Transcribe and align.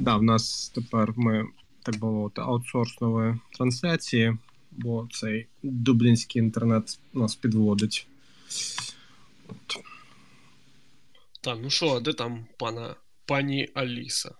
Да, 0.00 0.16
в 0.16 0.22
нас 0.22 0.68
тепер 0.68 1.12
ми, 1.16 1.46
так 1.82 1.98
би 1.98 2.10
мовити, 2.10 2.40
аутсорснули 2.40 3.38
трансляції, 3.52 4.36
бо 4.70 5.08
цей 5.12 5.46
дублінський 5.62 6.42
інтернет 6.42 6.98
нас 7.12 7.34
підводить. 7.34 8.06
От. 9.48 9.84
Так, 11.40 11.58
ну 11.62 11.70
що, 11.70 11.88
а 11.88 12.00
де 12.00 12.12
там 12.12 12.46
пана 12.58 12.96
пані 13.26 13.68
Аліса? 13.74 14.34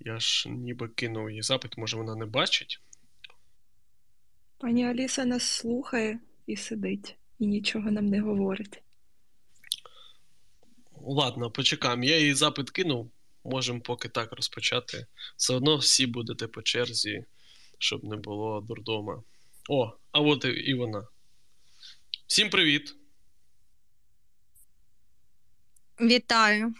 Я 0.00 0.18
ж 0.18 0.48
ніби 0.48 0.88
кинув 0.88 1.30
її 1.30 1.42
запит, 1.42 1.78
може 1.78 1.96
вона 1.96 2.14
не 2.14 2.26
бачить. 2.26 2.80
Пані 4.58 4.86
Аліса 4.86 5.24
нас 5.24 5.42
слухає 5.42 6.18
і 6.46 6.56
сидить, 6.56 7.16
і 7.38 7.46
нічого 7.46 7.90
нам 7.90 8.06
не 8.06 8.20
говорить. 8.20 8.82
Ладно, 11.00 11.50
почекаємо. 11.50 12.04
Я 12.04 12.18
їй 12.18 12.34
запит 12.34 12.70
кинув. 12.70 13.10
Можемо 13.44 13.80
поки 13.80 14.08
так 14.08 14.32
розпочати. 14.32 15.06
Все 15.36 15.54
одно 15.54 15.76
всі 15.76 16.06
будете 16.06 16.46
по 16.46 16.62
черзі, 16.62 17.24
щоб 17.78 18.04
не 18.04 18.16
було 18.16 18.60
дурдома. 18.60 19.22
О, 19.68 19.92
а 20.12 20.20
от 20.20 20.44
і 20.44 20.74
вона. 20.74 21.06
Всім 22.26 22.50
привіт! 22.50 22.96
Вітаю. 26.00 26.74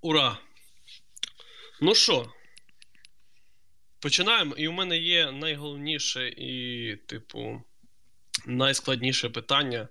Ура! 0.00 0.38
Ну 1.80 1.94
що, 1.94 2.32
починаємо. 4.00 4.54
І 4.54 4.68
у 4.68 4.72
мене 4.72 4.98
є 4.98 5.32
найголовніше 5.32 6.28
і, 6.28 6.96
типу, 6.96 7.62
найскладніше 8.46 9.30
питання. 9.30 9.88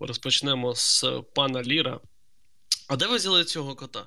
Розпочнемо 0.00 0.74
з 0.74 1.04
пана 1.34 1.62
Ліра. 1.62 2.00
А 2.88 2.96
де 2.96 3.06
ви 3.06 3.16
взяли 3.16 3.44
цього 3.44 3.74
кота? 3.74 4.06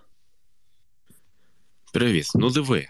Привіт. 1.93 2.31
Ну 2.35 2.49
диви. 2.49 2.87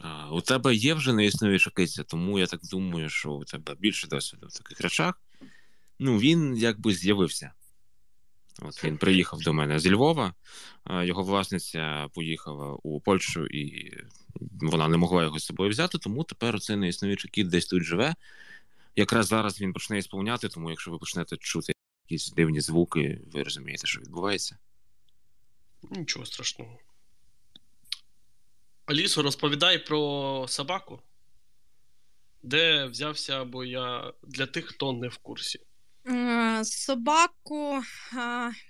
А, 0.00 0.30
У 0.30 0.40
тебе 0.40 0.74
є 0.74 0.94
вже 0.94 1.12
неіснуюча 1.12 1.70
киця, 1.70 2.04
тому 2.04 2.38
я 2.38 2.46
так 2.46 2.60
думаю, 2.70 3.08
що 3.08 3.30
у 3.30 3.44
тебе 3.44 3.74
більше 3.78 4.06
досвіду 4.06 4.46
в 4.46 4.52
таких 4.52 4.80
речах. 4.80 5.22
Ну, 5.98 6.18
він 6.18 6.56
якби 6.56 6.92
з'явився. 6.94 7.52
От 8.62 8.84
Він 8.84 8.98
приїхав 8.98 9.40
до 9.40 9.52
мене 9.52 9.78
з 9.78 9.86
Львова, 9.86 10.34
його 10.90 11.22
власниця 11.22 12.08
поїхала 12.14 12.76
у 12.82 13.00
Польщу, 13.00 13.46
і 13.46 13.92
вона 14.60 14.88
не 14.88 14.96
могла 14.96 15.22
його 15.22 15.38
з 15.38 15.44
собою 15.44 15.70
взяти, 15.70 15.98
тому 15.98 16.24
тепер 16.24 16.60
цей 16.60 16.76
неіснуючий 16.76 17.30
кіт 17.30 17.48
десь 17.48 17.66
тут 17.66 17.82
живе. 17.82 18.14
Якраз 18.96 19.26
зараз 19.26 19.60
він 19.60 19.72
почне 19.72 19.98
ісполняти, 19.98 20.48
тому 20.48 20.70
якщо 20.70 20.90
ви 20.90 20.98
почнете 20.98 21.36
чути 21.36 21.72
якісь 22.08 22.30
дивні 22.32 22.60
звуки, 22.60 23.20
ви 23.32 23.42
розумієте, 23.42 23.86
що 23.86 24.00
відбувається. 24.00 24.58
Нічого 25.90 26.26
страшного. 26.26 26.78
Алісо, 28.86 29.22
розповідай 29.22 29.86
про 29.86 30.46
собаку. 30.48 31.00
Де 32.42 32.86
взявся, 32.86 33.44
бо 33.44 33.64
я 33.64 34.12
для 34.22 34.46
тих, 34.46 34.66
хто 34.66 34.92
не 34.92 35.08
в 35.08 35.16
курсі. 35.18 35.60
Собаку 36.62 37.82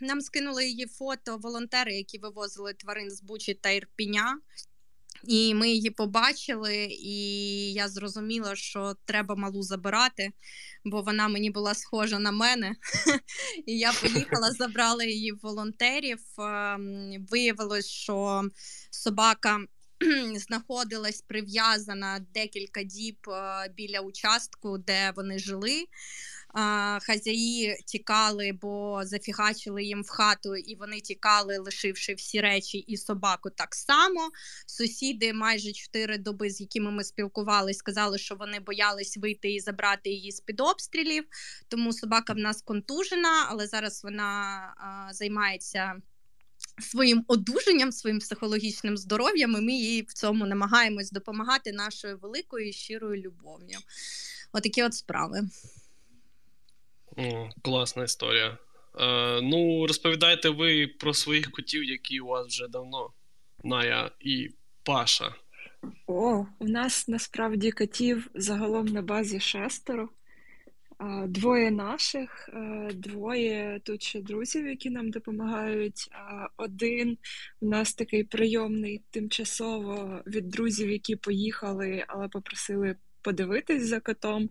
нам 0.01 0.21
скинули 0.21 0.67
її 0.67 0.87
фото 0.87 1.37
волонтери, 1.37 1.97
які 1.97 2.19
вивозили 2.19 2.75
тварин 2.75 3.11
з 3.11 3.23
Бучі 3.23 3.55
та 3.55 3.71
Ірпіня. 3.71 4.41
І 5.25 5.55
ми 5.55 5.69
її 5.71 5.91
побачили, 5.91 6.89
і 6.91 7.73
я 7.73 7.89
зрозуміла, 7.89 8.57
що 8.57 8.95
треба 9.05 9.35
малу 9.35 9.63
забирати, 9.63 10.31
бо 10.85 11.03
вона 11.03 11.29
мені 11.29 11.51
була 11.51 11.75
схожа 11.75 12.19
на 12.19 12.31
мене. 12.31 12.75
І 13.67 13.79
я 13.79 13.93
поїхала, 13.93 14.53
забрала 14.59 15.05
її 15.05 15.33
в 15.33 15.39
волонтерів. 15.43 16.21
Ем, 16.39 17.27
виявилось, 17.31 17.87
що 17.87 18.43
собака 18.91 19.61
знаходилась 20.37 21.23
прив'язана 21.23 22.27
декілька 22.35 22.83
діб 22.83 23.17
е, 23.29 23.69
біля 23.77 24.01
участку, 24.01 24.79
де 24.79 25.13
вони 25.17 25.39
жили. 25.39 25.85
Хазяї 27.03 27.77
тікали, 27.87 28.53
бо 28.63 29.01
зафігачили 29.05 29.85
їм 29.85 30.03
в 30.03 30.09
хату, 30.09 30.57
і 30.57 30.77
вони 30.77 31.01
тікали, 31.01 31.59
лишивши 31.59 32.15
всі 32.15 32.41
речі 32.41 32.79
і 32.79 32.97
собаку 32.97 33.51
так 33.51 33.75
само. 33.75 34.31
Сусіди 34.67 35.33
майже 35.33 35.73
чотири 35.73 36.19
доби, 36.19 36.51
з 36.51 36.61
якими 36.61 36.91
ми 36.91 37.05
спілкувалися, 37.05 37.79
сказали, 37.79 38.19
що 38.19 38.35
вони 38.35 38.61
боялись 38.61 39.17
вийти 39.17 39.53
і 39.53 39.61
забрати 39.61 40.11
її 40.11 40.33
з 40.33 40.41
під 40.41 40.61
обстрілів. 40.61 41.25
Тому 41.69 41.93
собака 41.93 42.33
в 42.33 42.39
нас 42.39 42.63
контужена, 42.63 43.47
але 43.49 43.67
зараз 43.67 44.05
вона 44.05 44.25
а, 44.77 45.13
займається. 45.15 45.95
Своїм 46.81 47.25
одужанням, 47.29 47.93
своїм 47.93 48.19
психологічним 48.19 48.97
здоров'ям, 48.97 49.57
і 49.57 49.61
ми 49.61 49.73
їй 49.73 50.03
в 50.03 50.13
цьому 50.13 50.47
намагаємось 50.47 51.11
допомагати 51.11 51.73
нашою 51.73 52.19
великою 52.19 52.73
щирою 52.73 53.23
любов'ю. 53.23 53.79
Отакі 54.53 54.83
от 54.83 54.95
справи. 54.95 55.49
Класна 57.63 58.05
історія. 58.05 58.59
Е, 59.01 59.41
Ну, 59.43 59.87
розповідайте 59.87 60.49
ви 60.49 60.87
про 60.87 61.15
своїх 61.15 61.51
котів, 61.51 61.85
які 61.85 62.21
у 62.21 62.27
вас 62.27 62.47
вже 62.47 62.69
давно, 62.69 63.11
Ная 63.65 64.11
і 64.21 64.51
Паша. 64.83 65.35
О, 66.07 66.47
у 66.59 66.69
нас 66.69 67.09
насправді 67.09 67.71
котів 67.71 68.31
загалом 68.35 68.87
на 68.87 69.03
базі 69.03 69.41
шестеро. 69.41 70.09
Двоє 71.27 71.71
наших, 71.71 72.49
е, 72.53 72.91
двоє 72.95 73.81
тут 73.85 74.03
ще 74.03 74.21
друзів, 74.21 74.67
які 74.67 74.91
нам 74.91 75.11
допомагають. 75.11 76.09
Один 76.57 77.19
у 77.61 77.67
нас 77.67 77.95
такий 77.95 78.25
прийомний 78.25 79.03
тимчасово 79.11 80.21
від 80.27 80.49
друзів, 80.49 80.91
які 80.91 81.17
поїхали, 81.17 82.05
але 82.09 82.29
попросили 82.29 82.97
подивитись 83.23 83.87
за 83.87 84.01
котом. 84.01 84.51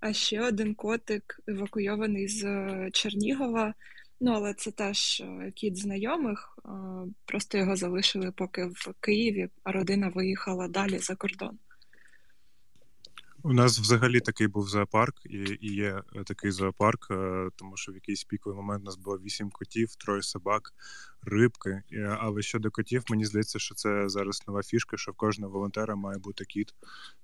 А 0.00 0.12
ще 0.12 0.40
один 0.40 0.74
котик 0.74 1.40
евакуйований 1.46 2.28
з 2.28 2.44
е, 2.44 2.90
Чернігова. 2.92 3.74
Ну, 4.20 4.32
але 4.32 4.54
це 4.54 4.70
теж 4.70 5.20
е, 5.20 5.52
кіт 5.54 5.76
знайомих. 5.76 6.58
Просто 7.24 7.58
його 7.58 7.76
залишили 7.76 8.32
поки 8.32 8.64
в 8.64 8.94
Києві, 9.00 9.48
а 9.64 9.72
родина 9.72 10.08
виїхала 10.08 10.68
далі 10.68 10.98
за 10.98 11.14
кордон. 11.14 11.58
У 13.46 13.52
нас 13.52 13.78
взагалі 13.78 14.20
такий 14.20 14.46
був 14.46 14.68
зоопарк, 14.68 15.14
і 15.24 15.58
і 15.60 15.74
є 15.74 16.02
е, 16.16 16.24
такий 16.24 16.50
зоопарк, 16.50 17.08
е, 17.10 17.48
тому 17.56 17.76
що 17.76 17.92
в 17.92 17.94
якийсь 17.94 18.24
піковий 18.24 18.56
момент 18.56 18.82
у 18.82 18.84
нас 18.84 18.96
було 18.96 19.18
вісім 19.18 19.50
котів, 19.50 19.94
троє 19.94 20.22
собак, 20.22 20.72
рибки. 21.22 21.82
Але 22.18 22.42
щодо 22.42 22.70
котів, 22.70 23.04
мені 23.10 23.24
здається, 23.24 23.58
що 23.58 23.74
це 23.74 24.08
зараз 24.08 24.42
нова 24.48 24.62
фішка, 24.62 24.96
що 24.96 25.12
в 25.12 25.14
кожного 25.14 25.52
волонтера 25.52 25.96
має 25.96 26.18
бути 26.18 26.44
кіт 26.44 26.74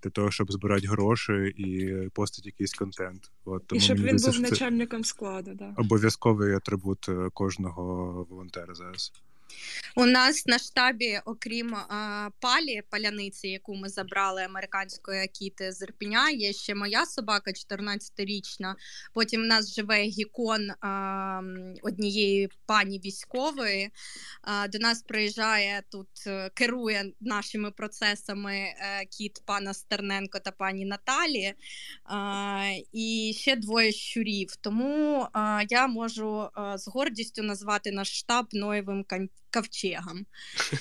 для 0.02 0.10
того, 0.10 0.30
щоб 0.30 0.52
збирати 0.52 0.86
гроші 0.86 1.32
і 1.56 1.92
постати 2.10 2.48
якийсь 2.48 2.74
контент. 2.74 3.30
От, 3.44 3.66
тому 3.66 3.78
І 3.78 3.82
щоб 3.82 3.98
він 3.98 4.16
був 4.16 4.40
начальником 4.40 5.04
складу. 5.04 5.50
Да. 5.54 5.74
Обов'язковий 5.76 6.54
атрибут 6.54 7.08
е, 7.08 7.30
кожного 7.34 8.26
волонтера 8.30 8.74
зараз. 8.74 9.12
У 9.96 10.06
нас 10.06 10.46
на 10.46 10.58
штабі, 10.58 11.20
окрім 11.24 11.74
а, 11.74 12.28
палі 12.40 12.82
паляниці, 12.90 13.48
яку 13.48 13.74
ми 13.74 13.88
забрали 13.88 14.42
американської 14.42 15.24
акіти 15.24 15.72
з 15.72 15.82
Ірпіня, 15.82 16.30
є 16.30 16.52
ще 16.52 16.74
моя 16.74 17.06
собака, 17.06 17.50
14-річна. 17.50 18.74
Потім 19.14 19.42
у 19.42 19.46
нас 19.46 19.74
живе 19.74 20.02
гікон 20.02 20.70
а, 20.70 21.42
однієї 21.82 22.48
пані 22.66 23.00
військової. 23.04 23.90
А, 24.42 24.68
До 24.68 24.78
нас 24.78 25.02
приїжджає 25.02 25.82
тут, 25.90 26.08
е, 26.26 26.50
керує 26.54 27.12
нашими 27.20 27.70
процесами 27.70 28.74
а, 28.80 29.02
е, 29.02 29.04
кіт 29.06 29.42
пана 29.46 29.74
Стерненко 29.74 30.38
та 30.38 30.50
пані 30.50 30.84
Наталі. 30.84 31.54
А, 32.04 32.72
І 32.92 33.34
ще 33.36 33.56
двоє 33.56 33.92
щурів. 33.92 34.56
Тому 34.56 35.26
я 35.68 35.86
можу 35.86 36.48
з 36.74 36.88
гордістю 36.88 37.42
назвати 37.42 37.92
наш 37.92 38.18
штаб 38.18 38.46
Ноєвим 38.52 39.04
ковчегом. 39.52 40.26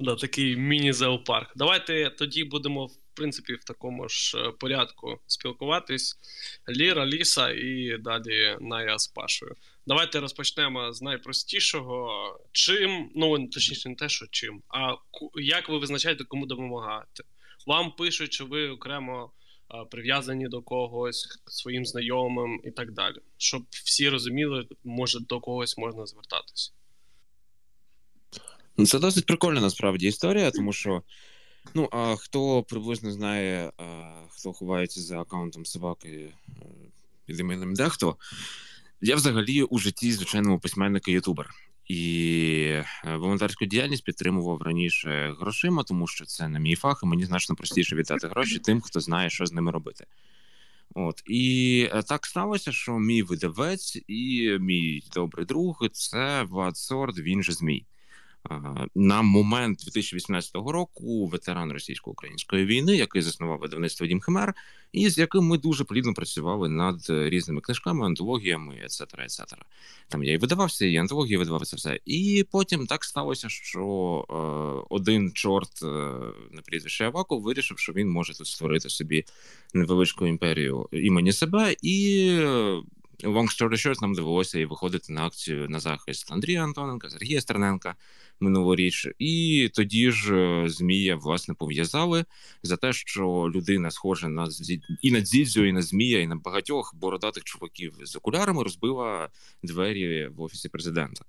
Да, 0.01 0.17
Такий 0.17 0.57
міні-зоопарк. 0.57 1.53
Давайте 1.57 2.11
тоді 2.11 2.45
будемо, 2.45 2.87
в 2.87 2.97
принципі, 3.15 3.55
в 3.55 3.65
такому 3.65 4.09
ж 4.09 4.39
е, 4.39 4.53
порядку 4.61 5.19
спілкуватись. 5.27 6.17
Ліра, 6.69 7.07
Ліса 7.07 7.51
і 7.51 7.99
далі 8.01 8.57
Ная 8.61 8.99
з 8.99 9.07
Пашою. 9.07 9.55
Давайте 9.87 10.21
розпочнемо 10.21 10.93
з 10.93 11.03
найпростішого. 11.03 12.11
Чим, 12.53 13.11
ну 13.15 13.49
точніше, 13.49 13.89
не 13.89 13.95
те, 13.95 14.09
що 14.09 14.27
чим, 14.31 14.63
а 14.69 14.95
як 15.35 15.69
ви 15.69 15.79
визначаєте, 15.79 16.25
кому 16.25 16.47
допомагаєте? 16.47 17.25
Вам 17.67 17.93
пишуть, 17.93 18.33
що 18.33 18.47
ви 18.47 18.69
окремо 18.69 19.33
прив'язані 19.91 20.49
до 20.49 20.63
когось, 20.63 21.39
своїм 21.47 21.87
знайомим 21.87 22.61
і 22.65 22.71
так 22.71 22.93
далі. 22.93 23.17
Щоб 23.37 23.63
всі 23.71 24.09
розуміли, 24.09 24.67
може 24.85 25.21
до 25.21 25.41
когось 25.41 25.79
можна 25.79 26.07
звертатись. 26.07 26.73
Ну, 28.77 28.87
це 28.87 28.99
досить 28.99 29.27
прикольна 29.27 29.61
насправді 29.61 30.07
історія, 30.07 30.51
тому 30.51 30.73
що 30.73 31.03
ну, 31.75 31.89
а 31.93 32.17
хто 32.17 32.63
приблизно 32.63 33.13
знає, 33.13 33.73
а, 33.79 34.13
хто 34.29 34.53
ховається 34.53 35.01
за 35.01 35.21
аккаунтом 35.21 35.67
собаки 35.67 36.09
е, 36.09 36.65
під 37.27 37.41
іменем 37.41 37.75
Дехто, 37.75 38.17
я 39.01 39.17
взагалі 39.17 39.63
у 39.63 39.79
житті 39.79 40.13
звичайному 40.13 40.59
письменника 40.59 41.11
ютубер. 41.11 41.51
І 41.89 42.83
е, 43.05 43.17
волонтерську 43.17 43.65
діяльність 43.65 44.05
підтримував 44.05 44.63
раніше 44.63 45.35
грошима, 45.41 45.83
тому 45.83 46.07
що 46.07 46.25
це 46.25 46.49
не 46.49 46.61
мій 46.61 46.75
фах, 46.75 47.01
і 47.03 47.07
мені 47.07 47.25
значно 47.25 47.57
простіше 47.57 47.97
віддати 47.97 48.29
гроші 48.29 48.59
тим, 48.59 48.81
хто 48.81 49.01
знає, 49.01 49.31
що 49.31 49.47
з 49.47 49.53
ними 49.53 49.71
робити. 49.73 50.07
От 50.95 51.23
і 51.27 51.89
е, 51.93 52.03
так 52.03 52.27
сталося, 52.27 52.73
що 52.73 52.93
мій 52.93 53.23
видавець 53.23 53.99
і 54.09 54.51
мій 54.61 55.03
добрий 55.15 55.47
друг 55.47 55.89
це 55.93 56.43
Влад 56.43 56.77
Сорд, 56.77 57.19
він 57.19 57.43
же 57.43 57.53
Змій. 57.53 57.87
На 58.95 59.23
момент 59.23 59.79
2018 59.85 60.55
року 60.55 61.27
ветеран 61.27 61.73
російсько-української 61.73 62.67
війни, 62.67 62.97
який 62.97 63.23
заснував 63.23 63.59
видавництво 63.59 64.07
Дім 64.07 64.21
Химер, 64.21 64.55
і 64.93 65.09
з 65.09 65.19
яким 65.19 65.45
ми 65.45 65.59
дуже 65.59 65.85
плідно 65.85 66.15
працювали 66.15 66.69
над 66.69 66.97
різними 67.09 67.61
книжками, 67.61 68.07
антологіями, 68.07 68.81
ецетера, 68.85 69.25
ецетера. 69.25 69.63
Там 70.09 70.25
я 70.25 70.33
і 70.33 70.37
видавався, 70.37 70.87
і 70.87 70.97
антології 70.97 71.37
видавав 71.37 71.67
це 71.67 71.77
все. 71.77 72.01
І 72.07 72.47
потім 72.51 72.87
так 72.87 73.05
сталося, 73.05 73.49
що 73.49 73.81
е, 74.31 74.87
один 74.91 75.33
чорт 75.33 75.83
е, 75.83 75.87
на 76.51 76.63
прізвище 76.65 77.05
Аваков 77.05 77.43
вирішив, 77.43 77.79
що 77.79 77.93
він 77.93 78.09
може 78.09 78.39
тут 78.39 78.47
створити 78.47 78.89
собі 78.89 79.25
невеличку 79.75 80.27
імперію 80.27 80.89
імені 80.93 81.33
себе 81.33 81.77
і. 81.83 82.39
Long 83.23 83.49
story 83.49 83.77
short, 83.77 84.03
нам 84.03 84.15
довелося 84.15 84.59
і 84.59 84.65
виходити 84.65 85.13
на 85.13 85.27
акцію 85.27 85.69
на 85.69 85.81
захист 85.81 86.33
Андрія 86.33 86.65
Антоненка, 86.65 87.11
Сергія 87.11 87.41
Стерненка 87.41 87.95
минулоріч. 88.41 89.09
І 89.19 89.71
тоді 89.75 90.11
ж 90.11 90.37
е, 90.37 90.69
Змія 90.69 91.17
власне 91.17 91.55
пов'язали 91.55 92.25
за 92.63 92.77
те, 92.77 92.93
що 92.93 93.51
людина 93.55 93.91
схожа 93.91 94.29
на 94.29 94.49
і 95.03 95.11
на 95.11 95.21
Дзідзю, 95.21 95.65
і 95.65 95.73
на 95.73 95.83
Змія, 95.83 96.21
і 96.21 96.27
на 96.27 96.37
багатьох 96.37 96.95
бородатих 96.95 97.45
чуваків 97.45 97.95
з 98.03 98.17
окулярами 98.17 98.63
розбила 98.63 99.29
двері 99.63 100.27
в 100.27 100.41
офісі 100.43 100.69
президента. 100.69 101.25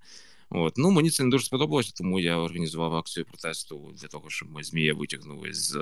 От 0.49 0.77
ну 0.77 0.91
мені 0.91 1.09
це 1.09 1.23
не 1.23 1.29
дуже 1.29 1.45
сподобалося, 1.45 1.91
тому 1.95 2.19
я 2.19 2.37
організував 2.37 2.95
акцію 2.95 3.25
протесту 3.25 3.93
для 4.01 4.07
того, 4.07 4.29
щоб 4.29 4.51
ми 4.51 4.63
змія 4.63 4.93
витягнули 4.93 5.53
з 5.53 5.79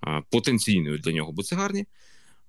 а, 0.00 0.20
потенційної 0.20 0.98
для 0.98 1.12
нього 1.12 1.32
буцегарні. 1.32 1.86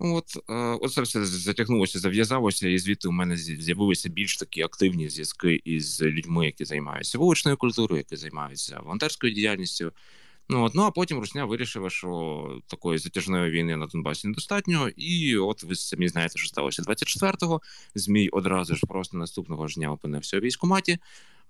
От 0.03 0.37
оце 0.81 1.01
все 1.01 1.25
затягнулося, 1.25 1.99
зав'язалося, 1.99 2.67
і 2.67 2.77
звідти 2.77 3.07
у 3.07 3.11
мене 3.11 3.37
з'явилися 3.37 4.09
більш 4.09 4.37
такі 4.37 4.61
активні 4.61 5.09
зв'язки 5.09 5.61
із 5.65 6.01
людьми, 6.01 6.45
які 6.45 6.65
займаються 6.65 7.17
вуличною 7.17 7.57
культурою, 7.57 7.97
які 7.97 8.15
займаються 8.15 8.79
волонтерською 8.83 9.33
діяльністю. 9.33 9.91
Ну 10.49 10.63
от, 10.63 10.75
ну 10.75 10.83
а 10.83 10.91
потім 10.91 11.19
Русня 11.19 11.45
вирішила, 11.45 11.89
що 11.89 12.61
такої 12.67 12.97
затяжної 12.97 13.51
війни 13.51 13.77
на 13.77 13.87
Донбасі 13.87 14.27
недостатньо, 14.27 14.89
і 14.89 15.37
от 15.37 15.63
ви 15.63 15.75
самі 15.75 16.07
знаєте, 16.07 16.37
що 16.37 16.47
сталося 16.47 16.81
24-го. 16.81 17.61
Змій 17.95 18.29
одразу 18.29 18.75
ж 18.75 18.85
просто 18.87 19.17
наступного 19.17 19.67
ж 19.67 19.75
дня 19.75 19.91
опинився 19.91 20.37
у 20.37 20.39
військкоматі. 20.39 20.99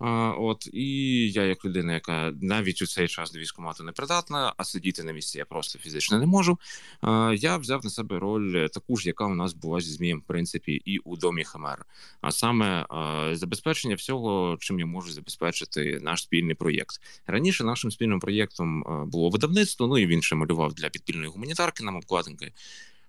А, 0.02 0.34
От 0.38 0.70
і 0.74 0.88
я, 1.32 1.44
як 1.44 1.66
людина, 1.66 1.94
яка 1.94 2.34
навіть 2.42 2.82
у 2.82 2.88
цей 2.88 3.08
час 3.08 3.32
до 3.32 3.40
військкомату 3.40 3.84
не 3.84 3.92
придатна, 3.92 4.54
а 4.58 4.64
сидіти 4.64 5.04
на 5.04 5.12
місці 5.12 5.38
я 5.38 5.46
просто 5.46 5.80
фізично 5.80 6.20
не 6.20 6.26
можу. 6.26 6.60
А, 7.02 7.34
Я 7.38 7.58
взяв 7.58 7.84
на 7.84 7.90
себе 7.90 8.20
роль 8.20 8.68
таку 8.68 8.98
ж, 8.98 9.08
яка 9.08 9.26
у 9.26 9.36
нас 9.36 9.54
була 9.54 9.82
зі 9.82 9.92
змієм, 9.92 10.20
в 10.20 10.24
принципі, 10.24 10.82
і 10.86 10.98
у 10.98 11.18
домі 11.18 11.44
Химер. 11.44 11.86
А 12.22 12.32
саме 12.32 12.86
а, 12.90 13.30
забезпечення 13.36 13.96
всього, 13.96 14.58
чим 14.60 14.80
я 14.80 14.86
можу 14.86 15.12
забезпечити 15.12 16.00
наш 16.02 16.22
спільний 16.22 16.56
проєкт. 16.56 17.02
Раніше 17.28 17.64
нашим 17.64 17.92
спільним 17.92 18.20
проєктом 18.20 18.84
було 19.08 19.30
видавництво. 19.30 19.88
Ну 19.88 19.98
і 19.98 20.08
він 20.08 20.22
ще 20.22 20.36
малював 20.36 20.74
для 20.74 20.90
підпільної 20.90 21.28
гуманітарки 21.28 21.84
нам 21.84 21.96
обкладинки. 21.96 22.52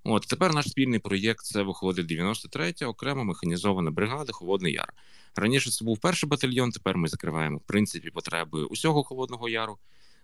От 0.04 0.26
тепер 0.26 0.54
наш 0.54 0.68
спільний 0.68 0.98
проєкт 0.98 1.44
це 1.44 1.62
виходить 1.62 2.10
93-я 2.10 2.88
окрема 2.88 3.24
механізована 3.24 3.90
бригада 3.90 4.32
Холодний 4.32 4.72
Яр. 4.72 4.92
Раніше 5.36 5.70
це 5.70 5.84
був 5.84 5.98
перший 5.98 6.28
батальйон. 6.28 6.70
Тепер 6.70 6.96
ми 6.96 7.08
закриваємо 7.08 7.56
в 7.56 7.66
принципі 7.66 8.10
потреби 8.10 8.64
усього 8.64 9.02
холодного 9.02 9.48
яру 9.48 9.78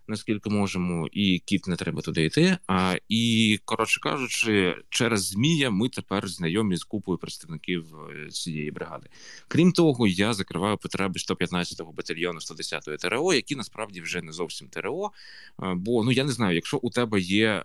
наскільки 0.08 0.50
можемо, 0.50 1.08
і 1.12 1.38
кіт 1.38 1.66
не 1.66 1.76
треба 1.76 2.02
туди 2.02 2.25
йти. 2.25 2.58
А 2.66 2.96
і 3.08 3.58
коротше 3.64 4.00
кажучи, 4.00 4.76
через 4.88 5.26
змія 5.26 5.70
ми 5.70 5.88
тепер 5.88 6.28
знайомі 6.28 6.76
з 6.76 6.84
купою 6.84 7.19
представників 7.19 7.94
е, 8.10 8.31
цієї 8.31 8.70
бригади. 8.70 9.08
Крім 9.49 9.72
того, 9.72 10.06
я 10.06 10.34
закриваю 10.34 10.76
потреби 10.76 11.14
115-го 11.19 11.93
батальйону 11.93 12.38
110-ї 12.38 12.96
ТРО, 12.96 13.34
які 13.34 13.56
насправді 13.56 14.00
вже 14.00 14.22
не 14.22 14.32
зовсім 14.32 14.69
ТРО. 14.69 15.10
Бо 15.58 16.05
ну 16.05 16.12
я 16.12 16.25
не 16.25 16.32
знаю, 16.32 16.55
якщо 16.55 16.76
у 16.76 16.90
тебе 16.90 17.20
є 17.20 17.49
е, 17.49 17.64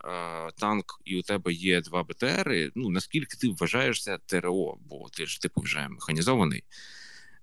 танк 0.58 1.00
і 1.04 1.16
у 1.18 1.22
тебе 1.22 1.52
є 1.52 1.80
два 1.80 2.02
БТРи, 2.02 2.70
ну 2.74 2.90
наскільки 2.90 3.36
ти 3.36 3.48
вважаєшся 3.48 4.18
ТРО, 4.26 4.76
бо 4.88 5.08
ти 5.12 5.26
ж 5.26 5.40
типу 5.40 5.60
вже 5.60 5.88
механізований. 5.88 6.64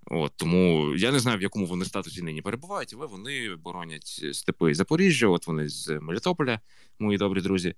От 0.06 0.32
тому 0.36 0.94
я 0.96 1.12
не 1.12 1.18
знаю, 1.18 1.38
в 1.38 1.42
якому 1.42 1.66
вони 1.66 1.84
статусі 1.84 2.22
нині 2.22 2.42
перебувають, 2.42 2.94
але 2.96 3.06
вони 3.06 3.56
боронять 3.56 4.24
степи 4.32 4.74
Запоріжжя. 4.74 5.28
От 5.28 5.46
вони 5.46 5.68
з 5.68 5.98
Мелітополя, 6.00 6.60
мої 6.98 7.18
добрі 7.18 7.40
друзі. 7.40 7.74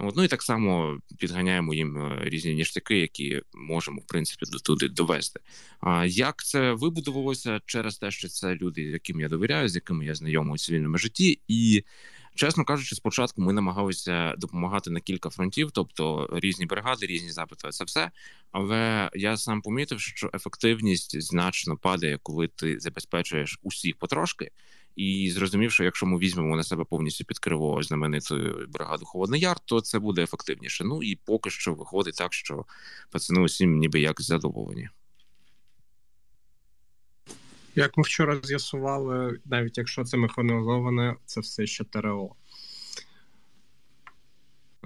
От, 0.00 0.16
ну 0.16 0.24
і 0.24 0.28
так 0.28 0.42
само 0.42 0.98
підганяємо 1.18 1.74
їм 1.74 1.98
е, 1.98 2.18
різні 2.20 2.54
ніштяки, 2.54 2.98
які 2.98 3.42
можемо 3.54 4.00
в 4.00 4.06
принципі 4.06 4.46
до 4.52 4.58
туди 4.58 4.88
довести. 4.88 5.40
А 5.80 6.04
як 6.06 6.44
це 6.44 6.72
вибудувалося 6.72 7.60
через 7.66 7.98
те, 7.98 8.10
що 8.10 8.28
це 8.28 8.54
люди, 8.54 8.82
яким 8.82 9.20
я 9.20 9.28
довіряю, 9.28 9.68
з 9.68 9.74
якими 9.74 10.04
я 10.04 10.14
знайомий 10.14 10.54
у 10.54 10.58
цивільному 10.58 10.98
житті, 10.98 11.40
і 11.48 11.84
Чесно 12.34 12.64
кажучи, 12.64 12.94
спочатку 12.94 13.42
ми 13.42 13.52
намагалися 13.52 14.34
допомагати 14.38 14.90
на 14.90 15.00
кілька 15.00 15.30
фронтів, 15.30 15.70
тобто 15.70 16.28
різні 16.32 16.66
бригади, 16.66 17.06
різні 17.06 17.30
запити. 17.30 17.68
Це 17.70 17.84
все. 17.84 18.10
Але 18.52 19.10
я 19.14 19.36
сам 19.36 19.62
помітив, 19.62 20.00
що 20.00 20.30
ефективність 20.34 21.22
значно 21.22 21.76
падає, 21.76 22.18
коли 22.22 22.48
ти 22.48 22.80
забезпечуєш 22.80 23.58
усіх 23.62 23.96
потрошки. 23.96 24.50
І 24.96 25.30
зрозумів, 25.30 25.72
що 25.72 25.84
якщо 25.84 26.06
ми 26.06 26.18
візьмемо 26.18 26.56
на 26.56 26.62
себе 26.62 26.84
повністю 26.84 27.24
під 27.24 27.38
криво 27.38 27.82
знамениту 27.82 28.66
бригаду 28.68 29.04
Холодний 29.04 29.40
Яр, 29.40 29.60
то 29.60 29.80
це 29.80 29.98
буде 29.98 30.22
ефективніше. 30.22 30.84
Ну 30.84 31.02
і 31.02 31.16
поки 31.16 31.50
що 31.50 31.74
виходить 31.74 32.14
так, 32.14 32.32
що 32.32 32.64
пацани 33.10 33.40
усім 33.40 33.78
ніби 33.78 34.00
як 34.00 34.20
задоволені. 34.20 34.88
Як 37.74 37.96
ми 37.96 38.02
вчора 38.02 38.40
з'ясували, 38.42 39.38
навіть 39.44 39.78
якщо 39.78 40.04
це 40.04 40.16
механізоване, 40.16 41.16
це 41.24 41.40
все 41.40 41.66
ще 41.66 41.84
ТРО. 41.84 42.34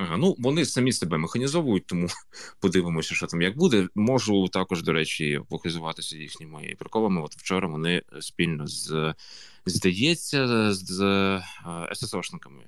Ага, 0.03 0.17
ну 0.17 0.37
вони 0.39 0.65
самі 0.65 0.93
себе 0.93 1.19
механізовують, 1.19 1.87
тому 1.87 2.09
подивимося, 2.61 3.15
що 3.15 3.27
там 3.27 3.43
як 3.43 3.57
буде. 3.57 3.89
Можу 3.95 4.49
також, 4.49 4.83
до 4.83 4.93
речі, 4.93 5.41
похизуватися 5.49 6.17
їхніми 6.17 6.77
приколами. 6.79 7.23
От 7.23 7.37
вчора 7.37 7.69
вони 7.69 8.03
спільно 8.21 8.67
з 8.67 9.15
здається, 9.67 10.73
з 10.75 11.43
ССОшниками 11.93 12.65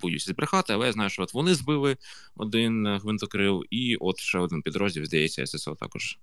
боюся 0.00 0.30
збрехати, 0.30 0.72
але 0.72 0.86
я 0.86 0.92
знаю, 0.92 1.10
що 1.10 1.22
от 1.22 1.34
вони 1.34 1.54
збили 1.54 1.96
один 2.36 2.96
гвинтокрил, 2.96 3.64
і 3.70 3.96
от 3.96 4.20
ще 4.20 4.38
один 4.38 4.62
підрозділ, 4.62 5.04
здається, 5.04 5.46
ССО 5.46 5.74
також 5.74 6.18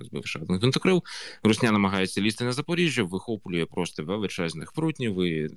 збив 0.00 0.26
ще 0.26 0.38
один 0.38 0.56
гвинтокрил. 0.56 1.02
Русня 1.42 1.72
намагається 1.72 2.20
лізти 2.20 2.44
на 2.44 2.52
Запоріжжя, 2.52 3.02
вихоплює 3.02 3.66
просто 3.66 4.04
величезних 4.04 4.72
прутнів. 4.72 5.22
і 5.22 5.50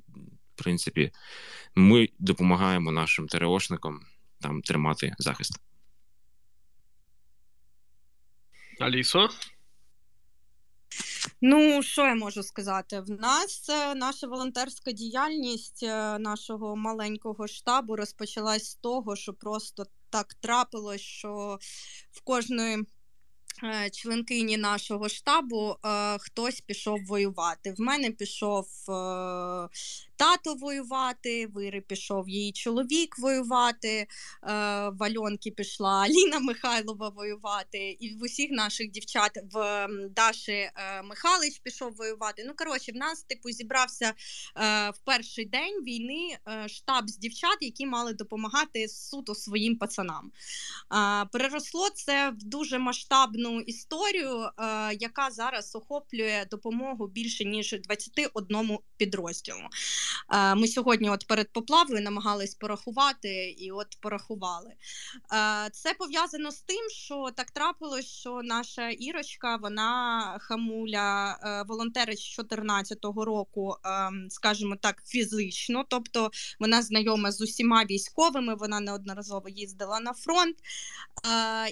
в 0.57 0.63
принципі, 0.63 1.11
ми 1.75 2.09
допомагаємо 2.19 2.91
нашим 2.91 3.27
ТРОшникам 3.27 4.01
там 4.41 4.61
тримати 4.61 5.13
захист. 5.17 5.59
Алісо? 8.79 9.29
Ну, 11.41 11.83
що 11.83 12.05
я 12.05 12.15
можу 12.15 12.43
сказати? 12.43 12.99
В 12.99 13.09
нас 13.09 13.69
е, 13.69 13.95
наша 13.95 14.27
волонтерська 14.27 14.91
діяльність 14.91 15.83
е, 15.83 16.19
нашого 16.19 16.75
маленького 16.75 17.47
штабу 17.47 17.95
розпочалась 17.95 18.71
з 18.71 18.75
того, 18.75 19.15
що 19.15 19.33
просто 19.33 19.85
так 20.09 20.33
трапилось, 20.33 21.01
що 21.01 21.59
в 22.11 22.21
кожної 22.21 22.85
Е, 23.63 23.89
членкині 23.89 24.57
нашого 24.57 25.09
штабу 25.09 25.75
хтось 26.19 26.61
пішов 26.61 27.05
воювати. 27.05 27.73
В 27.77 27.81
мене 27.81 28.11
пішов 28.11 28.67
тато 30.17 30.55
воювати, 30.55 31.47
Вири 31.47 31.81
пішов 31.81 32.29
її 32.29 32.51
чоловік 32.51 33.19
воювати, 33.19 34.07
в 34.91 35.03
Альонки 35.03 35.51
пішла 35.51 35.89
Аліна 36.01 36.39
Михайлова 36.39 37.09
воювати, 37.09 37.97
і 37.99 38.15
в 38.15 38.23
усіх 38.23 38.51
наших 38.51 38.91
дівчат 38.91 39.31
в 39.51 39.87
Даші 40.15 40.69
Михайлович 41.03 41.59
пішов 41.59 41.95
воювати. 41.95 42.43
Ну, 42.47 42.53
коротше, 42.55 42.91
в 42.91 42.95
нас 42.95 43.23
типу 43.23 43.51
зібрався 43.51 44.13
в 44.93 44.99
перший 45.05 45.45
день 45.45 45.83
війни 45.83 46.37
штаб 46.67 47.09
з 47.09 47.17
дівчат, 47.17 47.57
які 47.61 47.85
мали 47.85 48.13
допомагати 48.13 48.87
суто 48.87 49.35
своїм 49.35 49.77
пацанам. 49.77 50.31
Переросло 51.31 51.89
це 51.89 52.29
в 52.29 52.43
дуже 52.43 52.77
масштабну 52.79 53.61
історію, 53.61 54.41
е, 54.43 54.51
яка 54.99 55.31
зараз 55.31 55.75
охоплює 55.75 56.45
допомогу 56.51 57.07
більше 57.07 57.45
ніж 57.45 57.75
21 57.83 58.77
підрозділу. 58.97 59.67
Ми 60.55 60.67
сьогодні, 60.67 61.09
от 61.09 61.27
перед 61.27 61.53
поплавою, 61.53 62.01
намагались 62.01 62.55
порахувати 62.55 63.49
і 63.49 63.71
от 63.71 63.97
порахували. 63.99 64.73
Це 65.71 65.93
пов'язано 65.93 66.51
з 66.51 66.61
тим, 66.61 66.89
що 66.89 67.29
так 67.35 67.51
трапилось, 67.51 68.05
що 68.05 68.41
наша 68.43 68.89
ірочка, 68.89 69.55
вона 69.55 70.37
хамуля 70.41 71.37
волонтерить 71.67 72.19
з 72.19 72.35
2014 72.35 72.97
року, 73.03 73.75
ем, 73.83 74.27
скажімо 74.29 74.75
так, 74.81 75.03
фізично, 75.05 75.85
тобто 75.89 76.31
вона 76.59 76.81
знайома 76.81 77.31
з 77.31 77.41
усіма 77.41 77.83
військовими, 77.85 78.55
вона 78.55 78.79
неодноразово 78.79 79.49
їздила 79.49 79.99
на 79.99 80.13
фронт, 80.13 80.57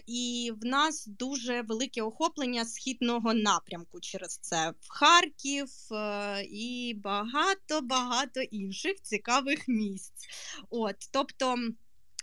і 0.07 0.51
в 0.61 0.65
нас 0.65 1.07
дуже 1.07 1.61
велике 1.61 2.01
охоплення 2.01 2.65
східного 2.65 3.33
напрямку 3.33 3.99
через 3.99 4.37
це. 4.37 4.73
В 4.81 4.89
Харків 4.89 5.69
е, 5.91 6.43
і 6.43 6.93
багато 7.03 7.81
багато 7.81 8.24
інших 8.41 9.01
цікавих 9.01 9.67
місць. 9.67 10.27
От, 10.69 10.95
тобто. 11.11 11.55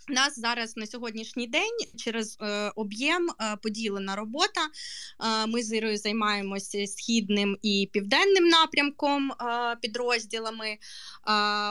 Нас 0.07 0.39
зараз 0.39 0.77
на 0.77 0.87
сьогоднішній 0.87 1.47
день 1.47 1.77
через 1.97 2.37
е, 2.41 2.71
об'єм 2.75 3.29
е, 3.29 3.57
поділена 3.61 4.15
робота. 4.15 4.61
Е, 4.63 5.47
ми 5.47 5.63
з 5.63 5.73
Ірою 5.73 5.97
займаємося 5.97 6.87
східним 6.87 7.57
і 7.61 7.89
південним 7.93 8.47
напрямком 8.47 9.31
е, 9.31 9.35
підрозділами. 9.81 10.67
Е, 10.67 10.77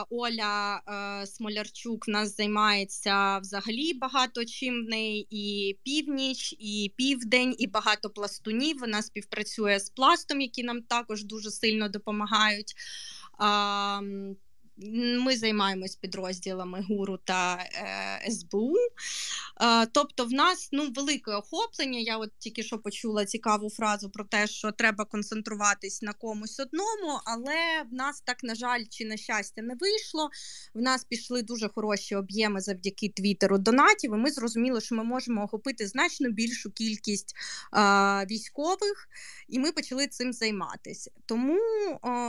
Оля 0.09 0.81
е, 0.87 1.27
Смолярчук 1.27 2.07
в 2.07 2.11
нас 2.11 2.35
займається 2.35 3.37
взагалі 3.37 3.93
багато 3.93 4.45
чим 4.45 4.85
в 4.85 4.89
неї 4.89 5.27
і 5.29 5.77
північ, 5.83 6.55
і 6.59 6.93
південь, 6.97 7.55
і 7.57 7.67
багато 7.67 8.09
пластунів. 8.09 8.79
Вона 8.79 9.01
співпрацює 9.01 9.79
з 9.79 9.89
пластом, 9.89 10.41
які 10.41 10.63
нам 10.63 10.81
також 10.81 11.23
дуже 11.23 11.51
сильно 11.51 11.89
допомагають. 11.89 12.75
Um, 13.39 14.37
Ми 14.77 15.37
займаємось 15.37 15.95
підрозділами 15.95 16.85
ГУРу 16.89 17.19
та 17.23 17.55
е, 17.55 18.31
СБУ. 18.31 18.75
Е, 19.61 19.85
тобто, 19.85 20.25
в 20.25 20.31
нас 20.31 20.69
ну, 20.71 20.91
велике 20.95 21.31
охоплення. 21.31 21.99
Я 21.99 22.17
от 22.17 22.31
тільки 22.37 22.63
що 22.63 22.79
почула 22.79 23.25
цікаву 23.25 23.69
фразу 23.69 24.09
про 24.09 24.23
те, 24.23 24.47
що 24.47 24.71
треба 24.71 25.05
концентруватись 25.05 26.01
на 26.01 26.13
комусь 26.13 26.59
одному, 26.59 27.19
але 27.25 27.83
в 27.91 27.93
нас 27.93 28.21
так, 28.21 28.43
на 28.43 28.55
жаль, 28.55 28.83
чи 28.89 29.05
на 29.05 29.17
щастя, 29.17 29.61
не 29.61 29.75
вийшло. 29.75 30.29
В 30.73 30.81
нас 30.81 31.03
пішли 31.03 31.41
дуже 31.41 31.69
хороші 31.69 32.15
об'єми 32.15 32.61
завдяки 32.61 33.09
Твіттеру 33.09 33.57
донатів. 33.57 34.13
і 34.13 34.17
Ми 34.17 34.31
зрозуміли, 34.31 34.81
що 34.81 34.95
ми 34.95 35.03
можемо 35.03 35.43
охопити 35.43 35.87
значно 35.87 36.29
більшу 36.29 36.71
кількість 36.71 37.35
е, 37.73 37.79
військових, 38.25 39.09
і 39.47 39.59
ми 39.59 39.71
почали 39.71 40.07
цим 40.07 40.33
займатися. 40.33 41.11
Тому 41.25 41.59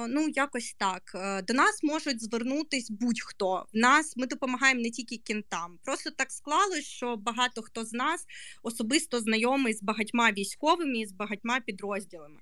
ну, 0.08 0.28
якось 0.28 0.74
так. 0.78 1.02
Е, 1.14 1.42
до 1.42 1.54
нас 1.54 1.82
можуть 1.82 2.22
звернутись 2.34 2.90
будь-хто. 2.90 3.66
В 3.72 3.76
нас 3.76 4.16
ми 4.16 4.26
допомагаємо 4.26 4.80
не 4.80 4.90
тільки 4.90 5.16
кінтам. 5.16 5.78
Просто 5.84 6.10
так 6.10 6.32
склалось, 6.32 6.84
що 6.84 7.16
багато 7.16 7.62
хто 7.62 7.84
з 7.84 7.92
нас 7.92 8.26
особисто 8.62 9.20
знайомий 9.20 9.74
з 9.74 9.82
багатьма 9.82 10.32
військовими 10.32 10.98
і 10.98 11.06
з 11.06 11.12
багатьма 11.12 11.60
підрозділами. 11.60 12.40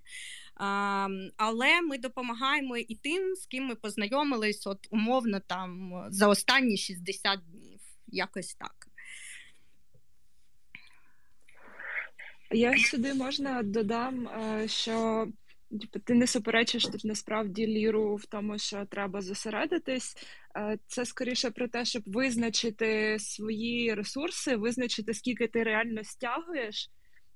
А, 0.55 1.09
Але 1.37 1.81
ми 1.83 1.99
допомагаємо 1.99 2.77
і 2.77 2.95
тим, 2.95 3.35
з 3.35 3.47
ким 3.47 3.65
ми 3.65 3.75
познайомились, 3.75 4.67
от 4.67 4.89
умовно 4.91 5.41
там 5.41 5.93
за 6.11 6.29
останні 6.29 6.77
60 6.77 7.41
днів. 7.51 7.81
Якось 8.07 8.55
так. 8.55 8.89
Я 12.51 12.77
сюди 12.79 13.15
можна 13.15 13.63
додам, 13.63 14.29
е, 14.29 14.69
що 14.69 15.27
Типу, 15.81 15.99
ти 15.99 16.15
не 16.15 16.27
суперечиш 16.27 16.85
тут 16.85 17.05
насправді 17.05 17.67
ліру 17.67 18.17
в 18.17 18.27
тому, 18.27 18.59
що 18.59 18.87
треба 18.91 19.21
зосередитись. 19.21 20.17
Е, 20.57 20.79
це 20.87 21.05
скоріше 21.05 21.51
про 21.51 21.69
те, 21.69 21.85
щоб 21.85 22.03
визначити 22.07 23.17
свої 23.19 23.95
ресурси, 23.95 24.57
визначити, 24.57 25.15
скільки 25.15 25.47
ти 25.47 25.63
реально 25.63 26.05
стягуєш. 26.05 26.91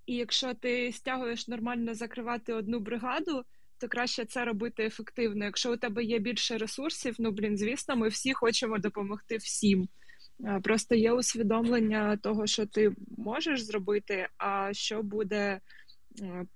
І 0.07 0.15
якщо 0.15 0.55
ти 0.55 0.93
стягуєш 0.93 1.49
нормально 1.49 1.95
закривати 1.95 2.53
одну 2.53 2.81
бригаду, 2.81 3.45
то 3.79 3.89
краще 3.89 4.25
це 4.25 4.45
робити 4.45 4.85
ефективно. 4.85 5.45
Якщо 5.45 5.73
у 5.73 5.77
тебе 5.77 6.05
є 6.05 6.19
більше 6.19 6.59
ресурсів, 6.59 7.15
ну 7.19 7.31
блін, 7.31 7.57
звісно, 7.59 7.97
ми 7.97 8.09
всі 8.09 8.33
хочемо 8.33 8.79
допомогти 8.79 9.37
всім. 9.37 9.89
Е, 10.45 10.61
просто 10.65 10.95
є 10.95 11.13
усвідомлення 11.13 12.17
того, 12.17 12.47
що 12.47 12.67
ти 12.67 12.93
можеш 13.19 13.63
зробити, 13.63 14.29
а 14.39 14.73
що 14.73 15.03
буде 15.03 15.61
е, 16.21 16.47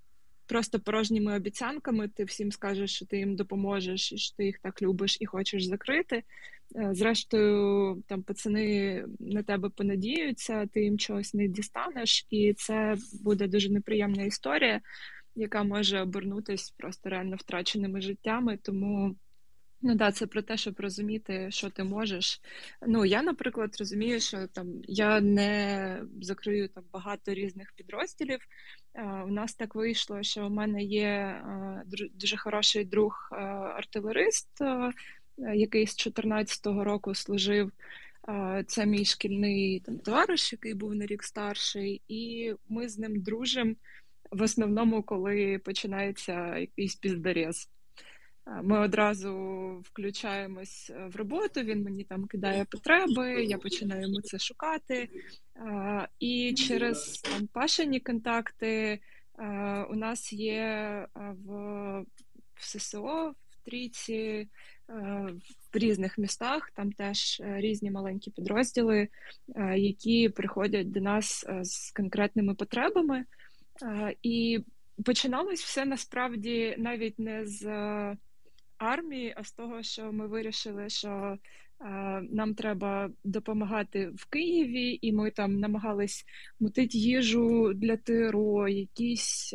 просто 0.50 0.80
порожніми 0.80 1.37
обіцянками 1.37 2.09
ти 2.09 2.25
всім 2.25 2.52
скажеш, 2.52 2.95
що 2.95 3.07
ти 3.07 3.19
їм 3.19 3.37
допоможеш, 3.37 4.14
що 4.14 4.37
ти 4.37 4.45
їх 4.45 4.59
так 4.59 4.83
любиш 4.83 5.16
і 5.21 5.26
хочеш 5.26 5.64
закрити. 5.64 6.23
Е, 6.76 6.88
зрештою, 6.92 8.02
там 8.07 8.23
пацани 8.23 9.04
на 9.21 9.42
тебе 9.42 9.69
понадіються, 9.69 10.66
ти 10.66 10.85
їм 10.85 10.99
чогось 10.99 11.35
не 11.35 11.49
дістанеш, 11.49 12.26
і 12.30 12.52
це 12.52 12.97
буде 13.23 13.49
дуже 13.49 13.73
неприємна 13.73 14.23
історія, 14.23 14.80
яка 15.35 15.62
може 15.62 16.00
обернутися 16.00 16.73
просто 16.76 17.11
реально 17.11 17.37
втраченими 17.37 18.00
життями. 18.00 18.59
Тому. 18.62 19.16
Ну 19.83 19.95
да, 19.95 20.13
це 20.13 20.27
про 20.27 20.43
те, 20.43 20.57
щоб 20.57 20.81
розуміти, 20.81 21.47
що 21.51 21.71
ти 21.71 21.85
можеш. 21.85 22.41
Ну 22.87 23.05
я, 23.05 23.23
наприклад, 23.23 23.77
розумію, 23.79 24.21
що 24.21 24.47
там 24.47 24.83
я 24.89 25.21
не 25.21 26.03
закрию 26.21 26.69
там 26.69 26.85
багато 26.93 27.35
різних 27.35 27.73
підрозділів. 27.77 28.39
У 29.27 29.31
нас 29.31 29.55
так 29.55 29.75
вийшло, 29.75 30.23
що 30.23 30.47
у 30.47 30.51
мене 30.51 30.83
є 30.83 31.43
дуже 32.15 32.37
хороший 32.37 32.85
друг 32.85 33.29
артилерист, 33.77 34.49
який 35.55 35.87
з 35.87 36.07
14-го 36.07 36.85
року 36.85 37.15
служив. 37.15 37.73
Це 38.67 38.87
мій 38.87 39.05
шкільний 39.05 39.81
там 39.81 39.99
товариш, 39.99 40.53
який 40.53 40.75
був 40.75 40.95
на 40.95 41.07
рік 41.07 41.23
старший, 41.23 42.03
і 42.09 42.53
ми 42.69 42.89
з 42.89 42.99
ним 42.99 43.23
дружимо 43.23 43.75
в 44.31 44.43
основному, 44.43 45.03
коли 45.03 45.59
починається 45.59 46.59
якийсь 46.59 46.95
піздарез. 46.95 47.69
Ми 48.63 48.79
одразу 48.79 49.33
включаємось 49.85 50.91
е, 50.91 51.07
в 51.07 51.17
роботу. 51.17 51.61
Він 51.61 51.83
мені 51.83 52.05
там 52.05 52.27
кидає 52.27 52.65
потреби, 52.65 53.45
я 53.45 53.59
починаю 53.59 54.03
йому 54.03 54.21
це 54.21 54.39
шукати. 54.39 55.09
І 56.21 56.55
через 56.55 57.19
там 57.19 57.47
пашені 57.47 58.01
контакти 58.01 59.01
у 59.91 59.95
нас 59.95 60.33
є 60.33 61.07
в, 61.15 61.53
в 62.55 62.65
ССО 62.65 63.35
в 63.51 63.65
трійці 63.65 64.49
в 65.73 65.79
різних 65.79 66.19
містах. 66.19 66.71
Там 66.71 66.93
теж 66.93 67.41
е, 67.41 67.61
різні 67.61 67.91
маленькі 67.91 68.31
підрозділи, 68.31 69.09
які 69.77 70.29
приходять 70.29 70.93
до 70.93 71.01
нас 71.01 71.47
е, 71.49 71.65
з 71.65 71.91
конкретними 71.91 72.55
потребами. 72.55 73.25
І 74.23 74.61
починалось 75.05 75.63
все 75.63 75.85
насправді 75.85 76.75
навіть 76.79 77.19
не 77.19 77.47
з 77.47 77.63
армії, 78.81 79.35
а 79.37 79.45
з 79.45 79.53
того, 79.53 79.83
що 79.83 80.13
ми 80.13 80.27
вирішили, 80.27 80.89
що 80.89 81.09
е, 81.09 81.39
нам 82.31 82.55
треба 82.55 83.11
допомагати 83.25 84.11
в 84.17 84.27
Києві, 84.31 84.99
і 85.03 85.13
ми 85.13 85.31
там 85.31 85.61
намагались 85.61 86.25
мутити 86.61 86.99
їжу 86.99 87.73
для 87.75 87.97
ТРО, 87.97 88.69
якісь. 88.69 89.55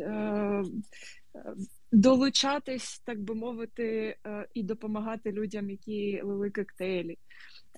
Долучатись, 1.92 2.98
так 3.04 3.20
би 3.20 3.34
мовити, 3.34 4.16
е, 4.26 4.48
і 4.54 4.62
допомагати 4.62 5.32
людям, 5.32 5.70
які 5.70 6.20
лили 6.22 6.50
коктейлі. 6.50 7.18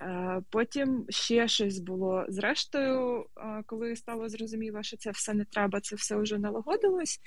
Е, 0.00 0.42
потім 0.50 1.06
ще 1.08 1.48
щось 1.48 1.78
було. 1.78 2.24
Зрештою, 2.28 3.26
е, 3.36 3.62
коли 3.66 3.96
стало 3.96 4.28
зрозуміло, 4.28 4.82
що 4.82 4.96
це 4.96 5.10
все 5.10 5.34
не 5.34 5.44
треба, 5.44 5.80
це 5.80 5.96
все 5.96 6.16
вже 6.16 6.38
налагодилось. 6.38 7.20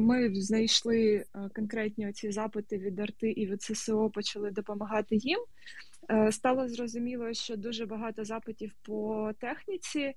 Ми 0.00 0.34
знайшли 0.34 1.24
конкретні 1.54 2.12
ці 2.12 2.32
запити 2.32 2.78
від 2.78 3.00
арти 3.00 3.30
і 3.30 3.46
від 3.46 3.62
ССО, 3.62 4.10
почали 4.10 4.50
допомагати 4.50 5.16
їм. 5.16 5.38
Стало 6.30 6.68
зрозуміло, 6.68 7.32
що 7.34 7.56
дуже 7.56 7.86
багато 7.86 8.24
запитів 8.24 8.72
по 8.82 9.30
техніці, 9.40 10.14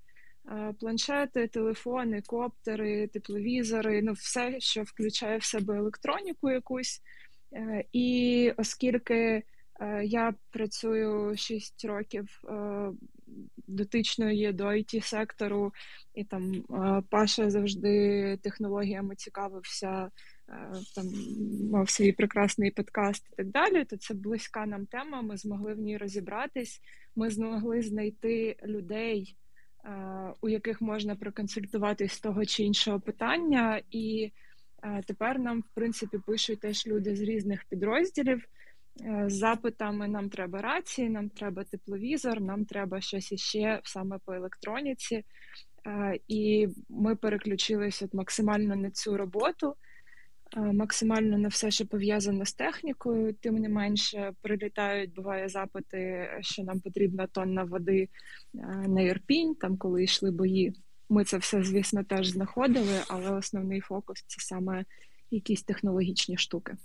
планшети, 0.79 1.47
телефони, 1.47 2.21
коптери, 2.21 3.07
тепловізори 3.07 4.01
ну 4.01 4.13
все, 4.13 4.59
що 4.59 4.83
включає 4.83 5.37
в 5.37 5.43
себе 5.43 5.77
електроніку 5.77 6.49
якусь. 6.49 7.01
І 7.93 8.53
оскільки 8.57 9.43
Е, 9.81 10.05
я 10.05 10.33
працюю 10.51 11.37
6 11.37 11.85
років 11.85 12.41
е, 12.49 12.91
дотичною 13.67 14.53
до 14.53 14.65
it 14.65 15.01
сектору, 15.01 15.73
і 16.13 16.23
там 16.23 16.53
е, 16.53 17.03
Паша 17.09 17.49
завжди 17.49 18.37
технологіями 18.43 19.15
цікавився, 19.15 20.11
там 20.95 21.05
мав 21.71 21.89
свій 21.89 22.11
прекрасний 22.11 22.71
подкаст 22.71 23.27
і 23.33 23.35
так 23.35 23.47
далі. 23.47 23.85
То 23.85 23.97
це 23.97 24.13
близька 24.13 24.65
нам 24.65 24.85
тема. 24.85 25.21
Ми 25.21 25.37
змогли 25.37 25.73
в 25.73 25.79
ній 25.79 25.97
розібратись. 25.97 26.81
Ми 27.15 27.29
змогли 27.29 27.81
знайти 27.81 28.55
людей, 28.65 29.35
у 30.41 30.49
яких 30.49 30.81
можна 30.81 31.15
проконсультуватись 31.15 32.13
з 32.13 32.19
того 32.19 32.45
чи 32.45 32.63
іншого 32.63 32.99
питання, 32.99 33.81
і 33.91 34.31
тепер 35.05 35.39
нам, 35.39 35.59
в 35.59 35.69
принципі, 35.73 36.17
пишуть 36.25 36.59
теж 36.59 36.87
люди 36.87 37.15
з 37.15 37.21
різних 37.21 37.65
підрозділів. 37.69 38.47
Е, 38.99 39.23
з 39.27 39.33
запитами 39.33 40.07
нам 40.07 40.29
треба 40.29 40.61
рації, 40.61 41.09
нам 41.09 41.29
треба 41.29 41.63
тепловізор, 41.63 42.41
нам 42.41 42.65
треба 42.65 43.01
щось 43.01 43.31
іще 43.31 43.81
саме 43.83 44.17
по 44.25 44.33
електроніці. 44.33 45.23
Е, 45.87 46.19
і 46.27 46.67
ми 46.89 47.15
переключилися 47.15 48.07
максимально 48.13 48.75
на 48.75 48.91
цю 48.91 49.17
роботу, 49.17 49.69
е, 49.69 49.75
максимально 50.57 51.37
на 51.37 51.47
все, 51.47 51.71
що 51.71 51.85
пов'язане 51.85 52.45
з 52.45 52.53
технікою. 52.53 53.33
Тим 53.33 53.55
не 53.55 53.69
менше, 53.69 54.33
прилітають, 54.41 55.13
буває 55.13 55.49
запити, 55.49 56.29
що 56.41 56.63
нам 56.63 56.79
потрібна 56.79 57.27
тонна 57.27 57.63
води 57.63 58.09
на 58.87 59.01
Ірпінь, 59.01 59.55
там 59.55 59.77
коли 59.77 60.03
йшли 60.03 60.31
бої. 60.31 60.73
Ми 61.09 61.23
це 61.23 61.37
все, 61.37 61.63
звісно, 61.63 62.03
теж 62.03 62.27
знаходили, 62.27 62.99
але 63.07 63.31
основний 63.31 63.79
фокус 63.79 64.23
це 64.27 64.41
саме 64.41 64.85
якісь 65.31 65.63
технологічні 65.63 66.37
штуки. 66.37 66.77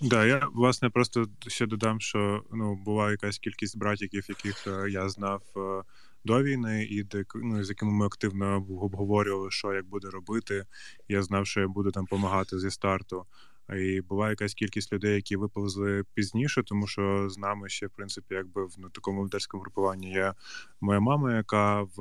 Да, 0.00 0.26
я 0.26 0.48
власне 0.54 0.90
просто 0.90 1.26
ще 1.46 1.66
додам, 1.66 2.00
що 2.00 2.42
ну 2.52 2.74
була 2.74 3.10
якась 3.10 3.38
кількість 3.38 3.78
братіків, 3.78 4.26
яких 4.28 4.66
е, 4.66 4.90
я 4.90 5.08
знав 5.08 5.42
е, 5.56 5.82
до 6.24 6.42
війни, 6.42 6.84
і 6.84 7.02
де 7.02 7.24
ну, 7.34 7.64
з 7.64 7.68
якими 7.68 7.92
ми 7.92 8.06
активно 8.06 8.56
обговорювали, 8.56 9.50
що 9.50 9.72
як 9.72 9.86
буде 9.86 10.10
робити. 10.10 10.66
Я 11.08 11.22
знав, 11.22 11.46
що 11.46 11.60
я 11.60 11.68
буду 11.68 11.90
там 11.90 12.04
допомагати 12.04 12.58
зі 12.58 12.70
старту. 12.70 13.26
І 13.76 14.00
була 14.00 14.30
якась 14.30 14.54
кількість 14.54 14.92
людей, 14.92 15.14
які 15.14 15.36
виповзли 15.36 16.04
пізніше, 16.14 16.62
тому 16.62 16.86
що 16.86 17.28
з 17.28 17.38
нами 17.38 17.68
ще, 17.68 17.86
в 17.86 17.90
принципі, 17.90 18.34
якби 18.34 18.64
в 18.64 18.74
ну, 18.78 18.90
такому 18.90 19.16
волонтерському 19.16 19.60
групуванні 19.62 20.12
є 20.12 20.34
моя 20.80 21.00
мама, 21.00 21.36
яка 21.36 21.82
в 21.82 22.00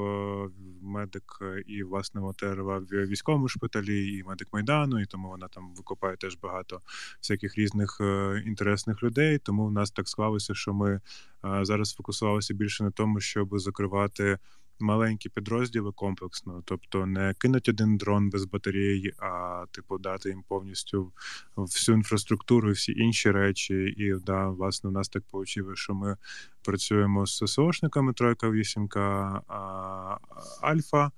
медик 0.82 1.24
і 1.68 1.84
власне 1.84 2.22
волонтерила 2.22 2.78
в 2.78 3.08
військовому 3.08 3.48
шпиталі, 3.48 4.18
і 4.18 4.24
медик 4.24 4.48
майдану, 4.54 5.02
і 5.02 5.06
тому 5.06 5.30
вона 5.30 5.48
там 5.48 5.74
викопає 5.76 6.18
теж 6.18 6.38
багато 6.42 6.82
всяких 7.22 7.58
різних 7.58 7.98
е, 8.02 8.44
інтересних 8.46 9.04
людей. 9.04 9.38
Тому 9.38 9.66
в 9.66 9.72
нас 9.72 9.92
так 9.92 10.10
склалося, 10.10 10.54
що 10.56 10.74
ми 10.74 11.02
е, 11.46 11.66
зараз 11.66 11.94
фокусувалися 11.94 12.54
більше 12.54 12.84
на 12.84 12.92
тому, 12.92 13.20
щоб 13.20 13.60
закривати 13.60 14.38
маленькі 14.80 15.30
підрозділи 15.30 15.92
комплексно, 15.92 16.62
тобто 16.66 17.06
не 17.06 17.34
кинуть 17.38 17.70
один 17.70 17.98
дрон 17.98 18.30
без 18.30 18.46
батареї, 18.46 19.14
а 19.18 19.66
типу 19.72 19.98
дати 19.98 20.30
їм 20.30 20.44
повністю 20.48 21.12
всю 21.56 21.98
інфраструктуру, 21.98 22.72
всі 22.72 22.92
інші 22.92 23.32
речі. 23.32 23.74
І 23.74 24.14
да, 24.26 24.50
власне, 24.50 24.90
у 24.90 24.94
нас 24.94 25.10
так 25.10 25.24
вийшло, 25.32 25.76
що 25.76 25.94
ми 25.94 26.18
працюємо 26.64 27.26
з 27.26 27.38
ССОшниками 27.38 28.14
тройка 28.14 28.50
вісімка 28.50 29.42
Альфа. 30.62 31.12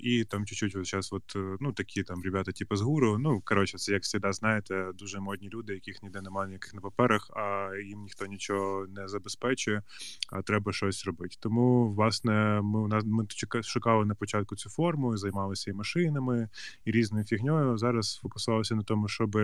І 0.00 0.24
там 0.24 0.46
чуть-чуть 0.46 0.76
от 0.76 0.86
зараз, 0.86 1.12
от, 1.12 1.36
э, 1.36 1.56
ну, 1.60 1.72
такі 1.72 2.02
там 2.02 2.22
ребята, 2.22 2.52
типу 2.52 2.76
з 2.76 2.80
гуру. 2.80 3.18
Ну, 3.18 3.42
коротше, 3.44 3.78
це 3.78 3.92
як 3.92 4.04
завжди, 4.04 4.32
знаєте, 4.32 4.90
дуже 4.94 5.20
модні 5.20 5.48
люди, 5.48 5.74
яких 5.74 6.02
ніде 6.02 6.20
немає 6.20 6.48
ніяких 6.48 6.74
на 6.74 6.80
паперах, 6.80 7.30
а 7.36 7.70
їм 7.86 8.02
ніхто 8.02 8.26
нічого 8.26 8.86
не 8.86 9.08
забезпечує, 9.08 9.82
а 10.32 10.42
треба 10.42 10.72
щось 10.72 11.06
робити. 11.06 11.36
Тому, 11.40 11.94
власне, 11.94 12.60
ми 12.62 12.80
у 12.80 12.88
нас 12.88 13.04
ми 13.06 13.26
шукали 13.62 14.06
на 14.06 14.14
початку 14.14 14.56
цю 14.56 14.70
форму, 14.70 15.16
займалися 15.16 15.70
і 15.70 15.74
машинами, 15.74 16.48
і 16.84 16.90
різною 16.90 17.24
фігньою. 17.24 17.78
Зараз 17.78 18.18
фокусувалися 18.22 18.74
на 18.74 18.82
тому, 18.82 19.08
щоб 19.08 19.36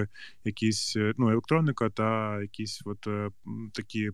якісь 0.44 0.96
е, 0.96 1.14
ну, 1.18 1.30
електроніка 1.30 1.90
та 1.90 2.40
якісь 2.40 2.82
от 2.84 3.06
е, 3.06 3.30
такі 3.72 4.10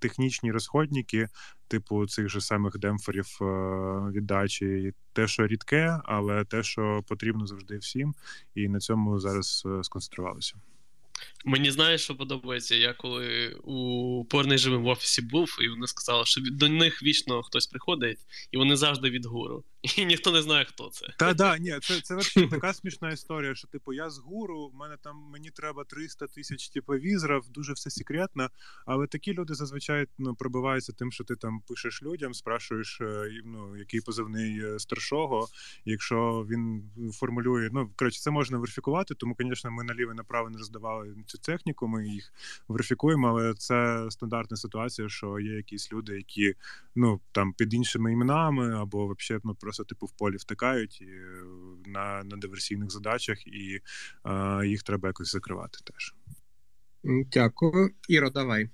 технічні 0.00 0.52
розходники, 0.52 1.28
типу 1.68 2.06
цих 2.06 2.28
же 2.28 2.40
самих 2.40 2.78
демпферів 2.78 3.38
е, 3.40 3.44
віддачі, 4.10 4.92
те, 5.12 5.28
що 5.28 5.46
рідке, 5.46 6.00
але 6.04 6.44
те, 6.44 6.62
що 6.62 7.04
потрібно 7.08 7.46
завжди 7.46 7.78
всім, 7.78 8.14
і 8.54 8.68
на 8.68 8.78
цьому 8.78 9.20
зараз 9.20 9.62
е, 9.66 9.84
сконцентрувалися. 9.84 10.54
Мені 11.44 11.70
знаєш, 11.70 12.00
що 12.00 12.14
подобається. 12.16 12.74
Я 12.74 12.92
коли 12.92 13.56
у 13.64 14.24
порний 14.30 14.58
живим 14.58 14.82
в 14.82 14.86
офісі 14.86 15.22
був, 15.22 15.58
і 15.62 15.68
вони 15.68 15.86
сказали, 15.86 16.24
що 16.24 16.40
до 16.40 16.68
них 16.68 17.02
вічно 17.02 17.42
хтось 17.42 17.66
приходить, 17.66 18.18
і 18.50 18.56
вони 18.56 18.76
завжди 18.76 19.10
від 19.10 19.26
гуру. 19.26 19.64
І 19.96 20.06
ніхто 20.06 20.32
не 20.32 20.42
знає, 20.42 20.64
хто 20.64 20.88
це. 20.88 21.06
Та 21.18 21.34
да, 21.34 21.58
ні, 21.58 21.78
це 21.82 22.00
це 22.00 22.16
взагалі 22.16 22.50
така 22.50 22.72
смішна 22.72 23.10
історія, 23.10 23.54
що 23.54 23.68
типу 23.68 23.92
я 23.92 24.10
з 24.10 24.18
гуру, 24.18 24.68
в 24.68 24.74
мене 24.74 24.96
там 25.02 25.16
мені 25.16 25.50
треба 25.50 25.84
300 25.84 26.26
тисяч 26.26 26.68
типу, 26.68 26.92
візрів, 26.92 27.42
дуже 27.48 27.72
все 27.72 27.90
секретно. 27.90 28.48
Але 28.86 29.06
такі 29.06 29.34
люди 29.34 29.54
зазвичай 29.54 30.06
ну, 30.18 30.34
пробиваються 30.34 30.92
тим, 30.92 31.12
що 31.12 31.24
ти 31.24 31.36
там 31.36 31.60
пишеш 31.68 32.02
людям, 32.02 32.34
спрашуєш, 32.34 33.00
е, 33.00 33.30
ну, 33.44 33.76
який 33.76 34.00
позивний 34.00 34.64
е, 34.64 34.78
старшого. 34.78 35.48
Якщо 35.84 36.46
він 36.50 36.90
формулює, 37.12 37.70
ну 37.72 37.90
коротше, 37.96 38.20
це 38.20 38.30
можна 38.30 38.58
верифікувати, 38.58 39.14
тому, 39.14 39.36
звісно, 39.40 39.70
ми 39.70 39.84
наліво 39.84 40.14
направо 40.14 40.50
не 40.50 40.58
роздавали 40.58 41.14
цю 41.26 41.38
техніку, 41.38 41.88
ми 41.88 42.08
їх 42.08 42.32
верифікуємо, 42.68 43.28
але 43.28 43.54
це 43.54 44.06
стандартна 44.10 44.56
ситуація, 44.56 45.08
що 45.08 45.40
є 45.40 45.52
якісь 45.52 45.92
люди, 45.92 46.16
які 46.16 46.54
ну 46.94 47.20
там 47.32 47.52
під 47.52 47.74
іншими 47.74 48.12
іменами 48.12 48.74
або 48.74 49.14
взагалі 49.18 49.42
ну, 49.44 49.54
просто 49.70 49.84
типу 49.84 50.06
в 50.06 50.12
полі 50.12 50.36
втикають 50.36 51.00
і, 51.00 51.04
е, 51.04 51.44
на 51.86 52.22
на 52.24 52.36
диверсійних 52.36 52.90
задачах, 52.90 53.46
і 53.46 53.80
е, 54.24 54.66
їх 54.66 54.82
треба 54.82 55.08
якось 55.08 55.32
закривати 55.32 55.78
теж. 55.84 56.14
Дякую, 57.32 57.90
Іро, 58.08 58.30
давай. 58.30 58.70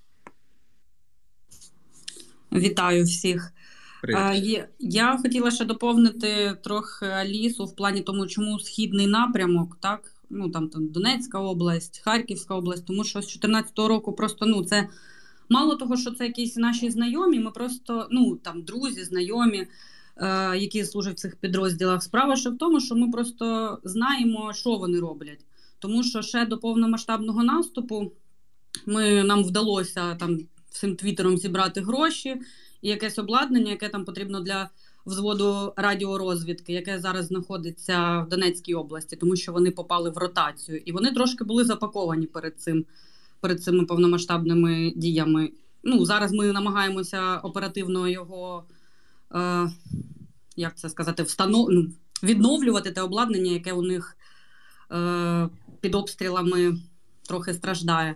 Вітаю 2.52 3.04
всіх. 3.04 3.52
Привіт. 4.02 4.64
Я 4.78 5.16
хотіла 5.16 5.50
ще 5.50 5.64
доповнити 5.64 6.56
трохи 6.64 7.06
Алісу 7.06 7.64
в 7.64 7.76
плані 7.76 8.00
тому, 8.00 8.26
чому 8.26 8.60
східний 8.60 9.06
напрямок, 9.06 9.78
так 9.80 10.12
ну 10.30 10.50
там 10.50 10.68
там 10.68 10.88
Донецька 10.88 11.38
область, 11.38 12.02
Харківська 12.04 12.54
область, 12.54 12.86
тому 12.86 13.04
що 13.04 13.22
з 13.22 13.26
2014 13.26 13.78
року 13.78 14.12
просто 14.12 14.46
ну 14.46 14.64
це 14.64 14.88
мало 15.48 15.76
того, 15.76 15.96
що 15.96 16.10
це 16.10 16.26
якісь 16.26 16.56
наші 16.56 16.90
знайомі. 16.90 17.40
Ми 17.40 17.50
просто 17.50 18.08
ну 18.10 18.36
там 18.36 18.62
друзі, 18.62 19.04
знайомі, 19.04 19.58
е, 19.58 19.68
які 20.56 20.84
служать 20.84 21.16
в 21.16 21.20
цих 21.20 21.36
підрозділах. 21.36 22.02
Справа 22.02 22.36
ще 22.36 22.50
в 22.50 22.58
тому, 22.58 22.80
що 22.80 22.94
ми 22.94 23.10
просто 23.10 23.78
знаємо, 23.84 24.52
що 24.52 24.76
вони 24.76 25.00
роблять. 25.00 25.44
Тому 25.78 26.02
що 26.02 26.22
ще 26.22 26.46
до 26.46 26.58
повномасштабного 26.58 27.42
наступу 27.42 28.12
ми 28.86 29.22
нам 29.22 29.44
вдалося 29.44 30.14
там 30.14 30.38
всім 30.70 30.96
твіттером 30.96 31.38
зібрати 31.38 31.80
гроші 31.80 32.36
і 32.82 32.88
якесь 32.88 33.18
обладнання, 33.18 33.70
яке 33.70 33.88
там 33.88 34.04
потрібно 34.04 34.40
для 34.40 34.70
взводу 35.06 35.72
радіорозвідки, 35.76 36.72
яке 36.72 36.98
зараз 36.98 37.26
знаходиться 37.26 38.20
в 38.20 38.28
Донецькій 38.28 38.74
області, 38.74 39.16
тому 39.16 39.36
що 39.36 39.52
вони 39.52 39.70
попали 39.70 40.10
в 40.10 40.18
ротацію, 40.18 40.78
і 40.78 40.92
вони 40.92 41.12
трошки 41.12 41.44
були 41.44 41.64
запаковані 41.64 42.26
перед 42.26 42.60
цим, 42.60 42.84
перед 43.40 43.62
цими 43.62 43.84
повномасштабними 43.84 44.92
діями. 44.96 45.50
Ну 45.82 46.04
зараз 46.04 46.32
ми 46.32 46.52
намагаємося 46.52 47.36
оперативно 47.36 48.08
його, 48.08 48.64
е, 49.34 49.70
як 50.56 50.78
це 50.78 50.88
сказати, 50.88 51.22
встанов... 51.22 51.68
Ну, 51.70 51.88
відновлювати 52.22 52.90
те 52.90 53.02
обладнання, 53.02 53.52
яке 53.52 53.72
у 53.72 53.82
них 53.82 54.16
е, 54.92 55.48
під 55.80 55.94
обстрілами 55.94 56.78
трохи 57.22 57.54
страждає 57.54 58.14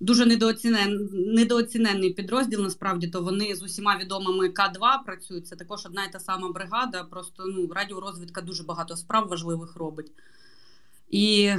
дуже 0.00 0.26
недооцінен, 0.26 1.08
недооцінений 1.12 2.10
підрозділ. 2.10 2.62
Насправді 2.62 3.08
то 3.08 3.22
вони 3.22 3.54
з 3.54 3.62
усіма 3.62 3.98
відомими 3.98 4.48
К2 4.48 5.04
працюють. 5.06 5.46
Це 5.46 5.56
також 5.56 5.86
одна 5.86 6.04
і 6.04 6.12
та 6.12 6.20
сама 6.20 6.52
бригада. 6.52 7.04
Просто 7.04 7.44
ну 7.46 7.68
радіорозвідка 7.74 8.40
дуже 8.40 8.62
багато 8.62 8.96
справ 8.96 9.28
важливих 9.28 9.76
робить. 9.76 10.12
І 11.10 11.52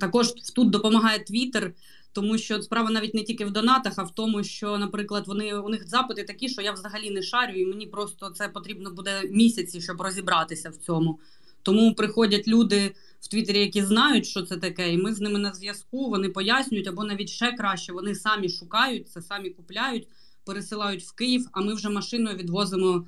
також 0.00 0.32
тут 0.32 0.70
допомагає 0.70 1.18
Твіттер, 1.18 1.72
тому 2.20 2.38
що 2.38 2.62
справа 2.62 2.90
навіть 2.90 3.14
не 3.14 3.22
тільки 3.22 3.44
в 3.44 3.50
донатах, 3.50 3.92
а 3.96 4.02
в 4.02 4.14
тому, 4.14 4.44
що, 4.44 4.78
наприклад, 4.78 5.24
вони 5.26 5.54
у 5.54 5.68
них 5.68 5.88
запити 5.88 6.24
такі, 6.24 6.48
що 6.48 6.62
я 6.62 6.72
взагалі 6.72 7.10
не 7.10 7.22
шарю, 7.22 7.52
і 7.52 7.66
мені 7.66 7.86
просто 7.86 8.30
це 8.30 8.48
потрібно 8.48 8.90
буде 8.90 9.22
місяці, 9.30 9.80
щоб 9.80 10.00
розібратися 10.00 10.70
в 10.70 10.76
цьому. 10.76 11.18
Тому 11.62 11.94
приходять 11.94 12.48
люди 12.48 12.94
в 13.20 13.28
Твіттері, 13.28 13.58
які 13.58 13.82
знають, 13.82 14.26
що 14.26 14.42
це 14.42 14.56
таке, 14.56 14.92
і 14.92 14.98
ми 14.98 15.14
з 15.14 15.20
ними 15.20 15.38
на 15.38 15.52
зв'язку. 15.52 16.10
Вони 16.10 16.28
пояснюють, 16.28 16.88
або 16.88 17.04
навіть 17.04 17.30
ще 17.30 17.52
краще, 17.52 17.92
вони 17.92 18.14
самі 18.14 18.48
шукають 18.48 19.08
це, 19.08 19.22
самі 19.22 19.50
купляють, 19.50 20.08
пересилають 20.44 21.02
в 21.02 21.14
Київ, 21.14 21.48
а 21.52 21.60
ми 21.60 21.74
вже 21.74 21.88
машиною 21.88 22.36
відвозимо 22.36 23.06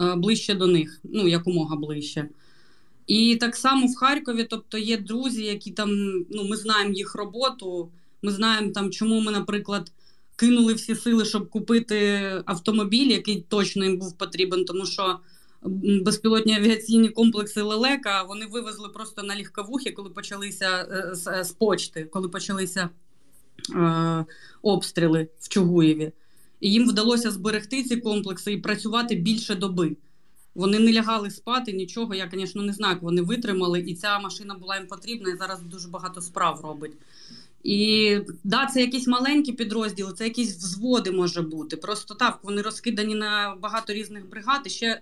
е, 0.00 0.14
ближче 0.16 0.54
до 0.54 0.66
них, 0.66 1.00
ну 1.04 1.28
якомога 1.28 1.76
ближче. 1.76 2.28
І 3.06 3.36
так 3.36 3.56
само 3.56 3.86
в 3.86 3.96
Харкові, 3.96 4.46
тобто 4.50 4.78
є 4.78 4.96
друзі, 4.96 5.44
які 5.44 5.70
там, 5.70 5.90
ну 6.30 6.44
ми 6.48 6.56
знаємо 6.56 6.92
їх 6.92 7.14
роботу. 7.14 7.90
Ми 8.22 8.32
знаємо 8.32 8.72
там, 8.72 8.90
чому 8.90 9.20
ми, 9.20 9.32
наприклад, 9.32 9.92
кинули 10.36 10.74
всі 10.74 10.94
сили, 10.94 11.24
щоб 11.24 11.50
купити 11.50 12.20
автомобіль, 12.46 13.10
який 13.10 13.40
точно 13.48 13.84
їм 13.84 13.98
був 13.98 14.18
потрібен, 14.18 14.64
тому 14.64 14.86
що 14.86 15.18
безпілотні 16.02 16.54
авіаційні 16.54 17.08
комплекси 17.08 17.62
Лелека 17.62 18.22
вони 18.22 18.46
вивезли 18.46 18.88
просто 18.88 19.22
на 19.22 19.36
легковухи, 19.36 19.90
коли 19.90 20.10
почалися 20.10 20.88
е, 20.90 21.14
з, 21.14 21.44
з 21.44 21.52
почти, 21.52 22.04
коли 22.04 22.28
почалися 22.28 22.88
е, 23.74 24.24
обстріли 24.62 25.28
в 25.40 25.48
Чугуєві. 25.48 26.12
І 26.60 26.72
їм 26.72 26.88
вдалося 26.88 27.30
зберегти 27.30 27.82
ці 27.82 27.96
комплекси 27.96 28.52
і 28.52 28.56
працювати 28.56 29.14
більше 29.14 29.54
доби. 29.54 29.96
Вони 30.54 30.78
не 30.78 30.92
лягали 30.92 31.30
спати, 31.30 31.72
нічого. 31.72 32.14
Я, 32.14 32.28
звісно, 32.32 32.62
не 32.62 32.72
знаю, 32.72 32.94
як 32.94 33.02
вони 33.02 33.22
витримали, 33.22 33.80
і 33.80 33.94
ця 33.94 34.18
машина 34.18 34.54
була 34.54 34.76
їм 34.76 34.86
потрібна 34.86 35.30
і 35.30 35.36
зараз 35.36 35.62
дуже 35.62 35.88
багато 35.88 36.20
справ 36.20 36.60
робить. 36.62 36.92
І 37.62 38.18
да, 38.44 38.66
це 38.66 38.80
якісь 38.80 39.06
маленькі 39.06 39.52
підрозділи, 39.52 40.12
це 40.12 40.24
якісь 40.24 40.56
взводи 40.56 41.10
може 41.10 41.42
бути. 41.42 41.76
Просто 41.76 42.14
так, 42.14 42.38
вони 42.42 42.62
розкидані 42.62 43.14
на 43.14 43.56
багато 43.60 43.92
різних 43.92 44.28
бригад. 44.28 44.60
І 44.64 44.70
ще 44.70 44.86
е, 44.86 45.00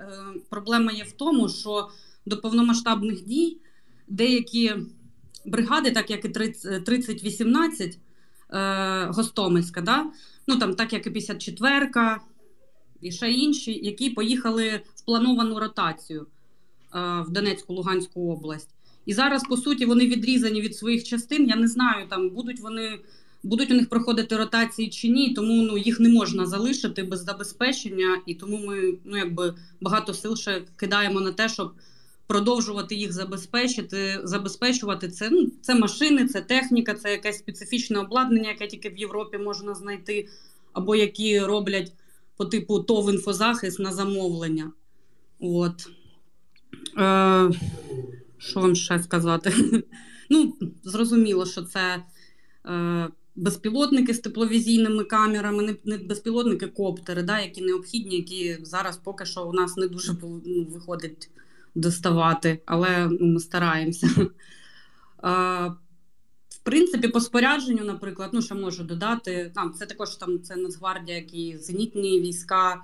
проблема 0.48 0.92
є 0.92 1.04
в 1.04 1.12
тому, 1.12 1.48
що 1.48 1.88
до 2.26 2.36
повномасштабних 2.36 3.24
дій 3.24 3.58
деякі 4.08 4.74
бригади, 5.44 5.90
так 5.90 6.10
як 6.10 6.24
і 6.24 6.28
3018 6.28 7.98
е, 8.50 9.06
Гостомельська, 9.06 9.80
да? 9.80 10.06
ну 10.46 10.56
там 10.56 10.74
так 10.74 10.92
як 10.92 11.06
і 11.06 11.10
54-ка, 11.10 12.20
і 13.00 13.12
ще 13.12 13.32
інші, 13.32 13.72
які 13.72 14.10
поїхали 14.10 14.80
в 14.94 15.04
плановану 15.04 15.58
ротацію 15.58 16.26
е, 16.94 17.24
в 17.26 17.30
Донецьку 17.30 17.74
Луганську 17.74 18.32
область. 18.32 18.68
І 19.06 19.14
зараз, 19.14 19.42
по 19.48 19.56
суті, 19.56 19.86
вони 19.86 20.06
відрізані 20.06 20.60
від 20.60 20.76
своїх 20.76 21.04
частин. 21.04 21.48
Я 21.48 21.56
не 21.56 21.68
знаю, 21.68 22.06
там 22.08 22.30
будуть 22.30 22.60
вони. 22.60 22.98
Будуть 23.42 23.70
у 23.70 23.74
них 23.74 23.88
проходити 23.88 24.36
ротації 24.36 24.88
чи 24.88 25.08
ні, 25.08 25.34
тому 25.34 25.62
ну 25.62 25.78
їх 25.78 26.00
не 26.00 26.08
можна 26.08 26.46
залишити 26.46 27.02
без 27.02 27.24
забезпечення, 27.24 28.22
і 28.26 28.34
тому 28.34 28.66
ми 28.66 28.94
ну 29.04 29.16
якби 29.16 29.54
багато 29.80 30.14
сил 30.14 30.36
ще 30.36 30.62
кидаємо 30.76 31.20
на 31.20 31.32
те, 31.32 31.48
щоб 31.48 31.72
продовжувати 32.30 32.94
їх 32.94 33.12
забезпечити, 33.12 34.20
забезпечувати 34.24 35.08
це. 35.08 35.30
Ну 35.30 35.50
це 35.60 35.74
машини, 35.74 36.28
це 36.28 36.40
техніка, 36.40 36.94
це 36.94 37.10
якесь 37.10 37.38
специфічне 37.38 37.98
обладнання, 37.98 38.48
яке 38.48 38.66
тільки 38.66 38.88
в 38.88 38.98
Європі 38.98 39.38
можна 39.38 39.74
знайти, 39.74 40.28
або 40.72 40.96
які 40.96 41.40
роблять 41.40 41.92
по 42.36 42.44
типу 42.44 42.80
ТОВ 42.80 43.10
інфозахист 43.10 43.78
на 43.78 43.92
замовлення. 43.92 44.72
От. 45.40 45.88
Е, 46.98 47.50
Що 48.40 48.60
вам 48.60 48.74
ще 48.74 49.02
сказати? 49.02 49.52
Ну, 50.32 50.56
зрозуміло, 50.82 51.46
що 51.46 51.62
це 51.62 52.02
е, 52.66 53.08
безпілотники 53.36 54.14
з 54.14 54.18
тепловізійними 54.18 55.04
камерами, 55.04 55.62
не, 55.62 55.76
не 55.84 55.98
безпілотники, 55.98 56.66
коптери, 56.66 57.22
да, 57.22 57.40
які 57.40 57.62
необхідні, 57.62 58.16
які 58.16 58.58
зараз 58.62 58.96
поки 58.96 59.26
що 59.26 59.46
у 59.46 59.52
нас 59.52 59.76
не 59.76 59.88
дуже 59.88 60.16
ну, 60.22 60.64
виходить 60.64 61.30
доставати, 61.74 62.62
але 62.66 63.08
ну, 63.20 63.26
ми 63.26 63.40
стараємося. 63.40 64.08
Е, 65.24 65.72
в 66.48 66.58
принципі, 66.62 67.08
по 67.08 67.20
спорядженню, 67.20 67.84
наприклад, 67.84 68.30
ну 68.32 68.42
що 68.42 68.54
можу 68.54 68.84
додати, 68.84 69.52
там 69.54 69.72
це 69.72 69.86
також 69.86 70.16
там 70.16 70.42
це 70.42 70.56
Нацгвардія, 70.56 71.18
які 71.18 71.58
зенітні 71.58 72.20
війська, 72.20 72.82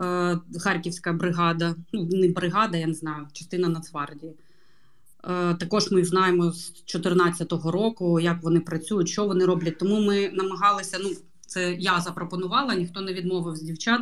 е, 0.00 0.38
Харківська 0.60 1.12
бригада, 1.12 1.74
ну 1.92 2.08
не 2.12 2.28
бригада, 2.28 2.78
я 2.78 2.86
не 2.86 2.94
знаю, 2.94 3.26
частина 3.32 3.68
Нацгвардії. 3.68 4.34
Е, 5.24 5.54
також 5.54 5.90
ми 5.90 6.04
знаємо 6.04 6.52
з 6.52 6.70
2014 6.70 7.52
року, 7.52 8.20
як 8.20 8.42
вони 8.42 8.60
працюють, 8.60 9.08
що 9.08 9.26
вони 9.26 9.44
роблять. 9.44 9.78
Тому 9.78 10.00
ми 10.00 10.28
намагалися. 10.28 10.98
Ну, 11.02 11.10
це 11.46 11.74
я 11.74 12.00
запропонувала, 12.00 12.74
ніхто 12.74 13.00
не 13.00 13.12
відмовив 13.12 13.56
з 13.56 13.62
дівчат, 13.62 14.00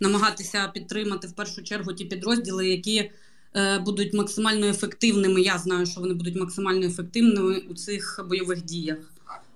намагатися 0.00 0.68
підтримати 0.68 1.26
в 1.26 1.32
першу 1.32 1.62
чергу 1.62 1.92
ті 1.92 2.04
підрозділи, 2.04 2.68
які 2.68 3.10
Е, 3.56 3.78
будуть 3.78 4.14
максимально 4.14 4.66
ефективними. 4.66 5.40
Я 5.40 5.58
знаю, 5.58 5.86
що 5.86 6.00
вони 6.00 6.14
будуть 6.14 6.36
максимально 6.36 6.86
ефективними 6.86 7.58
у 7.58 7.74
цих 7.74 8.20
бойових 8.28 8.64
діях. 8.64 8.98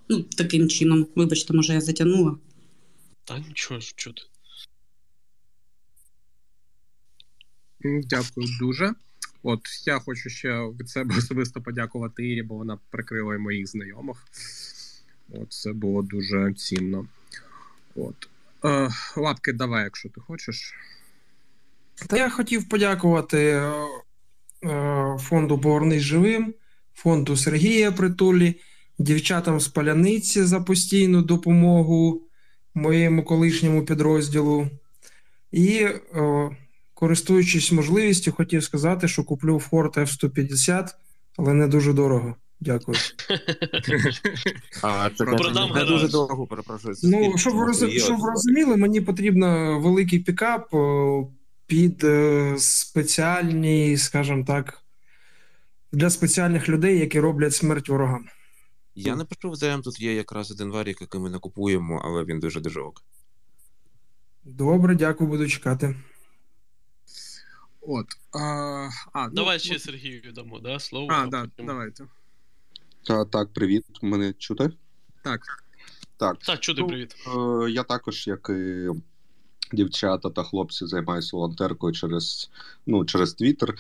Ну, 0.09 0.23
таким 0.23 0.69
чином, 0.69 1.07
вибачте, 1.17 1.55
може, 1.55 1.73
я 1.73 1.81
затягнула. 1.81 2.39
Та 3.25 3.39
нічого 3.39 3.81
чути. 3.81 4.23
Дякую 7.85 8.49
дуже. 8.61 8.95
От 9.43 9.61
я 9.87 9.99
хочу 9.99 10.31
ще 10.31 10.61
від 10.81 10.89
себе 10.89 11.15
особисто 11.19 11.61
подякувати 11.61 12.29
Ірі, 12.29 12.43
бо 12.43 12.55
вона 12.55 12.79
прикрила 12.91 13.35
і 13.35 13.39
моїх 13.39 13.67
знайомих. 13.67 14.27
От 15.33 15.53
Це 15.53 15.73
було 15.73 16.03
дуже 16.03 16.53
цінно. 16.53 17.07
От. 17.97 18.29
Е, 18.65 18.89
Лапки, 19.17 19.53
давай, 19.53 19.85
якщо 19.85 20.09
ти 20.09 20.21
хочеш. 20.21 20.75
Та 22.09 22.17
я 22.17 22.31
хотів 22.31 22.69
подякувати 22.69 23.39
е, 23.39 23.73
е, 24.65 25.17
фонду 25.21 25.59
Повернись 25.59 26.03
живим, 26.03 26.55
фонду 26.95 27.37
Сергія 27.37 27.93
Притулі, 27.93 28.61
дівчатам 28.99 29.61
з 29.61 29.69
Паляниці 29.69 30.43
за 30.43 30.61
постійну 30.61 31.23
допомогу 31.23 32.23
моєму 32.75 33.25
колишньому 33.25 33.85
підрозділу. 33.85 34.71
І, 35.53 35.89
е, 36.15 36.51
користуючись 37.01 37.73
можливістю, 37.73 38.33
хотів 38.33 38.65
сказати, 38.65 39.09
що 39.09 39.25
куплю 39.25 39.63
Ford 39.71 39.99
F-150, 39.99 40.89
але 41.37 41.55
не 41.55 41.69
дуже 41.69 41.93
дорого. 41.93 42.35
Дякую. 42.61 42.99
А, 44.83 45.11
це 45.19 45.25
не 45.25 45.85
дуже 45.85 46.09
довго 46.09 46.47
перепрошую. 46.47 46.95
Ну, 47.03 47.39
щоб 47.39 47.55
ви 47.55 47.67
розуміли, 48.31 48.77
мені 48.77 49.01
потрібно 49.01 49.81
великий 49.81 50.19
пікап 50.19 50.71
під 51.67 52.05
е, 52.05 52.55
спеціальні, 52.59 53.97
скажімо 53.97 54.45
так, 54.47 54.83
для 55.93 56.11
спеціальних 56.11 56.69
людей, 56.69 56.99
які 56.99 57.21
роблять 57.21 57.55
смерть 57.55 57.89
ворогам. 57.89 58.25
Я 58.95 59.17
не 59.17 59.25
почув 59.25 59.57
ЗМ, 59.57 59.81
тут 59.85 60.01
є 60.01 60.15
якраз 60.15 60.51
один 60.51 60.71
варік, 60.71 61.01
який 61.01 61.21
ми 61.21 61.31
накупуємо, 61.31 62.03
але 62.05 62.25
він 62.25 62.41
дуже 62.41 62.61
дуже. 62.61 62.81
Добре, 64.45 64.95
дякую, 64.95 65.31
буду 65.31 65.49
чекати. 65.49 65.97
От. 67.81 68.07
А, 68.33 68.89
а, 69.13 69.29
ну, 69.29 69.35
Давай 69.35 69.57
ну, 69.57 69.61
ще 69.61 69.79
Сергію 69.79 70.33
дамо, 70.33 70.59
да, 70.59 70.79
слово. 70.79 71.09
А, 71.11 71.27
да, 71.27 71.43
потім... 71.43 71.67
давайте. 71.67 72.05
Та, 73.03 73.25
так, 73.25 73.53
привіт. 73.53 73.85
Мене 74.03 74.33
чути? 74.33 74.71
Так. 75.25 75.41
Так, 76.17 76.39
так 76.39 76.61
чути, 76.61 76.81
ну, 76.81 76.89
привіт. 76.89 77.15
Е, 77.27 77.71
я 77.71 77.83
також, 77.83 78.27
як 78.27 78.51
і 78.51 78.89
дівчата 79.73 80.31
та 80.31 80.43
хлопці 80.43 80.87
займаються 80.87 81.37
волонтеркою 81.37 81.93
через 81.93 82.51
ну, 82.87 83.05
через 83.05 83.35
Твіттер 83.35 83.75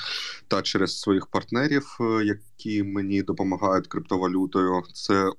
та 0.48 0.62
через 0.62 1.00
своїх 1.00 1.26
партнерів, 1.26 1.96
е, 2.00 2.24
які 2.24 2.82
мені 2.82 3.22
допомагають 3.22 3.86
криптовалютою. 3.86 4.82
Це 4.92 5.32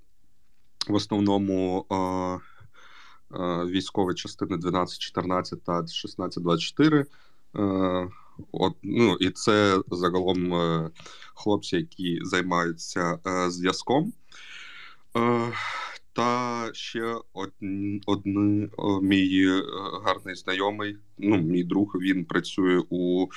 в 0.88 0.94
основному 0.94 1.86
е, 1.92 1.96
е, 1.96 3.66
військові 3.66 4.16
частини 4.16 4.58
12, 4.58 5.00
14 5.00 5.64
та 5.64 5.88
16, 5.88 6.44
24. 6.44 7.06
От, 8.52 8.74
ну, 8.84 9.18
І 9.20 9.30
це 9.30 9.82
загалом 9.92 10.54
е, 10.54 10.90
хлопці, 11.36 11.76
які 11.76 12.20
займаються 12.24 13.20
е, 13.28 13.52
зв'язком. 13.52 14.14
Е, 15.18 15.52
та 16.14 16.70
ще 16.74 17.16
один 18.06 18.72
мій 19.02 19.62
гарний 20.06 20.36
знайомий, 20.36 20.98
ну, 21.18 21.38
мій 21.38 21.64
друг, 21.64 21.96
він 21.96 22.26
працює 22.26 22.84
у 22.90 23.28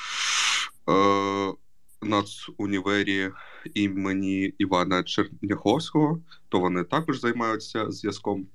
е, 0.90 1.52
нацунівері 2.02 3.30
імені 3.74 4.54
Івана 4.58 5.02
Черняховського, 5.02 6.20
то 6.48 6.60
вони 6.60 6.84
також 6.84 7.20
займаються 7.20 7.90
зв'язком. 7.90 8.46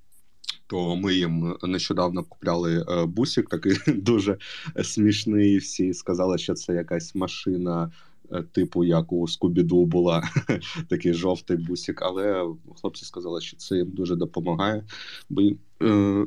То 0.69 0.95
ми 0.95 1.13
їм 1.13 1.58
нещодавно 1.63 2.23
купляли 2.23 2.86
е, 2.89 3.05
бусик, 3.05 3.49
такий 3.49 3.77
дуже 3.88 4.38
смішний. 4.84 5.58
Всі 5.58 5.93
сказали, 5.93 6.38
що 6.38 6.53
це 6.53 6.73
якась 6.73 7.15
машина 7.15 7.91
Е, 8.32 8.43
типу, 8.43 8.84
як 8.84 9.12
у 9.12 9.27
Скубіду 9.27 9.86
була 9.86 10.29
такий 10.89 11.13
жовтий 11.13 11.58
бусик, 11.58 12.01
але 12.01 12.45
хлопці 12.82 13.05
сказали, 13.05 13.41
що 13.41 13.58
це 13.58 13.75
їм 13.75 13.91
дуже 13.91 14.15
допомагає, 14.15 14.84
бо 15.29 15.41
е, 15.84 16.25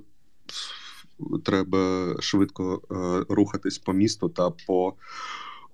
треба 1.44 2.14
швидко 2.20 2.82
е, 2.90 3.24
рухатись 3.34 3.78
по 3.78 3.92
місту 3.92 4.28
та 4.28 4.50
по 4.50 4.94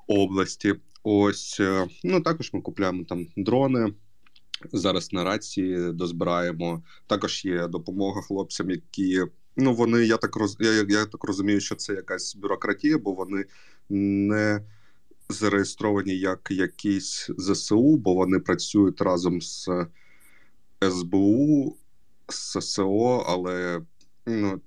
області. 0.07 0.74
Ось 1.02 1.61
е, 1.61 1.88
ну 2.04 2.20
також 2.20 2.50
ми 2.52 2.61
купляємо 2.61 3.04
там 3.04 3.26
дрони. 3.37 3.92
Зараз 4.73 5.12
на 5.12 5.25
рації 5.25 5.92
дозбираємо. 5.92 6.83
Також 7.07 7.44
є 7.44 7.68
допомога 7.68 8.23
хлопцям, 8.23 8.71
які 8.71 9.25
ну 9.57 9.75
вони 9.75 10.07
я 10.07 10.16
так 10.16 10.37
роз 10.37 10.57
я, 10.61 10.73
я 10.73 11.07
так 11.07 11.25
розумію, 11.25 11.61
що 11.61 11.75
це 11.75 11.92
якась 11.92 12.37
бюрократія, 12.37 12.99
бо 12.99 13.12
вони 13.12 13.44
не 13.88 14.61
зареєстровані 15.29 16.18
як 16.18 16.51
якісь 16.51 17.31
ЗСУ, 17.38 17.97
бо 17.97 18.14
вони 18.14 18.38
працюють 18.38 19.01
разом 19.01 19.40
з 19.42 19.68
СБУ, 20.90 21.77
з 22.29 22.61
ССО, 22.61 23.25
але 23.29 23.81
ну, 24.27 24.61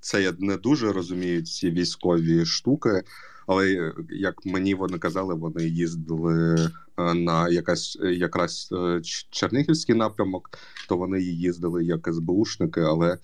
це 0.00 0.22
я 0.22 0.34
не 0.38 0.56
дуже 0.56 0.92
розумію 0.92 1.42
ці 1.42 1.70
військові 1.70 2.46
штуки. 2.46 3.02
Але 3.46 3.92
як 4.10 4.46
мені 4.46 4.74
вони 4.74 4.98
казали, 4.98 5.34
вони 5.34 5.64
їздили 5.64 6.54
е, 6.98 7.14
на 7.14 7.48
якась 7.48 7.98
якраз 8.02 8.68
е, 8.72 9.00
Чернігівський 9.30 9.94
напрямок, 9.94 10.50
то 10.88 10.96
вони 10.96 11.22
їздили 11.22 11.84
як 11.84 12.08
СБУшники, 12.12 12.80
але 12.80 13.18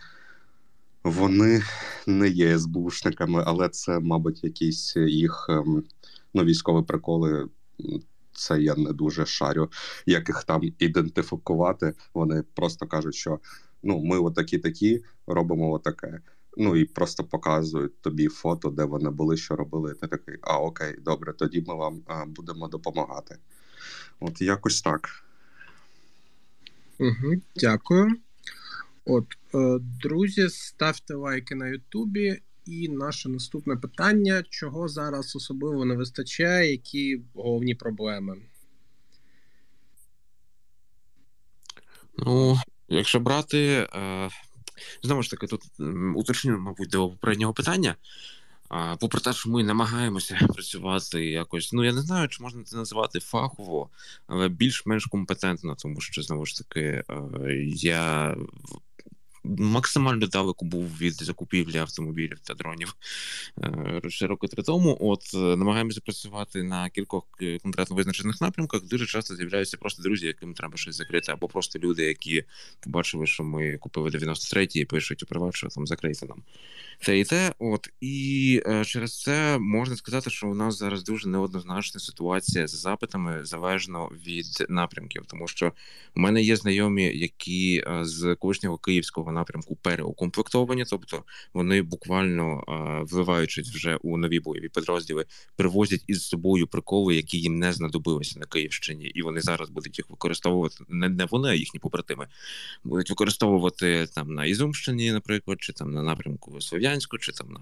вони 1.05 1.63
не 2.07 2.29
є 2.29 2.59
СБУшниками, 2.59 3.43
але 3.47 3.69
це, 3.69 4.01
мабуть, 4.01 4.45
якісь 4.45 4.97
їх 4.97 5.47
ем, 5.49 5.85
ну, 6.35 6.45
військові 6.45 6.85
приколи. 6.85 7.49
це 8.33 8.63
я 8.63 8.75
не 8.75 8.93
дуже 8.93 9.27
шарю, 9.27 9.71
як 10.07 10.29
їх 10.29 10.45
там 10.45 10.63
ідентифікувати. 10.79 11.95
Вони 12.15 12.43
просто 12.55 12.87
кажуть, 12.87 13.15
що 13.15 13.39
ну 13.83 14.05
ми 14.05 14.19
отакі 14.19 14.59
такі 14.59 15.05
робимо 15.27 15.73
отаке. 15.73 16.21
Ну 16.57 16.77
і 16.77 16.85
просто 16.85 17.25
показують 17.25 18.01
тобі 18.01 18.29
фото, 18.29 18.71
де 18.71 18.85
вони 18.85 19.11
були, 19.11 19.37
що 19.37 19.57
робили. 19.57 19.95
Ти 19.95 20.07
такий, 20.07 20.39
а 20.43 20.59
окей, 20.59 20.97
добре, 21.05 21.33
тоді 21.33 21.65
ми 21.69 21.75
вам 21.75 22.03
а, 22.07 22.25
будемо 22.27 22.69
допомагати. 22.69 23.37
От 24.21 24.43
якось 24.43 24.83
так. 24.83 25.09
Угу, 26.99 27.35
Дякую. 27.57 28.17
От, 29.05 29.27
е, 29.55 29.79
друзі, 29.81 30.49
ставте 30.49 31.15
лайки 31.15 31.55
на 31.55 31.69
Ютубі. 31.69 32.41
І 32.67 32.89
наше 32.89 33.29
наступне 33.29 33.77
питання: 33.77 34.45
чого 34.51 34.89
зараз 34.89 35.37
особливо 35.37 35.85
не 35.85 35.95
вистачає, 35.95 36.71
які 36.71 37.23
головні 37.35 37.75
проблеми? 37.75 38.37
Ну, 42.17 42.59
якщо 42.89 43.21
брати, 43.21 43.89
е, 43.95 44.29
знову 45.03 45.23
ж 45.23 45.31
таки, 45.31 45.47
тут 45.47 45.62
уточню, 46.16 46.59
мабуть, 46.59 46.88
до 46.88 47.09
попереднього 47.09 47.53
питання. 47.53 47.97
А, 48.69 48.97
Попри 48.97 49.21
те, 49.21 49.33
що 49.33 49.51
ми 49.51 49.64
намагаємося 49.64 50.35
працювати 50.55 51.27
якось, 51.27 51.73
ну 51.73 51.85
я 51.85 51.93
не 51.93 52.01
знаю, 52.01 52.29
чи 52.29 52.43
можна 52.43 52.62
це 52.64 52.77
називати 52.77 53.21
фахово, 53.21 53.88
але 54.27 54.49
більш-менш 54.49 55.07
компетентно, 55.07 55.75
тому 55.75 56.01
що 56.01 56.23
знову 56.23 56.47
ж 56.47 56.59
таки 56.59 56.81
е, 56.81 57.05
я 57.75 58.37
максимально 59.59 60.27
далеко 60.27 60.65
був 60.65 60.99
від 61.01 61.15
закупівлі 61.15 61.79
автомобілів 61.79 62.39
та 62.39 62.55
дронів 62.55 62.97
ще 64.09 64.27
роки 64.27 64.49
три 64.49 64.63
тому. 64.63 64.97
От 65.01 65.35
е, 65.35 65.37
намагаємося 65.37 66.01
працювати 66.01 66.63
на 66.63 66.91
кількох 66.91 67.25
е, 67.43 67.59
конкретно 67.59 67.97
визначених 67.97 68.41
напрямках. 68.41 68.85
Дуже 68.85 69.07
часто 69.07 69.37
з'являються 69.37 69.77
просто 69.77 70.03
друзі, 70.03 70.27
яким 70.27 70.55
треба 70.55 70.77
щось 70.77 70.97
закрити, 70.97 71.33
або 71.33 71.49
просто 71.49 71.79
люди, 71.79 72.05
які 72.05 72.45
побачили, 72.81 73.27
що 73.27 73.45
ми 73.45 73.79
купили 73.79 74.11
93-ті 74.11 74.81
і 74.81 74.85
пишуть 74.85 75.23
у 75.23 75.27
приват, 75.27 75.55
що 75.55 75.69
там 75.69 75.87
закрийте 75.87 76.27
нам 76.27 76.43
те 77.07 77.19
і 77.19 77.25
те. 77.25 77.53
От 77.59 77.89
і 78.01 78.63
е, 78.67 78.85
через 78.85 79.23
це 79.23 79.59
можна 79.59 79.97
сказати, 79.97 80.31
що 80.31 80.49
у 80.49 80.55
нас 80.55 80.79
зараз 80.79 81.05
дуже 81.05 81.29
неоднозначна 81.29 82.01
ситуація 82.01 82.67
з 82.67 82.75
запитами 82.75 83.45
залежно 83.45 84.11
від 84.27 84.67
напрямків, 84.69 85.23
тому 85.27 85.49
що 85.49 85.73
у 86.17 86.21
мене 86.21 86.43
є 86.43 86.57
знайомі, 86.57 87.19
які 87.19 87.85
з 88.01 88.37
колишнього 88.41 88.79
київського 88.79 89.33
напрямку 89.33 89.39
переукомплектовані, 89.83 90.85
тобто 90.90 91.24
вони 91.55 91.83
буквально 91.83 92.64
е, 92.68 93.05
вливаючись 93.11 93.70
вже 93.70 93.96
у 93.96 94.16
нові 94.16 94.40
бойові 94.40 94.68
підрозділи, 94.68 95.24
привозять 95.57 96.05
із 96.07 96.26
собою 96.26 96.66
приколи, 96.66 97.16
які 97.16 97.38
їм 97.38 97.59
не 97.59 97.72
знадобилися 97.72 98.38
на 98.38 98.46
Київщині, 98.46 99.05
і 99.05 99.22
вони 99.22 99.40
зараз 99.40 99.70
будуть 99.70 99.98
їх 99.98 100.11
використовувати 100.11 100.85
не 100.88 101.09
не 101.09 101.24
вони, 101.24 101.48
а 101.48 101.55
їхні 101.55 101.81
побратими 101.81 102.26
будуть 102.85 103.11
використовувати 103.11 104.07
там 104.14 104.35
на 104.35 104.44
Ізумщині, 104.44 105.12
наприклад, 105.12 105.62
чи 105.62 105.72
там 105.72 105.92
на 105.92 106.03
напрямку 106.03 106.61
Слов'ян. 106.61 106.90
Бердянську, 106.90 107.18
чи 107.18 107.33
там 107.33 107.53
на 107.53 107.61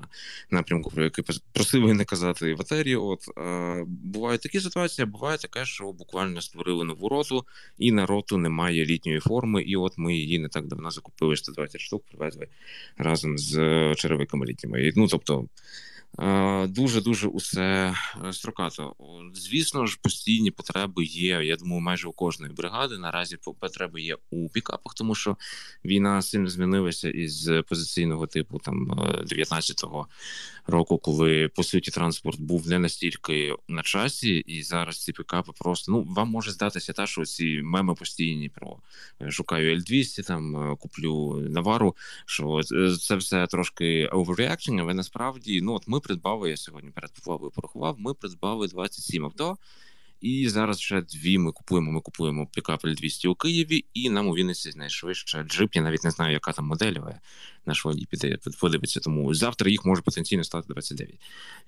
напрямку, 0.50 0.90
про 0.90 1.04
який 1.04 1.24
просили 1.52 1.94
не 1.94 2.04
казати 2.04 2.54
в 2.54 2.60
етері. 2.60 2.96
От 2.96 3.24
е, 3.38 3.84
бувають 3.86 4.40
такі 4.40 4.60
ситуації, 4.60 5.06
буває 5.06 5.38
таке, 5.38 5.64
що 5.64 5.92
буквально 5.92 6.40
створили 6.40 6.84
нову 6.84 7.08
роту, 7.08 7.46
і 7.78 7.92
на 7.92 8.06
роту 8.06 8.38
немає 8.38 8.84
літньої 8.84 9.20
форми. 9.20 9.62
І 9.62 9.76
от 9.76 9.98
ми 9.98 10.16
її 10.16 10.38
не 10.38 10.48
так 10.48 10.66
давно 10.66 10.90
закупили 10.90 11.36
120 11.36 11.57
штук, 11.78 12.04
привезли 12.10 12.46
разом 12.98 13.38
з 13.38 13.54
черевиками 13.96 14.46
літніми. 14.46 14.92
Ну 14.96 15.06
тобто. 15.06 15.44
Дуже 16.68 17.00
дуже 17.00 17.28
усе 17.28 17.94
е, 18.26 18.32
строкато. 18.32 18.94
Звісно 19.34 19.86
ж, 19.86 19.98
постійні 20.02 20.50
потреби 20.50 21.04
є. 21.04 21.44
Я 21.44 21.56
думаю, 21.56 21.80
майже 21.80 22.08
у 22.08 22.12
кожної 22.12 22.52
бригади. 22.52 22.98
Наразі 22.98 23.38
потреби 23.60 24.02
є 24.02 24.16
у 24.30 24.48
пікапах, 24.48 24.94
тому 24.94 25.14
що 25.14 25.36
війна 25.84 26.22
сильно 26.22 26.48
змінилася 26.48 27.10
із 27.10 27.50
позиційного 27.68 28.26
типу 28.26 28.58
там 28.58 28.90
19-го 28.90 30.06
е, 30.10 30.14
року, 30.66 30.98
коли 30.98 31.48
по 31.48 31.62
суті 31.62 31.90
транспорт 31.90 32.40
був 32.40 32.68
не 32.68 32.78
настільки 32.78 33.54
на 33.68 33.82
часі, 33.82 34.36
і 34.36 34.62
зараз 34.62 35.04
ці 35.04 35.12
пікапи 35.12 35.52
просто 35.58 35.92
ну 35.92 36.02
вам 36.02 36.28
може 36.28 36.50
здатися, 36.50 36.92
та 36.92 37.06
що 37.06 37.24
ці 37.24 37.62
меми 37.62 37.94
постійні 37.94 38.48
про 38.48 38.76
е, 39.22 39.30
шукаю 39.30 39.76
L200, 39.76 40.26
там 40.26 40.76
куплю 40.76 41.40
навару. 41.50 41.96
Що 42.26 42.60
це 43.00 43.16
все 43.16 43.46
трошки 43.46 44.08
overreaction, 44.08 44.80
але 44.80 44.94
насправді 44.94 45.60
ну 45.62 45.72
от 45.72 45.88
ми 45.88 45.97
придбали, 46.00 46.50
я 46.50 46.56
сьогодні 46.56 46.90
перед 46.90 47.12
поплавою 47.12 47.50
порахував, 47.50 47.96
ми 47.98 48.14
придбали 48.14 48.68
27 48.68 49.24
авто. 49.24 49.56
І 50.20 50.48
зараз 50.48 50.78
вже 50.78 51.00
дві 51.00 51.38
ми 51.38 51.52
купуємо. 51.52 51.92
Ми 51.92 52.00
купуємо 52.00 52.46
пікап 52.46 52.84
L200 52.84 53.28
у 53.28 53.34
Києві, 53.34 53.84
і 53.94 54.10
нам 54.10 54.26
у 54.26 54.32
Вінниці 54.32 54.70
знайшли 54.70 55.14
ще 55.14 55.42
джип. 55.42 55.74
Я 55.74 55.82
навіть 55.82 56.04
не 56.04 56.10
знаю, 56.10 56.32
яка 56.32 56.52
там 56.52 56.66
модель, 56.66 56.94
але 56.96 57.20
наш 57.66 57.84
водій 57.84 58.06
піде 58.10 58.38
подивиться. 58.60 59.00
Тому 59.00 59.34
завтра 59.34 59.70
їх 59.70 59.84
може 59.84 60.02
потенційно 60.02 60.44
стати 60.44 60.66
29. 60.68 61.20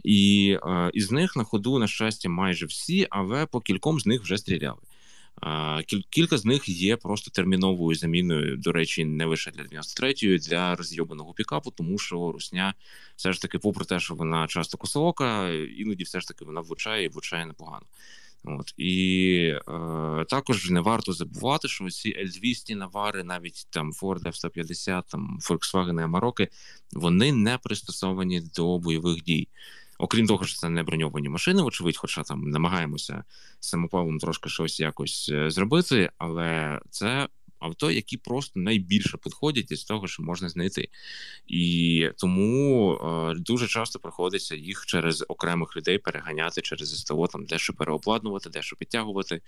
І 0.04 0.56
е, 0.62 0.90
із 0.94 1.10
них 1.10 1.36
на 1.36 1.44
ходу, 1.44 1.78
на 1.78 1.86
щастя, 1.86 2.28
майже 2.28 2.66
всі, 2.66 3.06
але 3.10 3.46
по 3.46 3.60
кільком 3.60 4.00
з 4.00 4.06
них 4.06 4.22
вже 4.22 4.38
стріляли. 4.38 4.80
Кілька 6.10 6.38
з 6.38 6.44
них 6.44 6.68
є 6.68 6.96
просто 6.96 7.30
терміновою 7.30 7.96
заміною, 7.96 8.56
до 8.56 8.72
речі, 8.72 9.04
не 9.04 9.24
лише 9.24 9.50
для 9.50 9.62
93-ї, 9.62 10.48
для 10.48 10.76
розйобаного 10.76 11.32
пікапу, 11.32 11.70
тому 11.70 11.98
що 11.98 12.32
русня 12.32 12.74
все 13.16 13.32
ж 13.32 13.42
таки, 13.42 13.58
попри 13.58 13.84
те, 13.84 14.00
що 14.00 14.14
вона 14.14 14.46
часто 14.46 14.78
косоока, 14.78 15.48
іноді 15.52 16.04
все 16.04 16.20
ж 16.20 16.28
таки 16.28 16.44
вона 16.44 16.60
влучає 16.60 17.04
і 17.04 17.08
влучає 17.08 17.46
непогано. 17.46 17.86
От 18.44 18.74
і 18.76 19.54
е, 19.68 20.24
також 20.28 20.70
не 20.70 20.80
варто 20.80 21.12
забувати, 21.12 21.68
що 21.68 21.90
ці 21.90 22.08
L200 22.08 22.74
навари, 22.74 23.24
навіть 23.24 23.66
там 23.70 23.92
Ford 23.92 24.22
F-150, 24.22 25.02
там 25.10 25.38
Volkswagen 25.40 26.10
Amarok, 26.10 26.48
вони 26.92 27.32
не 27.32 27.58
пристосовані 27.58 28.40
до 28.40 28.78
бойових 28.78 29.22
дій. 29.22 29.48
Окрім 30.00 30.26
того, 30.26 30.44
що 30.44 30.58
це 30.58 30.68
не 30.68 30.82
броньовані 30.82 31.28
машини, 31.28 31.62
вочевидь, 31.62 31.96
хоча 31.96 32.22
там 32.22 32.50
намагаємося 32.50 33.24
самопалом 33.60 34.18
трошки 34.18 34.48
щось 34.48 34.80
якось 34.80 35.30
е, 35.32 35.50
зробити, 35.50 36.10
але 36.18 36.80
це 36.90 37.28
авто, 37.58 37.90
які 37.90 38.16
просто 38.16 38.60
найбільше 38.60 39.18
підходять 39.18 39.70
із 39.70 39.84
того, 39.84 40.08
що 40.08 40.22
можна 40.22 40.48
знайти, 40.48 40.88
і 41.46 42.08
тому 42.16 42.94
е, 42.94 43.34
дуже 43.34 43.66
часто 43.66 43.98
приходиться 43.98 44.56
їх 44.56 44.86
через 44.86 45.24
окремих 45.28 45.76
людей 45.76 45.98
переганяти 45.98 46.60
через 46.60 46.98
СТО, 47.00 47.26
там 47.26 47.44
дещо 47.44 47.72
переобладнувати, 47.72 48.50
дещо 48.50 48.76
підтягувати 48.76 49.40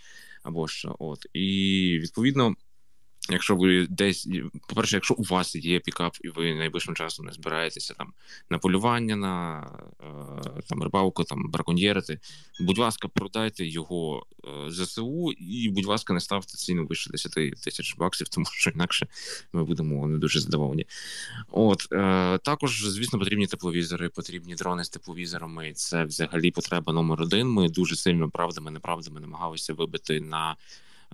або 0.42 0.68
що. 0.68 0.96
От 0.98 1.26
і 1.32 1.98
відповідно. 2.02 2.54
Якщо 3.30 3.56
ви 3.56 3.86
десь, 3.90 4.28
по-перше, 4.66 4.96
якщо 4.96 5.14
у 5.14 5.22
вас 5.22 5.54
є 5.54 5.80
пікап, 5.80 6.16
і 6.20 6.28
ви 6.28 6.54
найближчим 6.54 6.94
часом 6.94 7.26
не 7.26 7.32
збираєтеся 7.32 7.94
там 7.94 8.12
на 8.50 8.58
полювання, 8.58 9.16
на 9.16 9.66
е, 10.00 10.62
там 10.68 10.82
рибалку, 10.82 11.24
там 11.24 11.50
браконьєрити, 11.50 12.18
будь 12.60 12.78
ласка, 12.78 13.08
продайте 13.08 13.66
його 13.66 14.26
е, 14.44 14.70
ЗСУ, 14.70 15.32
і, 15.32 15.68
будь 15.68 15.86
ласка, 15.86 16.14
не 16.14 16.20
ставте 16.20 16.56
ціну 16.56 16.86
вище 16.86 17.10
10 17.10 17.32
тисяч 17.64 17.96
баксів, 17.96 18.28
тому 18.28 18.46
що 18.50 18.70
інакше 18.70 19.06
ми 19.52 19.64
будемо 19.64 20.06
не 20.06 20.18
дуже 20.18 20.40
задоволені. 20.40 20.86
От 21.50 21.88
е, 21.92 22.38
також, 22.38 22.84
звісно, 22.84 23.18
потрібні 23.18 23.46
тепловізори, 23.46 24.08
потрібні 24.08 24.54
дрони 24.54 24.84
з 24.84 24.88
тепловізорами. 24.88 25.72
Це 25.72 26.04
взагалі 26.04 26.50
потреба 26.50 26.92
номер 26.92 27.22
один. 27.22 27.48
Ми 27.48 27.68
дуже 27.68 27.96
сильно 27.96 28.30
правдами, 28.30 28.70
неправдами 28.70 29.20
намагалися 29.20 29.74
вибити 29.74 30.20
на. 30.20 30.56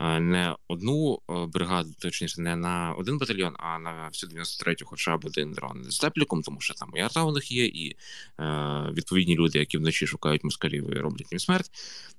Е, 0.01 0.21
не 0.21 0.57
одну 0.69 1.19
е, 1.31 1.47
бригаду, 1.47 1.91
точніше, 1.99 2.41
не 2.41 2.57
на 2.57 2.95
один 2.99 3.19
батальйон, 3.19 3.55
а 3.59 3.79
на 3.79 4.09
всю 4.09 4.31
93-ю 4.31 4.87
хоча 4.87 5.17
б 5.17 5.25
один 5.25 5.53
дрон 5.53 5.85
з 5.91 5.99
тепліком, 5.99 6.43
тому 6.43 6.61
що 6.61 6.75
там 6.75 6.93
і 6.97 7.01
арта 7.01 7.25
у 7.25 7.33
них 7.33 7.53
є, 7.53 7.67
і 7.67 7.97
е, 8.41 8.45
відповідні 8.93 9.37
люди, 9.37 9.59
які 9.59 9.79
вночі 9.79 10.07
шукають 10.07 10.45
москалів 10.45 10.97
і 10.97 10.99
роблять 10.99 11.33
їм 11.33 11.39
смерть. 11.39 11.71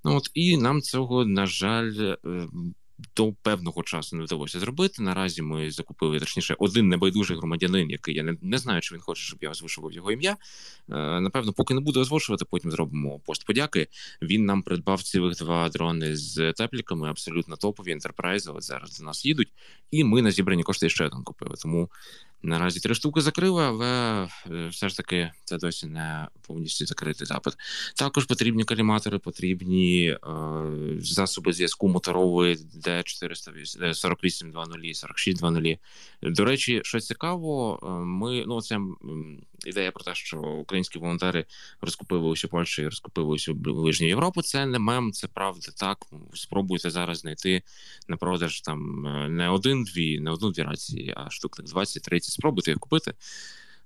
Ну 0.03 0.15
от 0.15 0.31
і 0.33 0.57
нам 0.57 0.81
цього 0.81 1.25
на 1.25 1.45
жаль. 1.45 2.15
До 3.15 3.33
певного 3.33 3.83
часу 3.83 4.15
не 4.15 4.23
вдалося 4.23 4.59
зробити. 4.59 5.01
Наразі 5.01 5.41
ми 5.41 5.71
закупили 5.71 6.19
точніше 6.19 6.55
один 6.59 6.88
небайдужий 6.88 7.38
громадянин, 7.38 7.89
який 7.89 8.15
я 8.15 8.23
не, 8.23 8.38
не 8.41 8.57
знаю, 8.57 8.81
чи 8.81 8.95
він 8.95 9.01
хоче, 9.01 9.23
щоб 9.23 9.39
я 9.41 9.49
озвучував 9.49 9.91
його 9.91 10.12
ім'я. 10.12 10.31
Е, 10.31 11.21
Напевно, 11.21 11.53
поки 11.53 11.73
не 11.73 11.81
буду 11.81 11.99
озвучувати, 11.99 12.45
потім 12.45 12.71
зробимо 12.71 13.19
пост 13.19 13.45
подяки. 13.45 13.88
Він 14.21 14.45
нам 14.45 14.62
придбав 14.62 15.03
цілих 15.03 15.38
два 15.38 15.69
дрони 15.69 16.15
з 16.15 16.53
тепліками, 16.53 17.09
абсолютно 17.09 17.55
топові 17.55 17.95
Enterprise, 17.95 18.55
От 18.55 18.63
зараз 18.63 18.99
до 18.99 19.05
нас 19.05 19.25
їдуть, 19.25 19.49
і 19.91 20.03
ми 20.03 20.21
на 20.21 20.31
зібрані 20.31 20.63
кошти 20.63 20.89
ще 20.89 21.05
один 21.05 21.23
купили. 21.23 21.55
Тому 21.62 21.89
Наразі 22.43 22.80
три 22.80 22.95
штуки 22.95 23.21
закрили, 23.21 23.63
але 23.63 24.23
е, 24.52 24.67
все 24.67 24.89
ж 24.89 24.97
таки 24.97 25.32
це 25.43 25.58
досі 25.58 25.88
не 25.88 26.28
повністю 26.47 26.86
закритий 26.86 27.28
запит. 27.28 27.54
Також 27.95 28.25
потрібні 28.25 28.63
каліматори, 28.63 29.19
потрібні 29.19 30.08
е, 30.08 30.17
засоби 30.99 31.54
зв'язку 31.54 31.88
моторової 31.88 32.56
d 32.56 33.04
448 33.04 34.52
2.0, 34.52 34.93
46 34.93 35.41
2.0. 35.43 35.78
До 36.21 36.45
речі, 36.45 36.82
що 36.84 36.99
цікаво, 36.99 37.80
е, 37.84 37.88
ми 37.89 38.43
ну 38.47 38.62
це 38.62 38.80
ідея 39.65 39.91
про 39.91 40.04
те, 40.04 40.15
що 40.15 40.38
українські 40.38 41.00
волонтери 41.00 41.45
розкупили 41.82 42.30
усю 42.30 42.48
Польщу 42.48 42.82
і 42.82 42.86
розкупили 42.86 43.28
усю 43.28 43.54
ближню 43.54 44.08
Європу. 44.08 44.41
Це 44.41 44.65
не 44.65 44.80
мем, 44.80 45.12
це 45.12 45.28
правда. 45.28 45.67
Так 45.78 45.98
спробуйте 46.34 46.89
зараз 46.89 47.17
знайти 47.17 47.62
на 48.08 48.17
продаж 48.17 48.62
там 48.62 49.08
е, 49.08 49.30
не 49.30 49.50
один-дві, 49.50 50.19
не 50.19 50.32
одну-дві 50.32 50.62
рації, 50.62 51.13
а 51.17 51.30
штук 51.30 51.60
20-30. 51.60 52.22
Спробуйте 52.22 52.72
їх 52.72 52.80
купити. 52.80 53.13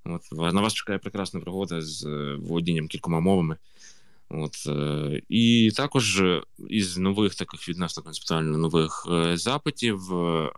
От 0.05 0.31
на 0.31 0.61
вас 0.61 0.73
чекає 0.73 0.99
прекрасна 0.99 1.39
пригода 1.39 1.81
з 1.81 2.05
е, 2.05 2.35
володінням 2.35 2.87
кількома 2.87 3.19
мовами. 3.19 3.57
От 4.33 4.67
е, 4.67 5.21
і 5.29 5.71
також 5.75 6.23
із 6.69 6.97
нових 6.97 7.35
таких 7.35 7.69
відносно 7.69 8.03
концептуально 8.03 8.57
нових 8.57 9.07
е, 9.11 9.37
запитів, 9.37 10.13
е, 10.13 10.49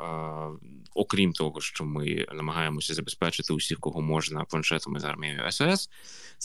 окрім 0.93 1.33
того, 1.33 1.61
що 1.61 1.85
ми 1.85 2.25
намагаємося 2.33 2.93
забезпечити 2.93 3.53
усіх, 3.53 3.79
кого 3.79 4.01
можна 4.01 4.43
планшетами 4.43 4.99
з 4.99 5.03
армією 5.03 5.51
СОС, 5.51 5.89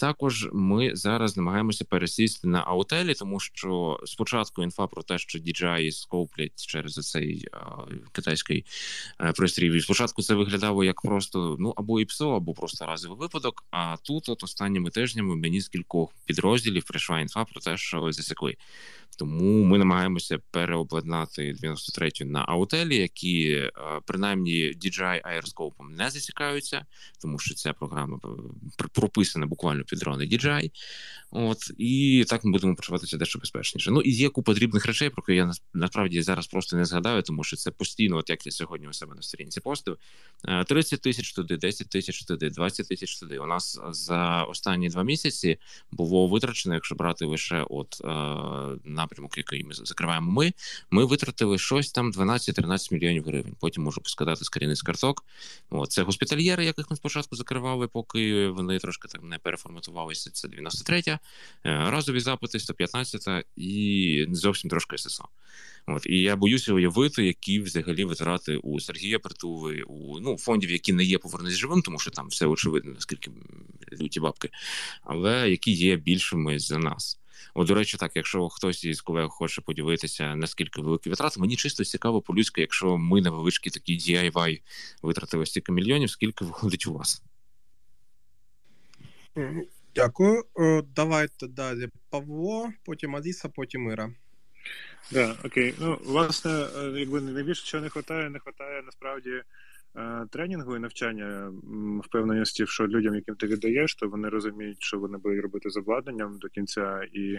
також 0.01 0.49
ми 0.53 0.97
зараз 0.97 1.37
намагаємося 1.37 1.85
пересісти 1.85 2.49
на 2.49 2.63
аутелі, 2.67 3.15
тому 3.15 3.41
що 3.41 4.01
спочатку 4.05 4.63
інфа 4.63 4.87
про 4.87 5.03
те, 5.03 5.19
що 5.19 5.39
DJI 5.39 5.93
скоплять 5.93 6.67
через 6.67 6.95
цей 7.11 7.49
китайський 8.13 8.65
пристрій. 9.37 9.81
Спочатку 9.81 10.23
це 10.23 10.35
виглядало 10.35 10.85
як 10.85 11.03
просто 11.03 11.57
ну 11.59 11.73
або 11.77 12.01
ІПСО, 12.01 12.37
або 12.37 12.55
просто 12.55 12.87
разовий 12.87 13.19
випадок. 13.19 13.65
А 13.71 13.97
тут, 14.03 14.29
от 14.29 14.45
останніми 14.45 14.91
тижнями, 14.91 15.37
мені 15.37 15.61
з 15.61 15.69
кількох 15.69 16.11
підрозділів 16.27 16.85
прийшла 16.85 17.20
інфа 17.21 17.45
про 17.45 17.61
те, 17.61 17.77
що 17.77 18.13
засікли. 18.13 18.57
Тому 19.17 19.65
ми 19.65 19.79
намагаємося 19.79 20.39
переобладнати 20.51 21.53
93-ю 21.63 22.31
на 22.31 22.45
аутелі, 22.49 22.97
які 22.97 23.51
е, 23.51 23.71
принаймні 24.07 24.53
DJI 24.53 25.21
Aerscope 25.23 25.91
не 25.91 26.11
засікаються, 26.11 26.87
тому 27.23 27.39
що 27.39 27.55
ця 27.55 27.73
програма 27.73 28.21
е, 28.25 28.29
прописана 28.93 29.47
буквально 29.47 29.85
під 29.85 29.99
дрони 29.99 30.25
DJI. 30.25 30.71
От 31.31 31.59
і 31.79 32.25
так 32.29 32.45
ми 32.45 32.53
будемо 32.53 32.75
почуватися 32.75 33.17
дещо 33.17 33.39
безпечніше. 33.39 33.91
Ну 33.91 34.01
і 34.01 34.11
є 34.11 34.29
купа 34.29 34.51
потрібних 34.53 34.87
речей, 34.87 35.11
про 35.11 35.25
які 35.29 35.37
я 35.37 35.53
насправді 35.75 36.23
зараз 36.23 36.47
просто 36.47 36.77
не 36.77 36.85
згадаю, 36.85 37.23
тому 37.23 37.45
що 37.45 37.57
це 37.57 37.71
постійно, 37.71 38.17
от 38.17 38.31
як 38.31 38.47
я 38.47 38.53
сьогодні 38.53 38.89
у 38.89 38.93
себе 38.93 39.15
на 39.15 39.23
сторінці 39.23 39.61
постив. 39.61 39.99
30 40.67 40.93
е, 40.93 41.03
тисяч 41.03 41.33
туди, 41.33 41.57
10 41.57 41.89
тисяч 41.89 42.25
туди, 42.25 42.51
20 42.51 42.89
тисяч 42.89 43.19
туди. 43.19 43.39
У 43.39 43.47
нас 43.47 43.81
за 43.91 44.43
останні 44.43 44.89
два 44.89 45.03
місяці 45.03 45.59
було 45.91 46.29
витрачено, 46.29 46.75
якщо 46.75 46.95
брати 46.95 47.25
лише 47.25 47.67
от 47.71 48.01
на 48.85 49.00
напрямок, 49.01 49.39
який 49.39 49.65
ми 49.65 49.75
закриваємо. 49.75 50.33
Ми 50.33 50.53
ми 50.91 51.05
витратили 51.05 51.59
щось 51.59 51.93
там 51.93 52.13
12-13 52.13 52.95
мільйонів 52.95 53.25
гривень. 53.25 53.55
Потім 53.61 53.83
можу 53.83 54.01
складати 54.05 54.45
з 54.45 54.49
керівниць 54.49 54.83
карток. 54.83 55.25
О, 55.71 55.87
це 55.87 56.03
госпітальєри, 56.03 56.65
яких 56.65 56.91
ми 56.91 56.97
спочатку 56.97 57.37
закривали, 57.37 57.89
поки 57.89 58.49
вони 58.49 58.79
трошки 58.79 59.09
так 59.09 59.23
не 59.23 59.39
переформатувалися. 59.39 60.31
Це 60.31 60.49
93-я, 60.49 61.19
е, 61.67 61.91
разові 61.91 62.21
запити, 62.21 62.59
115-та 62.59 63.43
і 63.57 64.27
зовсім 64.31 64.71
трошки 64.71 64.99
ССО. 64.99 65.29
От 65.87 66.07
і 66.07 66.21
я 66.21 66.37
боюся 66.37 66.73
уявити, 66.73 67.27
які 67.27 67.61
взагалі 67.61 68.05
витрати 68.05 68.57
у 68.57 68.81
Сергія 68.81 69.19
Притули, 69.19 69.83
у 69.83 70.21
ну 70.21 70.37
фондів, 70.39 70.71
які 70.71 70.93
не 70.93 71.05
є 71.05 71.19
повернись 71.19 71.55
живим, 71.55 71.83
тому 71.83 71.99
що 71.99 72.11
там 72.11 72.29
все 72.29 72.47
очевидно, 72.47 72.93
наскільки 72.93 73.31
люті 74.01 74.21
бабки, 74.21 74.51
але 75.03 75.51
які 75.51 75.73
є 75.73 75.97
більшими 75.97 76.59
за 76.59 76.79
нас. 76.79 77.20
От, 77.55 77.67
до 77.69 77.75
речі, 77.75 77.97
так, 77.97 78.13
якщо 78.15 78.49
хтось 78.49 78.85
із 78.85 79.01
колег 79.01 79.29
хоче 79.29 79.61
подивитися, 79.61 80.37
наскільки 80.37 80.81
великі 80.81 81.11
витрати, 81.11 81.41
мені 81.41 81.57
чисто 81.57 81.85
цікаво 81.85 82.23
по-людськи, 82.23 82.61
якщо 82.61 82.97
ми 82.97 83.21
на 83.21 83.31
величкі 83.31 83.71
такі 83.71 83.99
DIY 83.99 84.63
витратили 85.03 85.47
стільки 85.47 85.73
мільйонів, 85.73 86.11
скільки 86.11 86.45
виходить 86.45 86.87
у 86.87 86.93
вас? 86.93 87.23
Дякую. 89.95 90.45
Давайте 90.97 91.47
далі 91.47 91.89
Павло, 92.11 92.71
потім 92.85 93.17
Аліса, 93.17 93.49
потім 93.49 93.91
Іра. 93.91 94.11
Да, 95.11 95.37
окей. 95.45 95.75
Ну, 95.79 95.99
власне, 96.05 96.51
е, 96.51 96.93
якби 96.97 97.21
найбільше 97.21 97.67
чого 97.67 97.81
не 97.83 97.89
вистачає, 97.89 98.31
не 98.31 98.39
вистачає 98.39 98.83
насправді. 98.83 99.43
Е, 99.97 100.27
тренінгу 100.31 100.77
і 100.77 100.79
навчання 100.79 101.53
впевненості, 102.05 102.67
що 102.67 102.87
людям, 102.89 103.15
яким 103.15 103.35
ти 103.35 103.47
віддаєш, 103.47 103.95
то 103.95 104.09
вони 104.09 104.29
розуміють, 104.29 104.83
що 104.83 104.99
вони 104.99 105.19
будуть 105.19 105.43
робити 105.43 105.71
з 105.71 105.77
обладнанням 105.77 106.39
до 106.39 106.49
кінця, 106.49 107.03
і 107.13 107.39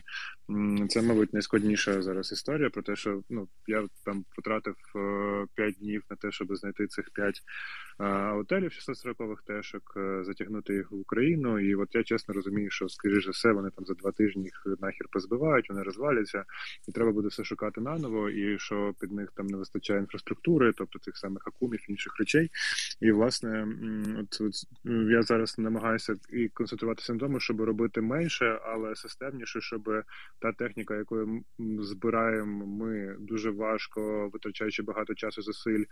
це, 0.89 1.01
мабуть, 1.01 1.33
найскладніша 1.33 2.01
зараз 2.01 2.31
історія 2.31 2.69
про 2.69 2.81
те, 2.81 2.95
що 2.95 3.21
ну 3.29 3.47
я 3.67 3.87
там 4.05 4.25
потратив 4.35 4.75
5 5.55 5.75
е, 5.75 5.79
днів 5.79 6.03
на 6.09 6.15
те, 6.15 6.31
щоб 6.31 6.55
знайти 6.55 6.87
цих 6.87 7.09
5 7.09 7.41
готелів 8.01 8.71
640-х 8.71 9.43
тешок, 9.45 9.93
е, 9.97 10.23
затягнути 10.23 10.73
їх 10.73 10.91
в 10.91 10.95
Україну. 10.95 11.59
І 11.59 11.75
от 11.75 11.95
я 11.95 12.03
чесно 12.03 12.33
розумію, 12.33 12.69
що 12.69 12.89
скоріше 12.89 13.31
все 13.31 13.51
вони 13.51 13.69
там 13.69 13.85
за 13.85 13.93
два 13.93 14.11
тижні 14.11 14.43
їх 14.43 14.63
нахер 14.65 15.07
позбивають, 15.11 15.69
вони 15.69 15.83
розваляться, 15.83 16.45
і 16.87 16.91
треба 16.91 17.11
буде 17.11 17.27
все 17.27 17.43
шукати 17.43 17.81
наново. 17.81 18.29
І 18.29 18.59
що 18.59 18.93
під 18.99 19.11
них 19.11 19.31
там 19.35 19.47
не 19.47 19.57
вистачає 19.57 19.99
інфраструктури, 19.99 20.73
тобто 20.77 20.99
цих 20.99 21.17
самих 21.17 21.47
акумів, 21.47 21.85
інших 21.89 22.19
речей. 22.19 22.40
І 23.01 23.11
власне, 23.11 23.67
от, 24.19 24.41
от 24.41 24.53
я 25.09 25.21
зараз 25.21 25.59
намагаюся 25.59 26.15
і 26.33 26.47
концентруватися 26.47 27.13
на 27.13 27.19
тому, 27.19 27.39
щоб 27.39 27.61
робити 27.61 28.01
менше, 28.01 28.59
але 28.65 28.95
системніше, 28.95 29.61
щоб 29.61 29.89
та 30.39 30.51
техніка, 30.51 30.95
якою 30.95 31.41
збираємо, 31.79 32.65
ми 32.65 33.15
дуже 33.19 33.51
важко 33.51 34.29
витрачаючи 34.33 34.83
багато 34.83 35.15
часу, 35.15 35.41
зусиль 35.41 35.83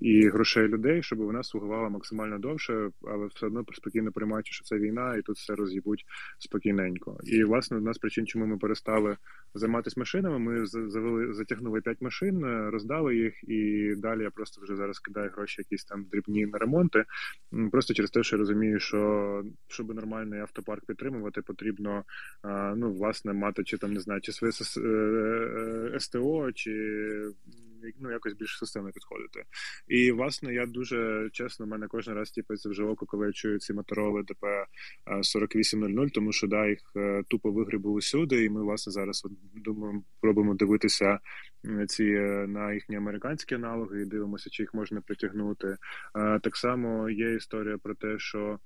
і 0.00 0.28
грошей 0.28 0.68
людей 0.68 1.02
щоб 1.02 1.18
вона 1.18 1.42
слугувала 1.42 1.88
максимально 1.88 2.38
довше, 2.38 2.90
але 3.02 3.26
все 3.26 3.46
одно 3.46 3.64
спокійно 3.72 4.12
приймаючи, 4.12 4.52
що 4.52 4.64
це 4.64 4.78
війна, 4.78 5.16
і 5.16 5.22
тут 5.22 5.36
все 5.36 5.54
роз'їбуть 5.54 6.04
спокійненько. 6.38 7.18
І 7.24 7.44
власне 7.44 7.76
одна 7.76 7.92
з 7.92 7.98
причин, 7.98 8.26
чому 8.26 8.46
ми 8.46 8.58
перестали 8.58 9.16
займатися 9.54 10.00
машинами. 10.00 10.38
Ми 10.38 10.66
завели 10.66 11.32
затягнули 11.32 11.80
п'ять 11.80 12.00
машин, 12.00 12.44
роздали 12.70 13.16
їх, 13.16 13.34
і 13.48 13.92
далі 13.96 14.22
я 14.22 14.30
просто 14.30 14.62
вже 14.62 14.76
зараз 14.76 14.98
кидаю 14.98 15.30
гроші, 15.30 15.43
якісь 15.58 15.84
там 15.84 16.04
дрібні 16.04 16.46
на 16.46 16.58
ремонти. 16.58 17.04
Просто 17.72 17.94
через 17.94 18.10
те, 18.10 18.22
що 18.22 18.36
я 18.36 18.38
розумію, 18.38 18.80
що 18.80 19.42
щоб 19.68 19.94
нормальний 19.94 20.40
автопарк 20.40 20.86
підтримувати, 20.86 21.42
потрібно 21.42 22.04
ну 22.76 22.92
власне 22.92 23.32
мати 23.32 23.64
чи 23.64 23.78
там 23.78 23.92
не 23.92 24.00
знаю, 24.00 24.20
чи 24.20 24.32
своє 24.32 24.52
СТО, 25.98 26.52
чи 26.52 26.72
ну 28.00 28.10
якось 28.10 28.32
більш 28.32 28.58
системно 28.58 28.90
підходити. 28.92 29.44
І 29.88 30.12
власне 30.12 30.54
я 30.54 30.66
дуже 30.66 31.30
чесно, 31.32 31.66
в 31.66 31.68
мене 31.68 31.86
кожен 31.88 32.14
раз 32.14 32.30
тіпається 32.30 32.68
вже 32.68 32.84
око, 32.84 33.06
коли 33.06 33.26
я 33.26 33.32
чую 33.32 33.58
ці 33.58 33.72
мотороли 33.72 34.22
ДП 34.22 34.44
4800, 35.22 36.12
тому 36.12 36.32
що 36.32 36.46
да, 36.46 36.66
їх 36.66 36.78
е, 36.96 37.22
тупо 37.28 37.50
вигрібли 37.50 37.92
усюди, 37.92 38.44
і 38.44 38.50
ми 38.50 38.62
власне 38.62 38.92
зараз 38.92 39.26
думаємо, 39.54 40.02
пробуємо 40.20 40.54
дивитися 40.54 41.18
ці 41.88 42.04
е, 42.04 42.46
на 42.48 42.72
їхні 42.72 42.96
американські 42.96 43.54
аналоги 43.54 44.02
і 44.02 44.06
дивимося, 44.06 44.50
чи 44.50 44.62
їх 44.62 44.74
можна 44.74 45.00
притягнути. 45.00 45.76
Так 46.42 46.56
само 46.56 47.10
є 47.10 47.34
історія 47.34 47.78
про 47.78 47.94
те, 47.94 48.18
що. 48.18 48.58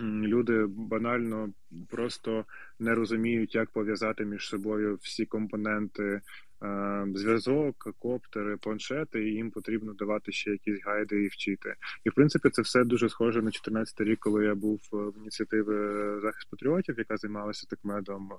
Люди 0.00 0.66
банально 0.68 1.52
просто 1.88 2.44
не 2.80 2.94
розуміють, 2.94 3.54
як 3.54 3.70
пов'язати 3.70 4.24
між 4.24 4.48
собою 4.48 4.98
всі 5.02 5.26
компоненти 5.26 6.20
Е, 6.62 7.06
зв'язок, 7.14 7.94
коптери, 7.98 8.56
планшети, 8.56 9.28
і 9.28 9.32
їм 9.32 9.50
потрібно 9.50 9.92
давати 9.92 10.32
ще 10.32 10.50
якісь 10.50 10.84
гайди 10.84 11.24
і 11.24 11.28
вчити. 11.28 11.74
І 12.04 12.10
в 12.10 12.14
принципі 12.14 12.50
це 12.50 12.62
все 12.62 12.84
дуже 12.84 13.08
схоже 13.08 13.42
на 13.42 13.50
14 13.50 14.00
рік, 14.00 14.18
коли 14.20 14.44
я 14.44 14.54
був 14.54 14.80
в 14.92 15.18
ініціативі 15.18 15.64
захист 16.22 16.50
патріотів, 16.50 16.98
яка 16.98 17.16
займалася 17.16 17.66
такмедом. 17.70 18.30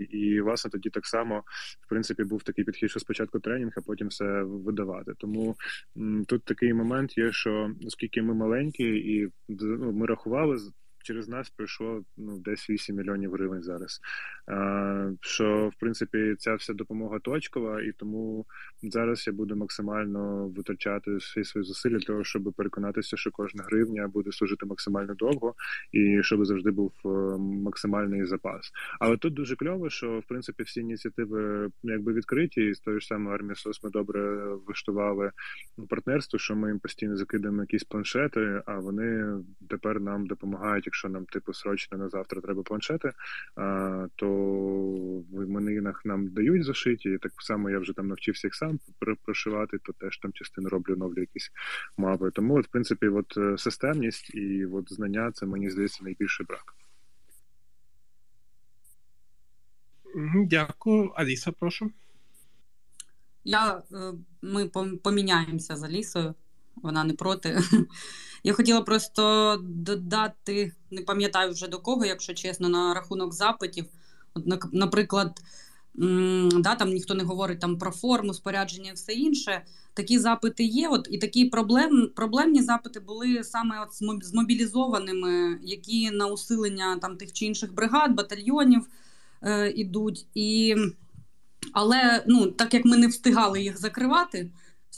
І, 0.00 0.04
і 0.04 0.40
власне 0.40 0.70
тоді 0.70 0.90
так 0.90 1.06
само 1.06 1.42
в 1.86 1.88
принципі 1.88 2.24
був 2.24 2.42
такий 2.42 2.64
підхід, 2.64 2.90
що 2.90 3.00
спочатку 3.00 3.40
тренінг, 3.40 3.72
а 3.76 3.80
потім 3.80 4.08
все 4.08 4.42
видавати. 4.42 5.12
Тому 5.18 5.56
тут 6.28 6.44
такий 6.44 6.74
момент 6.74 7.18
є, 7.18 7.32
що 7.32 7.70
оскільки 7.86 8.22
ми 8.22 8.34
маленькі, 8.34 8.84
і 8.84 9.28
ну, 9.48 9.92
ми 9.92 10.06
рахували 10.06 10.58
через 11.02 11.28
нас 11.28 11.50
пройшло 11.50 12.04
ну 12.16 12.38
десь 12.38 12.70
8 12.70 12.96
мільйонів 12.96 13.32
гривень 13.32 13.62
зараз. 13.62 14.00
Е, 14.50 15.12
Що 15.20 15.68
в 15.76 15.80
принципі 15.80 16.34
ця 16.38 16.54
вся 16.54 16.74
допомога 16.74 17.18
точкова, 17.18 17.82
і 17.82 17.92
тому 17.92 18.46
зараз 18.82 19.26
я 19.26 19.32
буду 19.32 19.56
максимально 19.56 20.48
витрачати 20.48 21.16
всі 21.16 21.44
свої 21.44 21.64
зусилля 21.64 21.98
для 21.98 22.06
того, 22.06 22.24
щоб 22.24 22.52
переконатися, 22.56 23.16
що 23.16 23.30
кожна 23.30 23.62
гривня 23.62 24.08
буде 24.08 24.32
служити 24.32 24.66
максимально 24.66 25.14
довго 25.14 25.54
і 25.92 26.22
щоб 26.22 26.44
завжди 26.44 26.70
був 26.70 26.92
е, 27.04 27.08
максимальний 27.38 28.24
запас. 28.24 28.70
Але 29.00 29.16
тут 29.16 29.34
дуже 29.34 29.56
кльово, 29.56 29.90
що 29.90 30.18
в 30.18 30.24
принципі 30.28 30.62
всі 30.62 30.80
ініціативи 30.80 31.70
якби 31.82 32.12
відкриті, 32.12 32.68
і 32.70 32.74
з 32.74 32.80
тої 32.80 33.00
ж 33.00 33.06
самої 33.06 33.34
армії 33.34 33.56
СОС 33.56 33.84
ми 33.84 33.90
добре 33.90 34.44
влаштували 34.66 35.30
партнерство, 35.88 36.38
що 36.38 36.56
ми 36.56 36.68
їм 36.68 36.78
постійно 36.78 37.16
закидаємо 37.16 37.62
якісь 37.62 37.84
планшети, 37.84 38.62
а 38.66 38.78
вони 38.78 39.38
тепер 39.68 40.00
нам 40.00 40.26
допомагають 40.26 40.86
якщо 40.92 41.08
нам 41.08 41.24
типу 41.24 41.54
срочно 41.54 41.98
на 41.98 42.08
завтра 42.08 42.40
треба 42.40 42.62
планшети, 42.62 43.12
то 44.16 44.28
в 45.32 45.44
іменинах 45.44 46.04
нам 46.04 46.28
дають 46.28 46.64
зашиті, 46.64 47.10
і 47.10 47.18
так 47.18 47.32
само 47.38 47.70
я 47.70 47.78
вже 47.78 47.92
там 47.92 48.08
навчився 48.08 48.46
їх 48.46 48.54
сам 48.54 48.80
прошивати, 49.24 49.78
то 49.78 49.92
теж 49.92 50.18
там 50.18 50.32
частину 50.32 50.68
роблю 50.68 50.96
нові 50.96 51.20
якісь 51.20 51.50
мапи. 51.96 52.30
Тому, 52.30 52.54
от, 52.54 52.66
в 52.66 52.70
принципі, 52.70 53.08
от 53.08 53.36
е, 53.36 53.58
системність 53.58 54.34
і 54.34 54.66
от 54.66 54.92
знання 54.92 55.32
це 55.32 55.46
мені 55.46 55.70
здається 55.70 56.04
найбільший 56.04 56.46
брак. 56.46 56.74
Дякую, 60.34 61.08
Аліса, 61.08 61.52
прошу. 61.52 61.90
Я, 63.44 63.82
е, 63.92 64.12
Ми 64.42 64.68
поміняємося 65.02 65.76
з 65.76 65.82
Алісою, 65.82 66.34
вона 66.76 67.04
не 67.04 67.12
проти. 67.12 67.62
Я 68.44 68.52
хотіла 68.52 68.80
просто 68.80 69.56
додати, 69.62 70.72
не 70.90 71.02
пам'ятаю 71.02 71.52
вже 71.52 71.68
до 71.68 71.78
кого, 71.78 72.04
якщо 72.04 72.34
чесно, 72.34 72.68
на 72.68 72.94
рахунок 72.94 73.34
запитів. 73.34 73.86
От, 74.34 74.72
Наприклад, 74.72 75.40
да, 75.94 76.74
там 76.74 76.88
ніхто 76.88 77.14
не 77.14 77.24
говорить 77.24 77.60
там 77.60 77.78
про 77.78 77.90
форму, 77.90 78.34
спорядження 78.34 78.90
і 78.90 78.94
все 78.94 79.12
інше. 79.12 79.62
Такі 79.94 80.18
запити 80.18 80.64
є. 80.64 80.88
От 80.88 81.08
І 81.10 81.18
такі 81.18 81.44
проблем, 81.44 82.10
проблемні 82.16 82.62
запити 82.62 83.00
були 83.00 83.44
саме 83.44 83.82
от 83.82 84.24
з 84.24 84.34
мобілізованими, 84.34 85.58
які 85.62 86.10
на 86.10 86.26
усилення 86.26 86.96
там 86.96 87.16
тих 87.16 87.32
чи 87.32 87.44
інших 87.44 87.74
бригад, 87.74 88.14
батальйонів 88.14 88.86
е, 89.42 89.70
ідуть. 89.70 90.26
І... 90.34 90.76
Але 91.72 92.24
ну, 92.26 92.46
так 92.46 92.74
як 92.74 92.84
ми 92.84 92.96
не 92.96 93.06
встигали 93.06 93.62
їх 93.62 93.80
закривати 93.80 94.50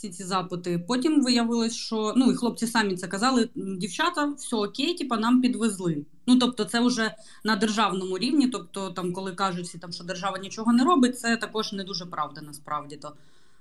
всі 0.04 0.12
ці 0.12 0.24
запити. 0.24 0.84
Потім 0.88 1.22
виявилось, 1.22 1.76
що 1.76 2.12
ну 2.16 2.32
і 2.32 2.34
хлопці 2.34 2.66
самі 2.66 2.96
це 2.96 3.06
казали, 3.06 3.48
дівчата, 3.54 4.26
все 4.26 4.56
окей, 4.56 4.94
типа 4.94 5.16
нам 5.16 5.40
підвезли. 5.40 6.04
Ну 6.26 6.36
тобто, 6.38 6.64
це 6.64 6.80
вже 6.80 7.14
на 7.44 7.56
державному 7.56 8.18
рівні. 8.18 8.48
Тобто, 8.48 8.90
там, 8.90 9.12
коли 9.12 9.32
кажуть 9.32 9.66
всі 9.66 9.78
там, 9.78 9.92
що 9.92 10.04
держава 10.04 10.38
нічого 10.38 10.72
не 10.72 10.84
робить, 10.84 11.18
це 11.18 11.36
також 11.36 11.72
не 11.72 11.84
дуже 11.84 12.06
правда 12.06 12.40
насправді. 12.42 12.96
То 12.96 13.12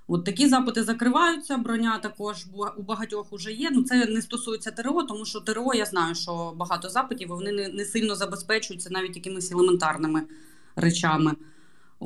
от 0.08 0.24
такі 0.24 0.48
запити 0.48 0.82
закриваються. 0.84 1.56
Броня 1.56 1.98
також 1.98 2.46
у 2.76 2.82
багатьох 2.82 3.32
уже 3.32 3.52
є. 3.52 3.70
Ну 3.72 3.82
це 3.82 4.06
не 4.06 4.22
стосується 4.22 4.70
ТРО, 4.70 5.02
тому 5.02 5.24
що 5.24 5.40
ТРО 5.40 5.74
я 5.74 5.84
знаю, 5.84 6.14
що 6.14 6.52
багато 6.56 6.88
запитів 6.88 7.28
вони 7.28 7.52
не, 7.52 7.68
не 7.68 7.84
сильно 7.84 8.16
забезпечуються 8.16 8.90
навіть 8.90 9.16
якимись 9.16 9.52
елементарними 9.52 10.22
речами. 10.76 11.32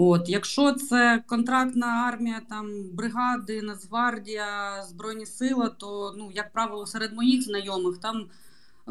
От, 0.00 0.28
Якщо 0.28 0.72
це 0.72 1.22
контрактна 1.26 1.86
армія, 1.86 2.40
там 2.48 2.66
бригади, 2.92 3.62
Нацгвардія, 3.62 4.46
Збройні 4.88 5.26
сили, 5.26 5.70
то, 5.78 6.14
ну, 6.18 6.30
як 6.34 6.52
правило, 6.52 6.86
серед 6.86 7.12
моїх 7.12 7.42
знайомих 7.42 7.98
там 7.98 8.26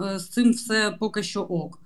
е, 0.03 0.20
з 0.20 0.30
цим 0.30 0.51
все 0.51 0.97
поки 0.99 1.24
що 1.24 1.41
ок. 1.41 1.80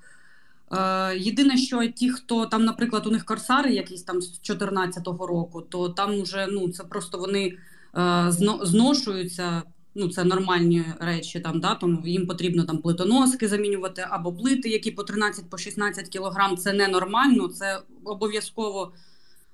Е, 0.71 1.17
Єдине, 1.17 1.57
що 1.57 1.87
ті, 1.87 2.09
хто 2.09 2.45
там, 2.45 2.65
наприклад, 2.65 3.07
у 3.07 3.11
них 3.11 3.25
корсари 3.25 3.73
якісь 3.73 4.03
там 4.03 4.21
з 4.21 4.27
2014 4.27 5.07
року, 5.07 5.61
то 5.61 5.89
там 5.89 6.21
вже 6.21 6.47
ну, 6.51 6.69
це 6.69 6.83
просто 6.83 7.17
вони 7.17 7.57
е, 7.97 8.25
зношуються. 8.61 9.63
Ну, 9.95 10.09
це 10.09 10.23
нормальні 10.23 10.85
речі, 10.99 11.39
там, 11.39 11.59
да, 11.59 11.75
тому 11.75 12.07
їм 12.07 12.27
потрібно 12.27 12.63
там 12.63 12.77
плитоноски 12.77 13.47
замінювати 13.47 14.05
або 14.09 14.33
плити, 14.33 14.69
які 14.69 14.91
по 14.91 15.01
13-16 15.01 15.49
по 15.49 15.57
16 15.57 16.09
кілограм. 16.09 16.57
Це 16.57 16.73
ненормально, 16.73 17.47
це 17.47 17.81
обов'язково 18.03 18.93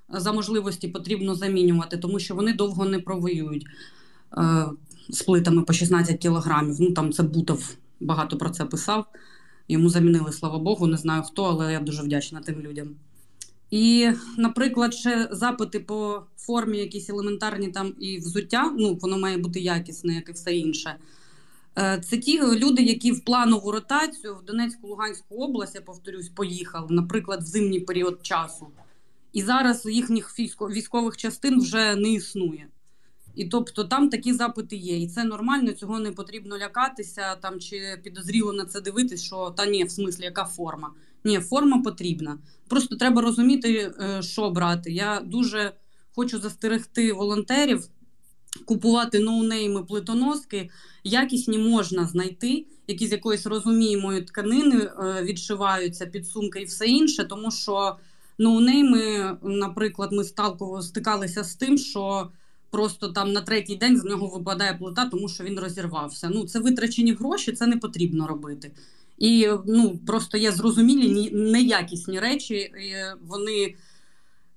за 0.10 0.34
можливості 0.34 0.88
потрібно 0.88 1.36
замінювати, 1.36 1.98
тому 1.98 2.20
що 2.20 2.36
вони 2.36 2.54
довго 2.54 2.86
не 2.86 3.00
провоюють 3.00 3.66
е, 4.38 4.66
з 5.10 5.22
плитами 5.22 5.62
по 5.62 5.74
16 5.74 6.20
кілограмів. 6.20 6.76
Ну 6.80 6.92
там 6.92 7.14
це 7.14 7.24
Бутов 7.24 7.76
багато 8.00 8.38
про 8.38 8.50
це 8.50 8.66
писав. 8.66 9.06
Йому 9.68 9.90
замінили, 9.90 10.32
слава 10.32 10.60
Богу, 10.60 10.88
не 10.88 10.98
знаю 10.98 11.24
хто, 11.24 11.44
але 11.44 11.74
я 11.74 11.80
дуже 11.80 12.04
вдячна 12.04 12.42
тим 12.42 12.62
людям. 12.62 12.88
І, 13.72 14.10
наприклад, 14.38 14.94
ще 14.94 15.30
запити 15.32 15.80
по 15.80 16.22
формі, 16.38 16.78
якісь 16.78 17.10
елементарні 17.10 17.68
там 17.68 17.94
і 18.00 18.18
взуття, 18.18 18.74
ну 18.78 18.96
воно 19.02 19.18
має 19.18 19.38
бути 19.38 19.60
якісне, 19.60 20.16
як 20.16 20.30
і 20.30 20.32
все 20.32 20.56
інше. 20.56 20.96
Е, 21.78 22.02
це 22.10 22.18
ті 22.18 22.42
люди, 22.42 22.82
які 22.82 23.12
в 23.12 23.26
планову 23.26 23.72
ротацію 23.72 24.36
в 24.36 24.46
Донецьку 24.46 24.88
Луганську 24.88 25.36
область, 25.36 25.76
я 25.76 25.82
повторюсь, 25.82 26.30
поїхали, 26.30 26.88
наприклад, 26.90 27.44
в 27.44 27.46
зимній 27.46 27.80
період 27.80 28.20
часу. 28.22 28.68
І 29.34 29.42
зараз 29.42 29.86
їхніх 29.86 30.40
військових 30.60 31.18
частин 31.18 31.62
вже 31.62 31.96
не 31.96 32.14
існує. 32.14 32.68
І 33.38 33.46
тобто 33.46 33.84
там 33.84 34.10
такі 34.10 34.34
запити 34.34 34.76
є. 34.76 35.02
І 35.02 35.08
це 35.08 35.24
нормально, 35.24 35.72
цього 35.72 36.00
не 36.00 36.12
потрібно 36.12 36.58
лякатися 36.58 37.36
там 37.36 37.60
чи 37.60 38.00
підозріло 38.04 38.54
на 38.54 38.66
це 38.66 38.82
дивитись, 38.82 39.24
що 39.24 39.54
та 39.58 39.66
ні, 39.66 39.84
в 39.84 39.92
смислі, 39.92 40.24
яка 40.24 40.46
форма. 40.46 40.92
Ні, 41.24 41.40
форма 41.40 41.82
потрібна. 41.82 42.38
Просто 42.68 42.96
треба 42.96 43.22
розуміти, 43.22 43.94
е, 44.02 44.22
що 44.22 44.50
брати. 44.50 44.92
Я 44.92 45.20
дуже 45.20 45.74
хочу 46.16 46.40
застерегти 46.40 47.14
волонтерів. 47.14 47.88
Купувати 48.66 49.20
ноунейми 49.20 49.84
плитоноски 49.84 50.70
якісні 51.04 51.58
можна 51.58 52.08
знайти, 52.08 52.66
які 52.88 53.08
з 53.08 53.12
якоїсь 53.12 53.46
розуміємої 53.46 54.22
тканини 54.22 54.76
е, 54.78 55.24
відшиваються 55.24 56.06
під 56.06 56.28
сумки 56.28 56.62
і 56.62 56.66
все 56.66 56.86
інше, 56.86 57.24
тому 57.24 57.52
що 57.52 57.98
ноунейми, 58.38 59.38
наприклад, 59.44 60.12
ми 60.12 60.24
стикалися 60.82 61.44
з 61.44 61.56
тим, 61.56 61.78
що 61.78 62.32
просто 62.72 63.08
там 63.08 63.34
на 63.34 63.42
третій 63.42 63.76
день 63.76 63.98
з 63.98 64.04
нього 64.04 64.28
випадає 64.28 64.74
плита, 64.74 65.06
тому 65.06 65.30
що 65.30 65.44
він 65.44 65.60
розірвався. 65.60 66.30
Ну, 66.34 66.46
це 66.46 66.60
витрачені 66.60 67.14
гроші, 67.14 67.52
це 67.52 67.68
не 67.68 67.78
потрібно 67.78 68.28
робити. 68.28 68.72
І 69.18 69.50
ну, 69.66 70.00
просто 70.08 70.38
є 70.38 70.52
зрозумілі 70.52 71.30
неякісні 71.32 72.20
речі. 72.20 72.72
Вони, 73.28 73.76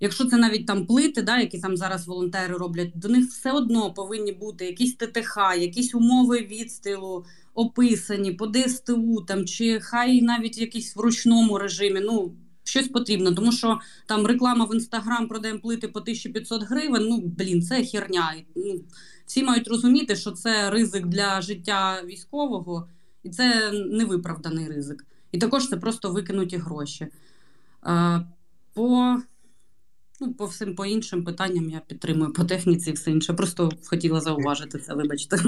якщо 0.00 0.24
це 0.24 0.36
навіть 0.36 0.66
там 0.66 0.86
плити, 0.86 1.22
да, 1.22 1.38
які 1.38 1.58
там 1.58 1.76
зараз 1.76 2.06
волонтери 2.06 2.56
роблять, 2.56 2.90
до 2.94 3.08
них 3.08 3.28
все 3.28 3.52
одно 3.52 3.94
повинні 3.94 4.32
бути 4.32 4.66
якісь 4.66 4.94
ТТХ, 4.94 5.36
якісь 5.58 5.94
умови 5.94 6.38
відстилу 6.38 7.24
описані 7.54 8.32
по 8.32 8.46
ДСТУ, 8.46 9.20
там, 9.20 9.46
чи 9.46 9.80
хай 9.80 10.22
навіть 10.22 10.58
якісь 10.58 10.96
в 10.96 11.00
ручному 11.00 11.58
режимі. 11.58 12.00
ну, 12.00 12.32
щось 12.70 12.88
потрібно, 12.88 13.32
тому 13.32 13.52
що 13.52 13.80
там 14.06 14.26
реклама 14.26 14.64
в 14.64 14.74
інстаграм 14.74 15.28
продаємо 15.28 15.60
плити 15.60 15.88
по 15.88 16.00
1500 16.00 16.62
гривень. 16.62 17.06
Ну 17.08 17.20
блін, 17.20 17.62
це 17.62 17.84
херня. 17.84 18.34
Ну, 18.56 18.80
Всі 19.26 19.42
мають 19.42 19.68
розуміти, 19.68 20.16
що 20.16 20.30
це 20.30 20.70
ризик 20.70 21.06
для 21.06 21.40
життя 21.40 22.02
військового, 22.04 22.88
і 23.22 23.30
це 23.30 23.72
невиправданий 23.72 24.68
ризик. 24.68 25.06
І 25.32 25.38
також 25.38 25.68
це 25.68 25.76
просто 25.76 26.10
викинуті 26.10 26.56
гроші. 26.56 27.06
По 28.74 29.16
Ну, 30.22 30.32
по 30.34 30.46
всім 30.46 30.74
по 30.74 30.86
іншим 30.86 31.24
питанням 31.24 31.70
я 31.70 31.80
підтримую 31.80 32.32
по 32.32 32.44
техніці 32.44 32.90
і 32.90 32.92
все 32.92 33.10
інше. 33.10 33.32
Просто 33.32 33.70
хотіла 33.86 34.20
зауважити 34.20 34.78
це, 34.78 34.94
вибачте. 34.94 35.38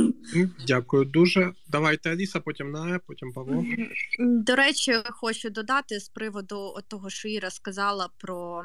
Дякую 0.66 1.04
дуже. 1.04 1.52
Давайте 1.68 2.10
Аліса, 2.10 2.40
потім 2.40 2.70
Ная, 2.70 3.00
потім 3.06 3.32
Павло. 3.32 3.64
До 4.18 4.56
речі, 4.56 4.98
хочу 5.10 5.50
додати 5.50 6.00
з 6.00 6.08
приводу 6.08 6.74
того, 6.88 7.10
що 7.10 7.28
Іра 7.28 7.50
сказала 7.50 8.08
про 8.18 8.62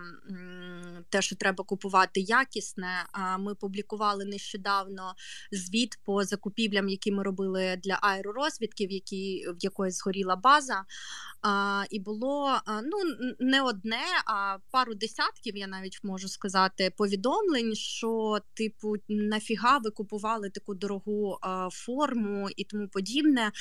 те, 1.09 1.21
що 1.21 1.35
треба 1.35 1.63
купувати 1.63 2.19
якісне. 2.19 3.05
Ми 3.39 3.55
публікували 3.55 4.25
нещодавно 4.25 5.13
звіт 5.51 5.99
по 6.05 6.23
закупівлям, 6.23 6.89
які 6.89 7.11
ми 7.11 7.23
робили 7.23 7.79
для 7.83 7.99
аеророзвідки, 8.01 8.87
в 8.87 8.91
якій 8.91 9.45
в 9.47 9.63
якої 9.63 9.91
згоріла 9.91 10.35
база. 10.35 10.85
І 11.89 11.99
було 11.99 12.57
ну 12.67 12.97
не 13.39 13.61
одне, 13.61 14.03
а 14.25 14.57
пару 14.71 14.93
десятків. 14.93 15.57
Я 15.57 15.67
навіть 15.67 15.96
можу 16.03 16.27
сказати, 16.27 16.93
повідомлень, 16.97 17.75
що, 17.75 18.39
типу, 18.53 18.95
нафіга 19.09 19.77
ви 19.77 19.91
купували 19.91 20.49
таку 20.49 20.75
дорогу 20.75 21.37
форму 21.71 22.49
і 22.55 22.63
тому 22.63 22.87
подібне. 22.87 23.51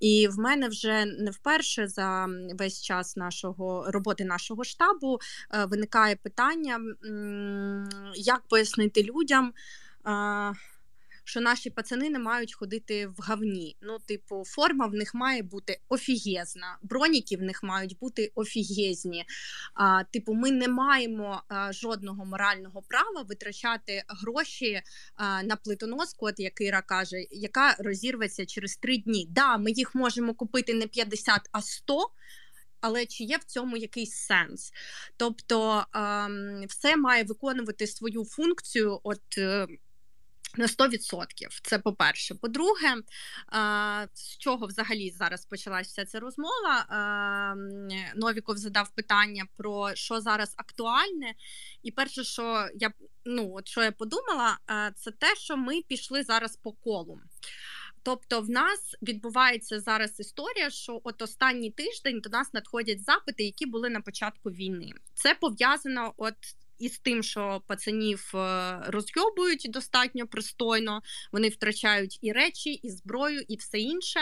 І 0.00 0.28
в 0.28 0.38
мене 0.38 0.68
вже 0.68 1.04
не 1.04 1.30
вперше 1.30 1.88
за 1.88 2.28
весь 2.58 2.82
час 2.82 3.16
нашого 3.16 3.84
роботи 3.88 4.24
нашого 4.24 4.64
штабу 4.64 5.18
а, 5.48 5.64
виникає 5.64 6.16
питання, 6.16 6.80
як 8.14 8.42
пояснити 8.48 9.02
людям. 9.02 9.52
Що 11.28 11.40
наші 11.40 11.70
пацани 11.70 12.10
не 12.10 12.18
мають 12.18 12.54
ходити 12.54 13.06
в 13.06 13.14
гавні. 13.18 13.76
Ну, 13.80 13.98
типу, 13.98 14.44
форма 14.46 14.86
в 14.86 14.94
них 14.94 15.14
має 15.14 15.42
бути 15.42 15.80
офігезна, 15.88 16.78
броніки 16.82 17.36
в 17.36 17.42
них 17.42 17.62
мають 17.62 17.98
бути 17.98 18.32
офігезні. 18.34 19.24
А, 19.74 20.04
Типу, 20.04 20.34
ми 20.34 20.50
не 20.50 20.68
маємо 20.68 21.42
а, 21.48 21.72
жодного 21.72 22.24
морального 22.24 22.82
права 22.82 23.22
витрачати 23.22 24.02
гроші 24.08 24.82
а, 25.14 25.42
на 25.42 25.56
плитоноску, 25.56 26.26
от 26.26 26.40
як 26.40 26.60
Іра 26.60 26.82
каже, 26.82 27.16
яка 27.30 27.76
розірветься 27.78 28.46
через 28.46 28.76
три 28.76 28.98
дні. 28.98 29.26
Да, 29.30 29.56
ми 29.56 29.70
їх 29.70 29.94
можемо 29.94 30.34
купити 30.34 30.74
не 30.74 30.86
50, 30.86 31.40
а 31.52 31.62
100, 31.62 32.10
але 32.80 33.06
чи 33.06 33.24
є 33.24 33.36
в 33.36 33.44
цьому 33.44 33.76
якийсь 33.76 34.14
сенс? 34.14 34.72
Тобто 35.16 35.84
все 36.68 36.96
має 36.96 37.24
виконувати 37.24 37.86
свою 37.86 38.24
функцію. 38.24 39.00
от... 39.02 39.22
На 40.56 40.66
100%. 40.66 41.26
Це 41.62 41.78
по-перше. 41.78 42.34
По-друге, 42.34 42.94
з 44.14 44.36
чого 44.38 44.66
взагалі 44.66 45.10
зараз 45.10 45.46
почалася 45.46 45.90
вся 45.90 46.04
ця 46.04 46.20
розмова? 46.20 46.86
Новіков 48.16 48.56
задав 48.56 48.90
питання 48.94 49.44
про 49.56 49.94
що 49.94 50.20
зараз 50.20 50.54
актуальне. 50.56 51.34
І 51.82 51.90
перше, 51.90 52.24
що 52.24 52.68
я 52.74 52.92
ну, 53.24 53.54
от 53.54 53.68
що 53.68 53.82
я 53.82 53.92
подумала, 53.92 54.58
це 54.96 55.10
те, 55.10 55.36
що 55.36 55.56
ми 55.56 55.82
пішли 55.82 56.22
зараз 56.22 56.56
по 56.56 56.72
колу. 56.72 57.20
Тобто, 58.02 58.40
в 58.40 58.50
нас 58.50 58.96
відбувається 59.02 59.80
зараз 59.80 60.20
історія, 60.20 60.70
що 60.70 61.00
от 61.04 61.22
останній 61.22 61.70
тиждень 61.70 62.20
до 62.20 62.30
нас 62.30 62.54
надходять 62.54 63.04
запити, 63.04 63.44
які 63.44 63.66
були 63.66 63.90
на 63.90 64.00
початку 64.00 64.50
війни. 64.50 64.92
Це 65.14 65.34
пов'язано 65.34 66.14
от 66.16 66.34
із 66.78 66.98
тим, 66.98 67.22
що 67.22 67.62
пацанів 67.66 68.32
е, 68.34 68.78
розйобують 68.86 69.66
достатньо 69.70 70.26
пристойно, 70.26 71.02
вони 71.32 71.48
втрачають 71.48 72.18
і 72.22 72.32
речі, 72.32 72.72
і 72.72 72.90
зброю, 72.90 73.42
і 73.48 73.56
все 73.56 73.78
інше. 73.78 74.20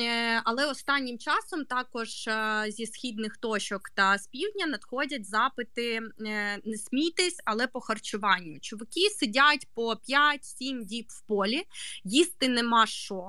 Е, 0.00 0.40
але 0.44 0.66
останнім 0.66 1.18
часом 1.18 1.64
також 1.64 2.26
е, 2.28 2.64
зі 2.68 2.86
східних 2.86 3.36
точок 3.36 3.90
та 3.94 4.18
з 4.18 4.26
півдня 4.26 4.66
надходять 4.66 5.26
запити 5.28 6.00
не 6.18 6.58
смійтесь, 6.76 7.36
але 7.44 7.66
по 7.66 7.80
харчуванню. 7.80 8.60
Чуваки 8.60 9.10
сидять 9.10 9.68
по 9.74 9.92
5-7 9.92 10.84
діб 10.84 11.06
в 11.08 11.26
полі, 11.26 11.62
їсти 12.04 12.48
нема 12.48 12.86
що. 12.86 13.26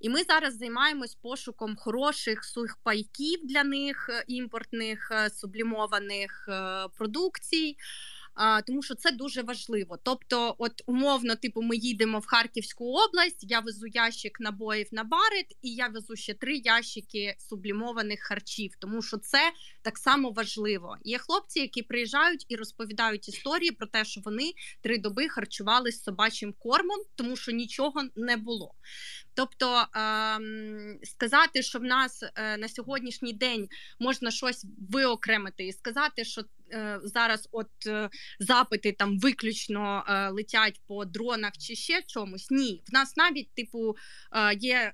І 0.00 0.08
ми 0.08 0.22
зараз 0.22 0.56
займаємось 0.56 1.14
пошуком 1.14 1.76
хороших 1.76 2.44
сухпайків 2.44 3.40
для 3.44 3.64
них, 3.64 4.10
імпортних 4.26 5.12
сублімованих 5.32 6.48
продукцій 6.98 7.76
тому 8.66 8.82
що 8.82 8.94
це 8.94 9.10
дуже 9.12 9.42
важливо. 9.42 9.98
Тобто, 10.02 10.54
от 10.58 10.82
умовно, 10.86 11.36
типу, 11.36 11.62
ми 11.62 11.76
їдемо 11.76 12.18
в 12.18 12.26
Харківську 12.26 12.84
область, 12.84 13.44
я 13.50 13.60
везу 13.60 13.86
ящик 13.86 14.40
набоїв 14.40 14.88
на 14.92 15.04
барит, 15.04 15.46
і 15.62 15.74
я 15.74 15.88
везу 15.88 16.16
ще 16.16 16.34
три 16.34 16.56
ящики 16.56 17.34
сублімованих 17.38 18.20
харчів, 18.20 18.72
тому 18.78 19.02
що 19.02 19.16
це 19.16 19.52
так 19.82 19.98
само 19.98 20.30
важливо. 20.30 20.96
Є 21.04 21.18
хлопці, 21.18 21.60
які 21.60 21.82
приїжджають 21.82 22.46
і 22.48 22.56
розповідають 22.56 23.28
історії 23.28 23.70
про 23.70 23.86
те, 23.86 24.04
що 24.04 24.20
вони 24.24 24.52
три 24.80 24.98
доби 24.98 25.28
харчувалися 25.28 26.02
собачим 26.02 26.54
кормом, 26.58 26.98
тому 27.14 27.36
що 27.36 27.52
нічого 27.52 28.02
не 28.16 28.36
було. 28.36 28.74
Тобто 29.34 29.86
ем, 29.94 30.98
сказати, 31.02 31.62
що 31.62 31.78
в 31.78 31.82
нас 31.82 32.24
е, 32.34 32.56
на 32.56 32.68
сьогоднішній 32.68 33.32
день 33.32 33.68
можна 34.00 34.30
щось 34.30 34.66
виокремити 34.90 35.66
і 35.66 35.72
сказати, 35.72 36.24
що 36.24 36.42
зараз 37.04 37.48
от 37.52 37.70
е, 37.86 38.10
запити 38.38 38.92
там 38.92 39.18
виключно 39.18 40.04
летять 40.32 40.80
по 40.86 41.04
дронах 41.04 41.52
чи 41.58 41.74
ще 41.74 42.02
чомусь. 42.02 42.50
Ні, 42.50 42.82
в 42.90 42.94
нас 42.94 43.16
навіть 43.16 43.54
типу 43.54 43.96
є 44.58 44.92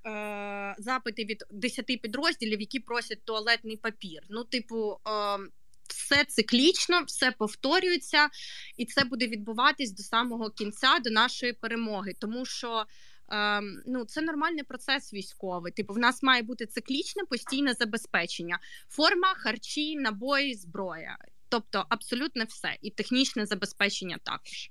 запити 0.79 1.25
від 1.25 1.45
10 1.51 1.87
підрозділів, 1.87 2.61
які 2.61 2.81
просять 2.81 3.25
туалетний 3.25 3.77
папір. 3.77 4.23
Ну, 4.31 4.45
типу. 4.45 4.99
Ем, 5.07 5.49
все 5.89 6.25
циклічно, 6.25 7.03
все 7.07 7.33
повторюється, 7.33 8.29
і 8.77 8.85
це 8.85 9.05
буде 9.05 9.27
відбуватись 9.27 9.91
до 9.91 10.03
самого 10.03 10.51
кінця, 10.51 10.99
до 11.05 11.11
нашої 11.11 11.53
перемоги, 11.53 12.13
тому 12.21 12.47
що 12.47 12.87
Ем, 13.31 13.83
ну 13.87 14.05
це 14.05 14.23
нормальний 14.23 14.63
процес 14.63 15.13
військовий. 15.13 15.73
Типу, 15.73 15.93
в 15.93 15.99
нас 15.99 16.23
має 16.23 16.43
бути 16.43 16.67
циклічне 16.67 17.25
постійне 17.25 17.75
забезпечення, 17.75 18.59
форма, 18.89 19.35
харчі, 19.35 19.97
набої, 19.97 20.55
зброя. 20.55 21.19
Тобто 21.49 21.87
абсолютно 21.89 22.45
все, 22.45 22.77
і 22.83 22.91
технічне 22.91 23.47
забезпечення 23.47 24.19
також. 24.23 24.71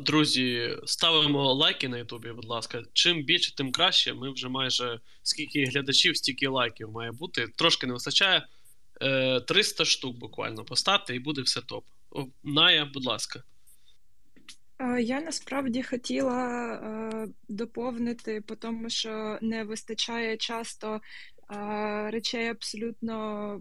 Друзі, 0.00 0.78
ставимо 0.84 1.54
лайки 1.54 1.88
на 1.88 1.98
Ютубі, 1.98 2.32
будь 2.32 2.44
ласка. 2.44 2.82
Чим 2.92 3.22
більше, 3.22 3.54
тим 3.54 3.72
краще. 3.72 4.14
Ми 4.14 4.32
вже 4.32 4.48
майже 4.48 5.00
скільки 5.22 5.64
глядачів, 5.64 6.16
стільки 6.16 6.48
лайків 6.48 6.90
має 6.90 7.12
бути. 7.12 7.48
Трошки 7.56 7.86
не 7.86 7.92
вистачає 7.92 8.46
300 9.46 9.82
е, 9.82 9.86
штук 9.86 10.16
буквально 10.16 10.64
поставте, 10.64 11.16
і 11.16 11.18
буде 11.18 11.42
все 11.42 11.60
топ. 11.60 11.84
Ная, 12.44 12.84
будь 12.84 13.04
ласка. 13.04 13.42
Я 15.00 15.20
насправді 15.20 15.82
хотіла 15.82 16.72
е, 16.74 17.28
доповнити, 17.48 18.42
тому 18.58 18.90
що 18.90 19.38
не 19.40 19.64
вистачає 19.64 20.36
часто 20.36 21.00
е, 21.54 22.10
речей 22.10 22.48
абсолютно 22.48 23.60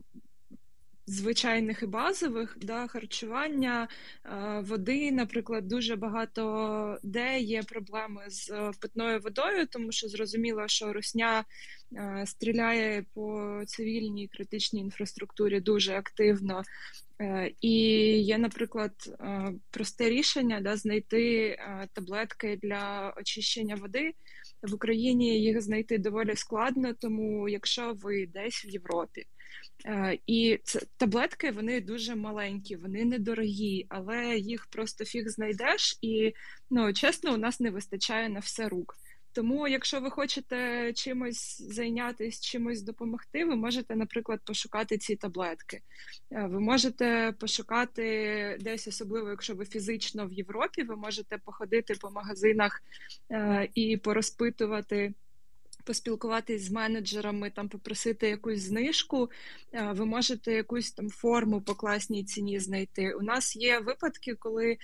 звичайних 1.06 1.84
і 1.84 1.86
базових 1.86 2.58
да, 2.62 2.88
харчування, 2.88 3.88
е, 4.26 4.60
води, 4.60 5.12
наприклад, 5.12 5.68
дуже 5.68 5.96
багато 5.96 6.98
де 7.04 7.40
є 7.40 7.64
проблеми 7.64 8.22
з 8.28 8.72
питною 8.82 9.20
водою, 9.20 9.68
тому 9.68 9.92
що 9.92 10.08
зрозуміло, 10.08 10.68
що 10.68 10.94
русня 10.94 11.46
стріляє 12.26 13.06
по 13.14 13.62
цивільній 13.68 14.28
критичній 14.28 14.80
інфраструктурі 14.80 15.60
дуже 15.60 15.94
активно. 15.94 16.64
Е, 17.22 17.52
і 17.62 17.72
є, 18.22 18.38
наприклад, 18.38 18.92
е, 19.08 19.54
просте 19.72 20.10
рішення 20.10 20.62
да, 20.62 20.78
знайти 20.78 21.46
е, 21.46 21.88
таблетки 21.94 22.60
для 22.62 23.14
очищення 23.18 23.76
води. 23.76 24.14
В 24.62 24.74
Україні 24.74 25.42
їх 25.42 25.62
знайти 25.62 25.98
доволі 25.98 26.36
складно, 26.36 26.94
тому 26.94 27.50
якщо 27.50 27.94
ви 27.94 28.28
десь 28.28 28.66
в 28.66 28.70
Європі. 28.70 29.26
І 30.28 30.60
це 30.64 30.80
таблетки 30.98 31.52
вони 31.52 31.82
дуже 31.82 32.16
маленькі, 32.16 32.76
вони 32.76 33.06
недорогі, 33.06 33.86
але 33.90 34.38
їх 34.38 34.66
просто 34.66 35.06
фіг 35.06 35.30
знайдеш, 35.30 35.98
і 36.02 36.34
ну 36.70 36.94
чесно, 36.94 37.34
у 37.34 37.38
нас 37.38 37.60
не 37.60 37.70
вистачає 37.70 38.30
на 38.30 38.40
все 38.40 38.70
рук. 38.70 38.96
Тому, 39.34 39.68
якщо 39.68 40.02
ви 40.02 40.10
хочете 40.10 40.92
чимось 40.94 41.62
зайнятися, 41.62 42.42
чимось 42.42 42.82
допомогти, 42.82 43.46
ви 43.46 43.56
можете, 43.56 43.96
наприклад, 43.96 44.40
пошукати 44.46 44.98
ці 44.98 45.16
таблетки. 45.16 45.82
Е, 46.32 46.46
ви 46.46 46.60
можете 46.60 47.34
пошукати 47.40 48.58
десь, 48.62 48.88
особливо, 48.88 49.30
якщо 49.30 49.56
ви 49.56 49.66
фізично 49.66 50.28
в 50.28 50.34
Європі, 50.34 50.84
ви 50.84 50.96
можете 50.96 51.38
походити 51.38 51.94
по 52.02 52.12
магазинах 52.12 52.84
е, 53.32 53.70
і 53.76 53.98
порозпитувати 53.98 55.14
поспілкуватись 55.84 56.64
з 56.64 56.72
менеджерами, 56.72 57.50
там 57.50 57.70
попросити 57.70 58.30
якусь 58.30 58.62
знижку, 58.62 59.30
ви 59.92 60.06
можете 60.06 60.54
якусь 60.54 60.92
там 60.92 61.10
форму 61.10 61.62
по 61.62 61.76
класній 61.76 62.24
ціні 62.24 62.60
знайти. 62.60 63.14
У 63.14 63.22
нас 63.22 63.56
є 63.56 63.80
випадки, 63.80 64.36
коли 64.36 64.78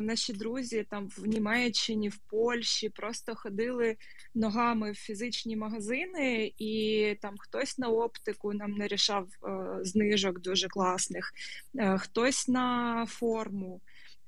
наші 0.00 0.32
друзі 0.32 0.86
там 0.90 1.08
в 1.16 1.26
Німеччині, 1.26 2.08
в 2.08 2.18
Польщі 2.18 2.88
просто 2.88 3.34
ходили 3.34 3.96
ногами 4.34 4.92
в 4.92 4.94
фізичні 4.94 5.56
магазини, 5.56 6.52
і 6.58 7.16
там 7.22 7.34
хтось 7.38 7.78
на 7.78 7.88
оптику 7.88 8.52
нам 8.52 8.70
нарішав 8.70 9.28
знижок 9.82 10.40
дуже 10.40 10.68
класних, 10.68 11.32
хтось 11.98 12.48
на 12.48 13.06
форму. 13.08 13.80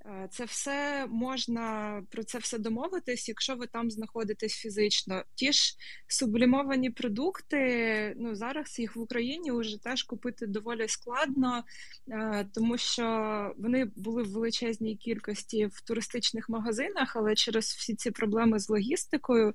Е, 0.06 0.28
це 0.30 0.44
все 0.44 1.06
можна 1.10 2.02
про 2.10 2.24
це 2.24 2.38
все 2.38 2.58
домовитись, 2.58 3.28
якщо 3.28 3.56
ви 3.56 3.66
там 3.66 3.90
знаходитесь 3.90 4.52
фізично. 4.52 5.22
Ті 5.34 5.52
ж 5.52 5.76
сублімовані 6.08 6.90
продукти, 6.90 8.14
ну 8.16 8.34
зараз 8.34 8.78
їх 8.78 8.96
в 8.96 9.00
Україні 9.00 9.52
вже 9.52 9.82
теж 9.82 10.02
купити 10.02 10.46
доволі 10.46 10.88
складно, 10.88 11.64
е, 12.10 12.46
тому 12.54 12.78
що 12.78 13.54
вони 13.58 13.84
були 13.96 14.22
в 14.22 14.32
величезній 14.32 14.96
кількості 14.96 15.66
в 15.66 15.80
туристичних 15.80 16.48
магазинах, 16.48 17.16
але 17.16 17.34
через 17.34 17.64
всі 17.64 17.94
ці 17.94 18.10
проблеми 18.10 18.58
з 18.58 18.68
логістикою 18.68 19.54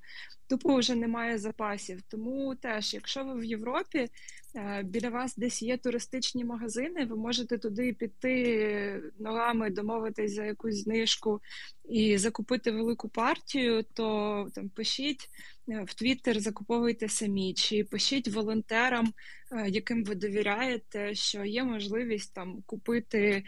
тупо 0.50 0.76
вже 0.76 0.96
немає 0.96 1.38
запасів. 1.38 2.02
Тому 2.02 2.56
теж, 2.56 2.94
якщо 2.94 3.24
ви 3.24 3.40
в 3.40 3.44
Європі, 3.44 4.08
е, 4.56 4.84
біля 4.84 5.10
вас 5.10 5.36
десь 5.36 5.62
є 5.62 5.78
туристичні 5.78 6.46
магазини, 6.46 7.06
ви 7.06 7.16
можете 7.16 7.58
туди 7.58 7.94
піти 7.94 9.02
ногами, 9.20 9.70
домовитись 9.70 10.34
за 10.34 10.46
якусь 10.46 10.84
знижку 10.84 11.42
і 11.90 12.18
закупити 12.18 12.72
велику 12.72 13.10
партію, 13.10 13.84
то 13.94 14.48
там 14.56 14.70
пишіть 14.70 15.30
е, 15.70 15.84
в 15.88 15.94
Твіттер, 15.94 16.40
закуповуйте 16.40 17.10
самі, 17.10 17.54
чи 17.54 17.84
пишіть 17.84 18.28
волонтерам, 18.28 19.14
е, 19.52 19.70
яким 19.70 20.04
ви 20.04 20.16
довіряєте, 20.16 21.16
що 21.16 21.46
є 21.46 21.64
можливість 21.64 22.34
там 22.34 22.64
купити 22.66 23.44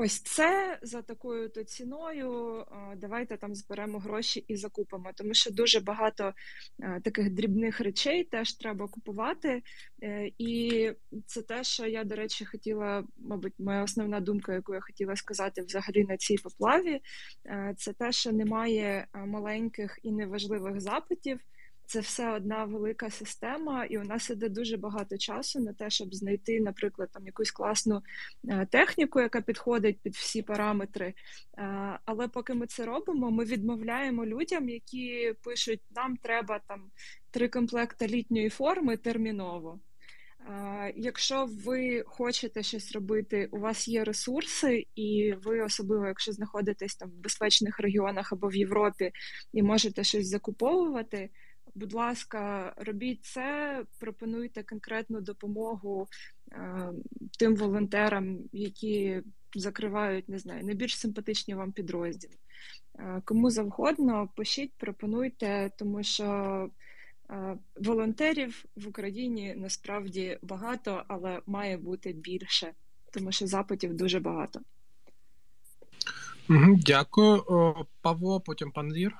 Ось 0.00 0.20
це 0.20 0.78
за 0.82 1.02
такою 1.02 1.48
то 1.48 1.64
ціною. 1.64 2.64
Давайте 2.96 3.36
там 3.36 3.54
зберемо 3.54 3.98
гроші 3.98 4.44
і 4.48 4.56
закупимо, 4.56 5.10
тому 5.16 5.34
що 5.34 5.50
дуже 5.50 5.80
багато 5.80 6.32
таких 7.04 7.30
дрібних 7.30 7.80
речей 7.80 8.24
теж 8.24 8.52
треба 8.52 8.88
купувати. 8.88 9.62
Е, 10.02 10.30
і 10.38 10.92
це 11.26 11.42
те, 11.42 11.64
що 11.64 11.86
я, 11.86 12.04
до 12.04 12.14
речі, 12.14 12.44
хотіла, 12.44 13.04
мабуть, 13.18 13.52
моя 13.58 13.82
основна 13.82 14.20
думка, 14.20 14.54
яку 14.54 14.74
я 14.74 14.80
хотіла 14.80 15.16
сказати 15.16 15.62
взагалі 15.62 16.04
на 16.04 16.16
цій 16.16 16.36
поплаві, 16.36 17.00
е, 17.46 17.74
це 17.78 17.92
те, 17.92 18.12
що 18.12 18.32
немає 18.32 19.06
маленьких 19.14 19.98
і 20.02 20.12
неважливих 20.12 20.80
запитів. 20.80 21.40
Це 21.88 22.00
все 22.00 22.32
одна 22.32 22.64
велика 22.64 23.10
система, 23.10 23.84
і 23.84 23.98
у 23.98 24.04
нас 24.04 24.30
іде 24.30 24.48
дуже 24.48 24.76
багато 24.76 25.18
часу 25.18 25.60
на 25.60 25.72
те, 25.72 25.90
щоб 25.90 26.14
знайти, 26.14 26.60
наприклад, 26.60 27.08
там 27.12 27.26
якусь 27.26 27.50
класну 27.50 28.02
е, 28.48 28.66
техніку, 28.66 29.20
яка 29.20 29.40
підходить 29.40 30.00
під 30.02 30.14
всі 30.14 30.42
параметри. 30.42 31.06
Е, 31.06 31.14
але 32.04 32.28
поки 32.28 32.54
ми 32.54 32.66
це 32.66 32.86
робимо, 32.86 33.30
ми 33.30 33.44
відмовляємо 33.44 34.26
людям, 34.26 34.68
які 34.68 35.34
пишуть: 35.44 35.80
нам 35.90 36.16
треба 36.16 36.60
там 36.68 36.90
три 37.30 37.48
комплекти 37.48 38.06
літньої 38.06 38.48
форми 38.48 38.96
терміново. 38.96 39.80
Якщо 40.96 41.48
ви 41.64 42.02
хочете 42.06 42.62
щось 42.62 42.92
робити, 42.92 43.48
у 43.52 43.58
вас 43.58 43.88
є 43.88 44.04
ресурси, 44.04 44.86
і 44.94 45.34
ви 45.44 45.62
особливо, 45.62 46.06
якщо 46.06 46.32
знаходитесь 46.32 46.96
там 46.96 47.10
в 47.10 47.14
безпечних 47.14 47.80
регіонах 47.80 48.32
або 48.32 48.48
в 48.48 48.56
Європі 48.56 49.12
і 49.52 49.62
можете 49.62 50.04
щось 50.04 50.28
закуповувати. 50.28 51.30
Будь 51.74 51.92
ласка, 51.92 52.72
робіть 52.76 53.24
це, 53.24 53.84
пропонуйте 53.98 54.62
конкретну 54.62 55.20
допомогу 55.20 56.08
е, 56.52 56.92
тим 57.38 57.56
волонтерам, 57.56 58.38
які 58.52 59.22
закривають, 59.54 60.28
не 60.28 60.38
знаю, 60.38 60.64
найбільш 60.64 60.98
симпатичні 60.98 61.54
вам 61.54 61.72
підрозділи. 61.72 62.34
Е, 62.98 63.22
кому 63.24 63.50
завгодно, 63.50 64.28
пишіть, 64.36 64.72
пропонуйте, 64.78 65.70
тому 65.76 66.02
що 66.02 66.70
Волонтерів 67.76 68.64
в 68.76 68.88
Україні 68.88 69.54
насправді 69.56 70.38
багато, 70.42 71.04
але 71.08 71.40
має 71.46 71.76
бути 71.76 72.12
більше, 72.12 72.72
тому 73.12 73.32
що 73.32 73.46
запитів 73.46 73.96
дуже 73.96 74.20
багато. 74.20 74.60
Дякую, 76.86 77.44
Павло. 78.00 78.40
Потім 78.40 78.70
пан 78.70 78.92
Лір. 78.92 79.14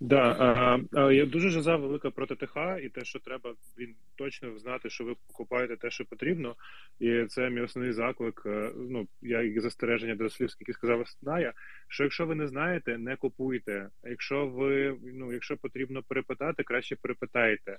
Да, 0.00 0.80
я 1.12 1.26
дуже 1.26 1.50
жаза 1.50 1.76
велика 1.76 2.10
проти 2.10 2.36
ТХ 2.36 2.56
і 2.82 2.88
те, 2.88 3.04
що 3.04 3.18
треба 3.18 3.54
він 3.78 3.94
точно 4.16 4.58
знати, 4.58 4.90
що 4.90 5.04
ви 5.04 5.14
покупаєте 5.26 5.76
те, 5.76 5.90
що 5.90 6.04
потрібно, 6.04 6.56
і 7.00 7.21
це 7.32 7.50
мій 7.50 7.60
основний 7.60 7.92
заклик. 7.92 8.42
Е, 8.46 8.72
ну 8.76 9.08
я 9.22 9.42
і 9.42 9.60
застереження 9.60 10.14
до 10.14 10.30
слів, 10.30 10.50
скільки 10.50 10.72
сказав 10.72 11.04
Ная, 11.22 11.52
що 11.88 12.02
якщо 12.02 12.26
ви 12.26 12.34
не 12.34 12.46
знаєте, 12.46 12.98
не 12.98 13.16
купуйте. 13.16 13.88
Якщо 14.04 14.46
ви 14.46 14.96
ну, 15.02 15.32
якщо 15.32 15.56
потрібно 15.56 16.02
перепитати, 16.02 16.62
краще 16.62 16.96
перепитайте. 16.96 17.72
Е, 17.72 17.78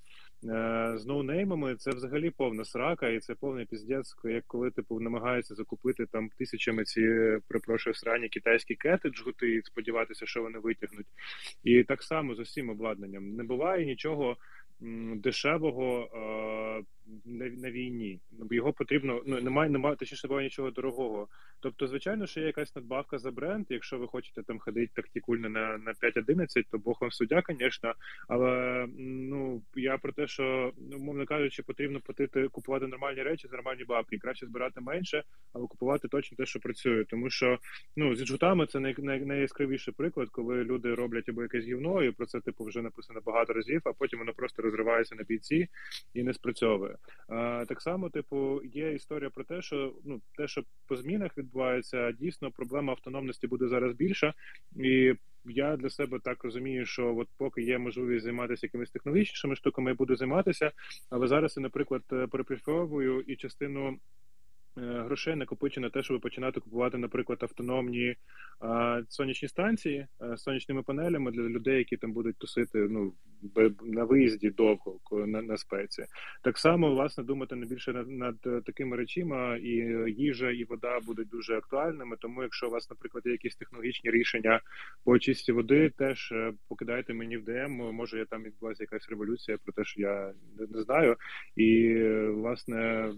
з 0.98 1.06
ноунеймами 1.06 1.76
це 1.76 1.92
взагалі 1.92 2.30
повна 2.30 2.66
срака, 2.66 3.08
і 3.08 3.20
це 3.20 3.36
повний 3.36 3.66
піздець, 3.66 4.16
як 4.24 4.44
коли 4.48 4.72
типу 4.72 5.00
намагаються 5.00 5.56
закупити 5.56 6.06
там 6.06 6.30
тисячами 6.30 6.84
ці 6.84 7.38
припрошую 7.48 7.94
срані 7.94 8.30
китайські 8.30 8.76
кети 8.76 9.10
джгути 9.10 9.56
і 9.56 9.62
сподіватися, 9.62 10.26
що 10.26 10.42
вони 10.42 10.60
витягнуть. 10.60 11.08
І 11.64 11.84
так 11.84 12.04
само 12.04 12.36
з 12.36 12.40
усім 12.40 12.70
обладнанням 12.70 13.36
не 13.36 13.44
буває 13.44 13.86
нічого 13.86 14.38
дешевого 15.16 16.10
на, 17.26 17.46
на 17.46 17.72
війні. 17.72 18.20
Ну, 18.32 18.48
його 18.52 18.74
потрібно 18.74 19.22
ну 19.26 19.42
немає, 19.42 19.70
немає 19.70 19.96
точніше 19.96 20.28
немає 20.28 20.46
нічого 20.46 20.72
дорогого. 20.72 21.28
Тобто, 21.60 21.88
звичайно, 21.88 22.28
що 22.28 22.40
є 22.40 22.46
якась 22.46 22.76
надбавка 22.76 23.18
за 23.18 23.32
бренд. 23.32 23.66
Якщо 23.70 23.98
ви 23.98 24.08
хочете 24.08 24.44
там 24.44 24.60
ходити 24.60 24.92
тактикульно 24.96 25.50
на 25.50 25.78
на 25.78 25.92
5.11, 25.92 26.64
то 26.72 26.78
Бог 26.78 26.98
вам 27.02 27.12
суддя, 27.12 27.44
звісно. 27.50 27.94
Але 28.28 28.86
ну 28.98 29.62
я 29.76 29.98
про 29.98 30.14
те, 30.14 30.28
що 30.28 30.74
ну, 30.78 31.00
мовно 31.00 31.26
кажучи, 31.26 31.64
потрібно 31.64 32.00
платити 32.00 32.48
купувати 32.48 32.88
нормальні 32.88 33.24
речі 33.24 33.48
за 33.48 33.56
нормальні 33.56 33.84
бабки. 33.84 34.18
Краще 34.18 34.46
збирати 34.46 34.82
менше, 34.82 35.24
але 35.54 35.68
купувати 35.68 36.08
точно 36.08 36.38
те, 36.38 36.46
що 36.46 36.60
працює. 36.60 37.06
Тому 37.06 37.30
що 37.30 37.60
ну 37.96 38.16
з 38.16 38.26
джутами 38.26 38.66
це 38.66 38.80
най, 38.80 38.96
най, 38.98 39.26
найяскравіший 39.26 39.94
приклад, 39.94 40.30
коли 40.30 40.64
люди 40.64 40.96
роблять 40.96 41.30
або 41.30 41.42
якесь 41.42 41.66
гівно, 41.66 42.04
і 42.04 42.12
про 42.12 42.26
це 42.26 42.40
типу 42.40 42.64
вже 42.64 42.82
написано 42.82 43.22
багато 43.26 43.54
разів, 43.54 43.82
а 43.86 43.94
потім 43.94 44.20
воно 44.20 44.34
просто 44.34 44.62
розривається 44.62 45.16
на 45.16 45.24
бійці 45.24 45.68
і 46.14 46.24
не 46.24 46.34
спрацьовує. 46.34 46.93
А, 47.28 47.66
Так 47.68 47.82
само, 47.82 48.10
типу, 48.10 48.62
є 48.64 48.94
історія 48.94 49.30
про 49.30 49.44
те, 49.44 49.62
що 49.62 49.94
ну 50.06 50.22
те, 50.38 50.48
що 50.48 50.64
по 50.88 50.96
змінах 50.96 51.38
відбувається, 51.38 52.12
дійсно 52.12 52.52
проблема 52.52 52.94
автономності 52.94 53.48
буде 53.48 53.68
зараз 53.68 53.94
більша, 53.94 54.34
і 54.76 55.14
я 55.46 55.78
для 55.78 55.90
себе 55.90 56.20
так 56.24 56.44
розумію, 56.44 56.86
що 56.86 57.16
от 57.18 57.28
поки 57.38 57.62
є 57.62 57.78
можливість 57.78 58.24
займатися 58.24 58.66
якимись 58.66 58.92
технологічними 58.92 59.56
штуками, 59.56 59.92
я 59.92 59.96
буду 59.96 60.16
займатися. 60.16 60.72
Але 61.10 61.28
зараз 61.28 61.58
я, 61.58 61.64
наприклад, 61.64 62.02
перепрацьовую 62.08 63.22
і 63.22 63.36
частину 63.36 63.98
Е, 63.98 64.23
грошей 64.76 65.36
накопичено 65.36 65.90
те, 65.90 66.04
щоб 66.04 66.22
починати 66.22 66.60
купувати, 66.60 66.98
наприклад, 66.98 67.40
автономні 67.42 68.16
сонячні 69.10 69.48
станції 69.48 70.08
з 70.20 70.42
сонячними 70.42 70.84
панелями 70.84 71.32
для 71.32 71.42
людей, 71.42 71.78
які 71.78 71.98
там 71.98 72.14
будуть 72.14 72.38
тусити 72.38 72.88
ну 72.90 73.14
на 73.84 74.04
виїзді 74.04 74.50
довго 74.50 75.00
на, 75.12 75.42
на 75.42 75.58
спеці. 75.58 76.06
Так 76.44 76.58
само 76.58 76.92
власне 76.92 77.24
думати 77.24 77.56
не 77.56 77.66
більше 77.66 77.94
над, 77.94 78.10
над 78.10 78.64
такими 78.66 78.98
речима, 78.98 79.58
і 79.58 79.70
їжа, 80.18 80.52
і 80.52 80.64
вода 80.64 81.00
будуть 81.00 81.30
дуже 81.30 81.58
актуальними. 81.58 82.18
Тому, 82.20 82.44
якщо 82.44 82.68
у 82.68 82.70
вас, 82.70 82.90
наприклад, 82.90 83.26
є 83.26 83.32
якісь 83.32 83.56
технологічні 83.56 84.12
рішення 84.12 84.62
по 85.04 85.12
очисті 85.12 85.52
води, 85.52 85.90
теж 85.90 86.32
е, 86.32 86.54
покидайте 86.68 87.14
мені 87.14 87.38
в 87.38 87.44
ДМ. 87.44 87.72
Може, 87.72 88.18
я 88.18 88.26
там 88.26 88.44
відбулася 88.44 88.84
якась 88.84 89.10
революція 89.10 89.58
про 89.64 89.74
те, 89.74 89.84
що 89.84 90.02
я 90.02 90.34
не, 90.72 90.82
знаю, 90.82 91.16
і 91.56 91.86
е, 91.88 92.30
власне 92.30 93.12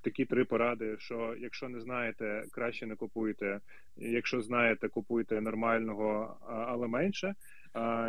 такі 0.00 0.24
три 0.24 0.44
поради: 0.44 0.96
що 0.98 1.36
якщо 1.38 1.68
не 1.68 1.80
знаєте, 1.80 2.44
краще 2.52 2.86
не 2.86 2.96
купуйте. 2.96 3.60
Якщо 3.96 4.42
знаєте, 4.42 4.88
купуйте 4.88 5.40
нормального, 5.40 6.36
але 6.46 6.88
менше. 6.88 7.34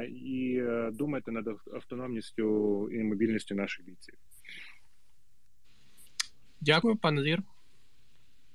І 0.10 0.62
е, 0.62 0.92
думайте 0.94 1.32
над 1.32 1.48
автономністю 1.74 2.90
і 2.92 3.04
мобільністю 3.04 3.56
наших 3.56 3.86
бійців. 3.86 4.16
Дякую, 6.62 6.96
пане 6.96 7.22
Лір. 7.22 7.44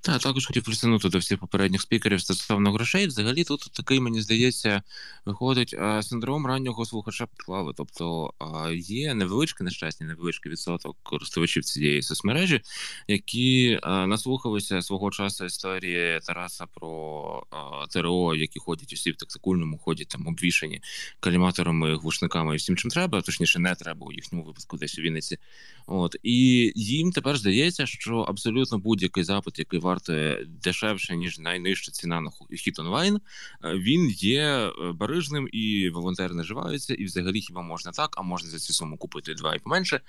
Так, 0.04 0.22
також 0.22 0.46
хотів 0.46 0.64
присунути 0.64 1.08
до 1.08 1.18
всіх 1.18 1.38
попередніх 1.38 1.82
спікерів 1.82 2.20
стосовно 2.20 2.72
грошей. 2.72 3.06
Взагалі, 3.06 3.44
тут 3.44 3.70
такий, 3.72 4.00
мені 4.00 4.22
здається, 4.22 4.82
виходить 5.24 5.74
синдром 6.02 6.46
раннього 6.46 6.84
слухача 6.84 7.26
плави. 7.36 7.72
Тобто 7.76 8.32
є 8.74 9.14
невеличкий 9.14 9.64
нещасний, 9.64 10.08
невеличкий 10.08 10.52
відсоток 10.52 10.96
користувачів 11.02 11.64
цієї 11.64 12.02
соцмережі, 12.02 12.60
які 13.08 13.80
наслухалися 13.84 14.82
свого 14.82 15.10
часу 15.10 15.44
історії 15.44 16.20
Тараса 16.26 16.66
про 16.66 17.46
ТРО, 17.90 18.34
які 18.34 18.58
ходять 18.58 18.92
усі 18.92 19.10
в 19.10 19.16
тактикульному 19.16 19.78
ході, 19.78 20.04
там 20.04 20.26
обвішані 20.26 20.80
каліматорами, 21.20 21.96
глушниками 21.96 22.54
і 22.54 22.56
всім 22.56 22.76
чим 22.76 22.90
треба, 22.90 23.22
точніше, 23.22 23.58
не 23.58 23.74
треба 23.74 24.06
у 24.06 24.12
їхньому 24.12 24.44
випадку, 24.44 24.76
десь 24.76 24.98
у 24.98 25.02
Вінниці. 25.02 25.38
От 25.86 26.16
і 26.22 26.72
їм 26.74 27.12
тепер 27.12 27.36
здається, 27.36 27.86
що 27.86 28.16
абсолютно 28.16 28.78
будь-який 28.78 29.24
запит, 29.24 29.58
який 29.58 29.80
вартує 29.80 30.46
дешевше 30.62 31.16
ніж 31.16 31.38
найнижча 31.38 31.92
ціна 31.92 32.20
на 32.20 32.30
хіт 32.56 32.78
онлайн, 32.78 33.16
е, 33.16 33.20
він 33.74 34.10
є 34.10 34.42
е, 34.42 34.72
барижним 34.92 35.48
і 35.52 35.90
волонтери 35.90 36.34
наживаються, 36.34 36.94
і 36.94 37.04
взагалі 37.04 37.40
хіба 37.40 37.62
можна 37.62 37.92
так, 37.92 38.14
а 38.16 38.22
можна 38.22 38.50
за 38.50 38.58
цю 38.58 38.72
суму 38.72 38.96
купити 38.96 39.34
два 39.34 39.54
і 39.54 39.58
поменше. 39.58 40.00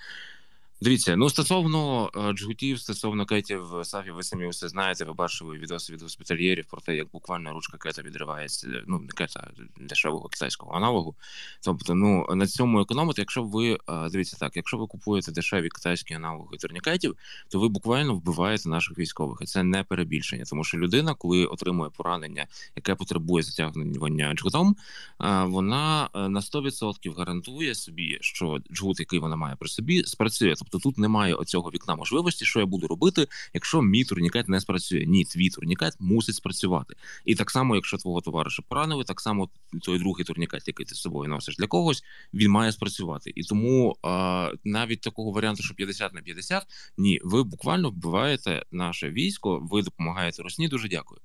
Дивіться, 0.80 1.16
ну 1.16 1.30
стосовно 1.30 2.10
е, 2.16 2.32
джгутів, 2.32 2.80
стосовно 2.80 3.26
кетів 3.26 3.66
Сафі, 3.82 4.10
ви 4.10 4.22
самі 4.22 4.48
все 4.48 4.68
знаєте, 4.68 5.04
ви 5.04 5.12
бачили 5.12 5.58
відоси 5.58 5.92
від 5.92 6.02
госпітальєрів 6.02 6.66
про 6.66 6.80
те, 6.80 6.96
як 6.96 7.10
буквально 7.10 7.52
ручка 7.52 7.78
кета 7.78 8.02
відривається, 8.02 8.68
ну 8.86 8.98
не 8.98 9.08
кета 9.08 9.50
дешевого 9.80 10.28
китайського 10.28 10.72
аналогу. 10.76 11.14
Тобто, 11.60 11.94
ну 11.94 12.26
на 12.30 12.46
цьому 12.46 12.80
економити, 12.80 13.22
якщо 13.22 13.42
ви 13.42 13.72
е, 13.72 13.78
дивіться 14.10 14.36
так, 14.40 14.56
якщо 14.56 14.76
ви 14.76 14.86
купуєте 14.86 15.32
дешеві 15.32 15.68
китайські 15.68 16.14
аналоги 16.14 16.56
турнікетів, 16.56 17.16
то 17.48 17.60
ви 17.60 17.68
буквально 17.68 18.14
вбиваєте 18.14 18.68
наших 18.68 18.98
військових, 18.98 19.38
і 19.42 19.44
це 19.44 19.62
не 19.62 19.82
перебільшення, 19.84 20.44
тому 20.44 20.64
що 20.64 20.78
людина, 20.78 21.14
коли 21.14 21.46
отримує 21.46 21.90
поранення, 21.90 22.46
яке 22.76 22.94
потребує 22.94 23.42
затягнення 23.42 24.34
джгутом, 24.34 24.76
е, 25.20 25.44
вона 25.44 26.08
на 26.14 26.40
100% 26.40 27.14
гарантує 27.16 27.74
собі, 27.74 28.18
що 28.20 28.58
джгут, 28.72 29.00
який 29.00 29.18
вона 29.18 29.36
має 29.36 29.56
при 29.56 29.68
собі, 29.68 30.04
спрацює. 30.04 30.54
Тобто 30.70 30.88
тут 30.88 30.98
немає 30.98 31.34
оцього 31.34 31.70
вікна 31.70 31.94
можливості, 31.94 32.44
що 32.44 32.60
я 32.60 32.66
буду 32.66 32.86
робити, 32.86 33.26
якщо 33.54 33.82
мій 33.82 34.04
турнікет 34.04 34.48
не 34.48 34.60
спрацює. 34.60 35.06
Ні, 35.06 35.24
твій 35.24 35.50
турнікет 35.50 35.96
мусить 36.00 36.34
спрацювати. 36.34 36.94
І 37.24 37.34
так 37.34 37.50
само, 37.50 37.74
якщо 37.74 37.96
твого 37.96 38.20
товариша 38.20 38.62
поранили, 38.68 39.04
так 39.04 39.20
само 39.20 39.48
той 39.82 39.98
другий 39.98 40.24
турнікет, 40.24 40.62
який 40.66 40.86
ти 40.86 40.94
з 40.94 41.00
собою 41.00 41.28
носиш 41.28 41.56
для 41.56 41.66
когось, 41.66 42.04
він 42.34 42.50
має 42.50 42.72
спрацювати. 42.72 43.32
І 43.34 43.42
тому 43.42 43.96
а, 44.02 44.52
навіть 44.64 45.00
такого 45.00 45.30
варіанту, 45.30 45.62
що 45.62 45.74
50 45.74 46.14
на 46.14 46.22
50, 46.22 46.66
ні, 46.98 47.20
ви 47.24 47.42
буквально 47.42 47.90
вбиваєте 47.90 48.64
наше 48.72 49.10
військо, 49.10 49.58
ви 49.70 49.82
допомагаєте 49.82 50.42
Росні. 50.42 50.68
Дуже 50.68 50.88
дякую. 50.88 51.20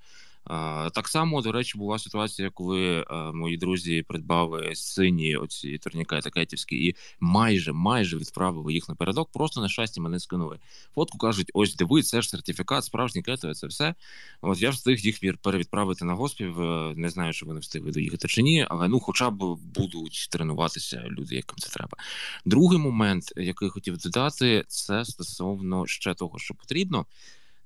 Так 0.94 1.08
само, 1.08 1.42
до 1.42 1.52
речі, 1.52 1.78
була 1.78 2.00
ситуація, 2.00 2.50
коли 2.50 3.06
мої 3.34 3.58
друзі 3.58 4.04
придбали 4.08 4.76
сині 4.76 5.36
оці 5.36 5.78
турнікети 5.78 6.30
кетівські 6.30 6.88
і 6.88 6.96
майже 7.20 7.72
майже 7.72 8.18
відправили 8.18 8.74
їх 8.74 8.90
напередок. 8.90 9.30
Просто 9.32 9.62
на 9.62 9.70
щастя 9.70 10.02
мене 10.02 10.20
скинули. 10.20 10.60
Фотку 10.96 11.18
кажуть: 11.18 11.52
ось 11.54 11.76
диви, 11.76 12.04
це 12.04 12.22
ж 12.22 12.30
сертифікат, 12.30 12.84
справжні 12.84 13.22
кетові, 13.22 13.54
це 13.54 13.68
все. 13.68 13.96
От 14.42 14.62
я 14.62 14.70
встиг 14.70 14.98
їх 14.98 15.38
перевідправити 15.38 16.06
на 16.06 16.14
госпів. 16.14 16.62
Е, 16.62 16.94
не 16.96 17.10
знаю, 17.10 17.34
що 17.34 17.46
вони 17.46 17.60
встигли 17.60 17.92
доїхати 17.92 18.28
чи 18.28 18.42
ні, 18.42 18.66
але 18.70 18.88
ну, 18.88 19.00
хоча 19.00 19.30
б 19.30 19.58
будуть 19.76 20.28
тренуватися 20.32 21.06
люди, 21.10 21.36
яким 21.36 21.58
це 21.58 21.70
треба. 21.70 21.98
Другий 22.46 22.80
момент, 22.80 23.34
який 23.38 23.70
хотів 23.70 23.98
додати, 23.98 24.64
це 24.68 25.06
стосовно 25.06 25.88
ще 25.88 26.14
того, 26.14 26.40
що 26.40 26.54
потрібно. 26.54 27.06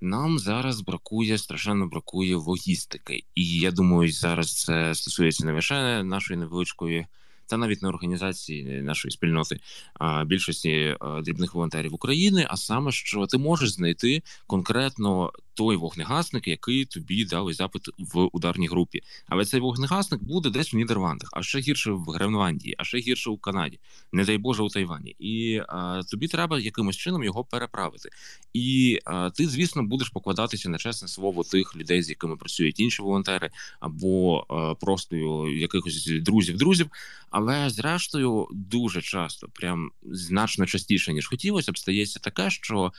Нам 0.02 0.40
зараз 0.40 0.82
бракує 0.82 1.38
страшенно 1.38 1.88
бракує 1.88 2.36
логістики, 2.36 3.24
і 3.36 3.60
я 3.60 3.72
думаю, 3.72 4.12
зараз 4.12 4.54
це 4.54 4.96
стосується 4.96 5.46
не 5.46 5.54
лише 5.54 6.04
нашої 6.04 6.40
невеличкої 6.40 7.08
та 7.48 7.58
навіть 7.58 7.82
не 7.82 7.90
організації 7.90 8.82
нашої 8.82 9.12
спільноти, 9.12 9.60
а 9.94 10.26
більшості 10.26 10.96
дрібних 11.24 11.54
волонтерів 11.56 11.94
України. 11.94 12.48
А 12.50 12.58
саме 12.58 12.92
що 12.92 13.28
ти 13.28 13.38
можеш 13.38 13.72
знайти 13.72 14.24
конкретно 14.48 15.32
той 15.56 15.76
вогнегасник, 15.76 16.48
який 16.48 16.86
тобі 16.86 17.26
дали 17.26 17.54
запит 17.54 17.82
в 17.98 18.30
ударній 18.32 18.68
групі. 18.68 19.02
Але 19.28 19.46
цей 19.46 19.60
вогнегасник 19.60 20.24
буде 20.24 20.50
десь 20.50 20.74
в 20.74 20.76
Нідерландах, 20.76 21.30
а 21.34 21.44
ще 21.44 21.60
гірше 21.60 21.92
в 21.92 22.06
Гренландії, 22.06 22.76
а 22.78 22.84
ще 22.84 22.98
гірше 22.98 23.30
у 23.30 23.38
Канаді, 23.38 23.80
не 24.12 24.26
дай 24.26 24.38
Боже 24.38 24.64
у 24.64 24.70
Тайвані. 24.70 25.16
І 25.20 25.62
а, 25.68 26.02
тобі 26.12 26.28
треба 26.28 26.60
якимось 26.60 26.98
чином 26.98 27.24
його 27.24 27.44
переправити. 27.44 28.10
І 28.54 29.00
а, 29.06 29.30
ти, 29.30 29.48
звісно, 29.48 29.84
будеш 29.84 30.10
покладатися 30.10 30.70
на 30.70 30.78
чесне 30.78 31.08
слово 31.08 31.44
тих 31.44 31.76
людей, 31.76 32.04
з 32.04 32.10
якими 32.10 32.36
працюють 32.36 32.80
інші 32.80 33.02
волонтери, 33.02 33.50
або 33.80 34.46
а, 34.50 34.76
просто 34.76 35.16
якихось 35.48 36.12
друзів 36.22 36.58
друзів. 36.58 36.90
Але 37.30 37.70
зрештою, 37.70 38.48
дуже 38.52 39.02
часто, 39.02 39.48
прям 39.48 39.92
значно 40.04 40.66
частіше 40.66 41.14
ніж 41.14 41.28
хотілося 41.28 41.72
б, 41.72 41.78
стається 41.78 42.20
таке, 42.20 42.50
що 42.50 42.92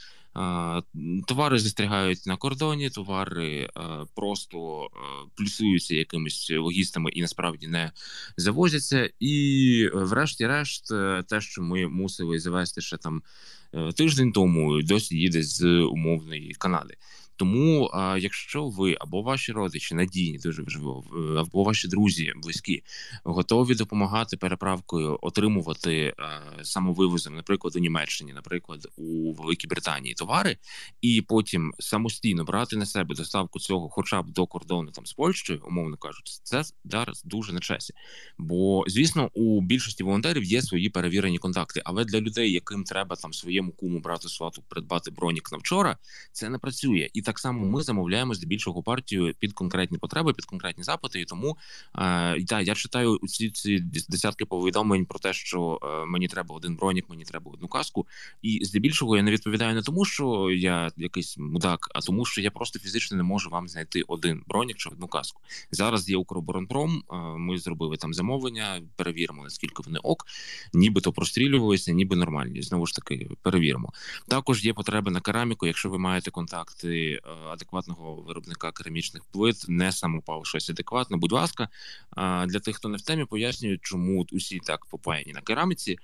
Товари 1.26 1.58
застрягають 1.58 2.26
на 2.26 2.36
кордоні, 2.36 2.90
товари 2.90 3.70
просто 4.14 4.88
плюсуються 5.36 5.94
якимись 5.94 6.50
логістами 6.50 7.10
і 7.10 7.22
насправді 7.22 7.66
не 7.66 7.92
завозяться. 8.36 9.10
І, 9.20 9.90
врешті-решт, 9.94 10.90
е, 10.90 11.24
те, 11.28 11.40
що 11.40 11.62
ми 11.62 11.88
мусили 11.88 12.38
завести 12.38 12.80
ще 12.80 12.96
там 12.96 13.22
е, 13.74 13.92
тиждень 13.92 14.32
тому, 14.32 14.82
досі 14.82 15.16
їде 15.16 15.42
з 15.42 15.64
умовної 15.80 16.54
Канади. 16.58 16.94
Тому, 17.36 17.90
а, 17.92 18.18
якщо 18.18 18.68
ви 18.68 18.96
або 19.00 19.22
ваші 19.22 19.52
родичі 19.52 19.94
надійні, 19.94 20.38
дуже 20.38 20.62
важливо, 20.62 21.04
або 21.38 21.64
ваші 21.64 21.88
друзі 21.88 22.32
близькі 22.36 22.82
готові 23.24 23.74
допомагати 23.74 24.36
переправкою, 24.36 25.18
отримувати 25.22 26.14
а, 26.18 26.64
самовивозом, 26.64 27.34
наприклад, 27.34 27.76
у 27.76 27.78
Німеччині, 27.78 28.32
наприклад, 28.32 28.88
у 28.96 29.32
Великій 29.32 29.66
Британії 29.66 30.14
товари, 30.14 30.56
і 31.00 31.22
потім 31.22 31.74
самостійно 31.78 32.44
брати 32.44 32.76
на 32.76 32.86
себе 32.86 33.14
доставку 33.14 33.58
цього, 33.58 33.88
хоча 33.88 34.22
б 34.22 34.30
до 34.30 34.46
кордону 34.46 34.90
там 34.90 35.06
з 35.06 35.12
Польщею, 35.12 35.62
умовно 35.68 35.96
кажучи, 35.96 36.32
це 36.42 36.62
зараз 36.84 37.22
дуже 37.24 37.52
на 37.52 37.60
часі. 37.60 37.94
Бо, 38.38 38.84
звісно, 38.86 39.30
у 39.34 39.60
більшості 39.60 40.04
волонтерів 40.04 40.44
є 40.44 40.62
свої 40.62 40.88
перевірені 40.88 41.38
контакти, 41.38 41.82
але 41.84 42.04
для 42.04 42.20
людей, 42.20 42.52
яким 42.52 42.84
треба 42.84 43.16
там 43.16 43.32
своєму 43.32 43.72
куму 43.72 44.00
брату 44.00 44.28
свату 44.28 44.62
придбати 44.68 45.10
бронік 45.10 45.52
на 45.52 45.58
вчора, 45.58 45.98
це 46.32 46.48
не 46.48 46.58
працює 46.58 47.10
і 47.14 47.22
так 47.26 47.38
само 47.38 47.66
ми 47.66 47.82
замовляємо 47.82 48.34
здебільшого 48.34 48.82
партію 48.82 49.34
під 49.38 49.52
конкретні 49.52 49.98
потреби, 49.98 50.32
під 50.32 50.44
конкретні 50.44 50.84
запити. 50.84 51.20
І 51.20 51.24
тому 51.24 51.56
е, 51.98 52.44
та, 52.44 52.60
я 52.60 52.74
читаю 52.74 53.18
ці 53.28 53.50
ці 53.50 53.78
десятки 54.08 54.44
повідомлень 54.44 55.06
про 55.06 55.18
те, 55.18 55.32
що 55.32 55.78
е, 55.82 56.06
мені 56.06 56.28
треба 56.28 56.54
один 56.54 56.76
бронік, 56.76 57.08
мені 57.08 57.24
треба 57.24 57.50
одну 57.54 57.68
каску. 57.68 58.06
І 58.42 58.64
здебільшого 58.64 59.16
я 59.16 59.22
не 59.22 59.30
відповідаю 59.30 59.74
не 59.74 59.82
тому, 59.82 60.04
що 60.04 60.50
я 60.50 60.90
якийсь 60.96 61.38
мудак, 61.38 61.88
а 61.94 62.00
тому, 62.00 62.24
що 62.24 62.40
я 62.40 62.50
просто 62.50 62.78
фізично 62.78 63.16
не 63.16 63.22
можу 63.22 63.50
вам 63.50 63.68
знайти 63.68 64.02
один 64.02 64.42
бронік 64.46 64.76
чи 64.76 64.88
одну 64.88 65.06
каску. 65.06 65.40
Зараз 65.70 66.08
є 66.08 66.16
Укроборонпром. 66.16 67.02
Е, 67.12 67.16
ми 67.16 67.58
зробили 67.58 67.96
там 67.96 68.14
замовлення, 68.14 68.82
перевіримо 68.96 69.42
наскільки 69.42 69.82
вони 69.86 69.98
ок, 69.98 70.26
нібито 70.72 71.12
прострілювалися, 71.12 71.92
ніби 71.92 72.16
нормальні. 72.16 72.62
Знову 72.62 72.86
ж 72.86 72.94
таки, 72.94 73.28
перевіримо. 73.42 73.92
Також 74.28 74.64
є 74.64 74.72
потреба 74.74 75.10
на 75.10 75.20
кераміку. 75.20 75.66
Якщо 75.66 75.90
ви 75.90 75.98
маєте 75.98 76.30
контакти 76.30 77.15
Е, 77.24 77.30
адекватного 77.52 78.14
виробника 78.14 78.72
керамічних 78.72 79.24
плит, 79.24 79.64
не 79.68 79.92
самопал 79.92 80.44
щось 80.44 80.70
адекватне. 80.70 81.16
Будь 81.16 81.32
ласка, 81.32 81.68
для 82.46 82.60
тих, 82.60 82.76
хто 82.76 82.88
не 82.88 82.96
в 82.96 83.02
темі, 83.02 83.24
пояснюю, 83.24 83.78
чому 83.78 84.26
усі 84.32 84.58
так 84.58 84.86
попаяні 84.86 85.32
на 85.32 85.40
кераміці. 85.40 85.98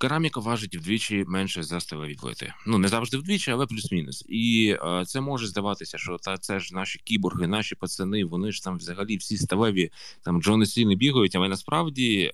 Кераміка 0.00 0.40
важить 0.40 0.76
вдвічі 0.76 1.24
менше 1.28 1.62
за 1.62 1.80
сталеві 1.80 2.14
плити. 2.14 2.52
Ну 2.66 2.78
не 2.78 2.88
завжди 2.88 3.16
вдвічі, 3.16 3.50
але 3.50 3.66
плюс-мінус. 3.66 4.24
І 4.28 4.76
е, 4.84 5.04
це 5.06 5.20
може 5.20 5.46
здаватися, 5.46 5.98
що 5.98 6.16
та 6.18 6.38
це 6.38 6.60
ж 6.60 6.74
наші 6.74 7.00
кіборги, 7.04 7.46
наші 7.46 7.74
пацани, 7.74 8.24
вони 8.24 8.52
ж 8.52 8.64
там 8.64 8.76
взагалі 8.76 9.16
всі 9.16 9.36
сталеві 9.36 9.90
там 10.22 10.42
Джони 10.42 10.66
Сіни 10.66 10.96
бігають. 10.96 11.36
Але 11.36 11.48
насправді, 11.48 12.22
е, 12.22 12.32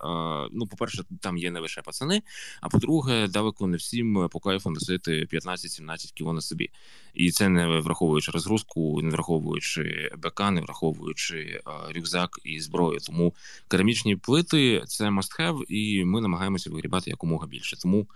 ну, 0.53 0.67
по-перше, 0.71 1.05
там 1.21 1.37
є 1.37 1.51
не 1.51 1.61
лише 1.61 1.83
пацани. 1.83 2.23
А 2.61 2.69
по-друге, 2.69 3.29
далеко 3.29 3.67
не 3.67 3.77
всім 3.77 4.29
по 4.33 4.41
кайфу 4.41 4.71
носити 4.71 5.29
15-17 5.33 6.13
кіло 6.13 6.33
на 6.33 6.41
собі. 6.41 6.71
І 7.17 7.31
це 7.31 7.49
не 7.49 7.67
враховуючи 7.81 8.31
розгрузку, 8.31 9.03
не 9.03 9.11
враховуючи 9.11 10.11
БК, 10.19 10.51
не 10.51 10.61
враховуючи 10.61 11.61
рюкзак 11.95 12.41
і 12.45 12.61
зброю. 12.61 12.99
Тому 13.01 13.35
керамічні 13.69 14.17
плити 14.17 14.83
це 14.87 15.05
must 15.05 15.41
have, 15.41 15.65
і 15.69 16.05
ми 16.05 16.21
намагаємося 16.21 16.71
вигрібати 16.71 17.11
якомога 17.11 17.47
більше. 17.47 17.77
Тому 17.77 18.07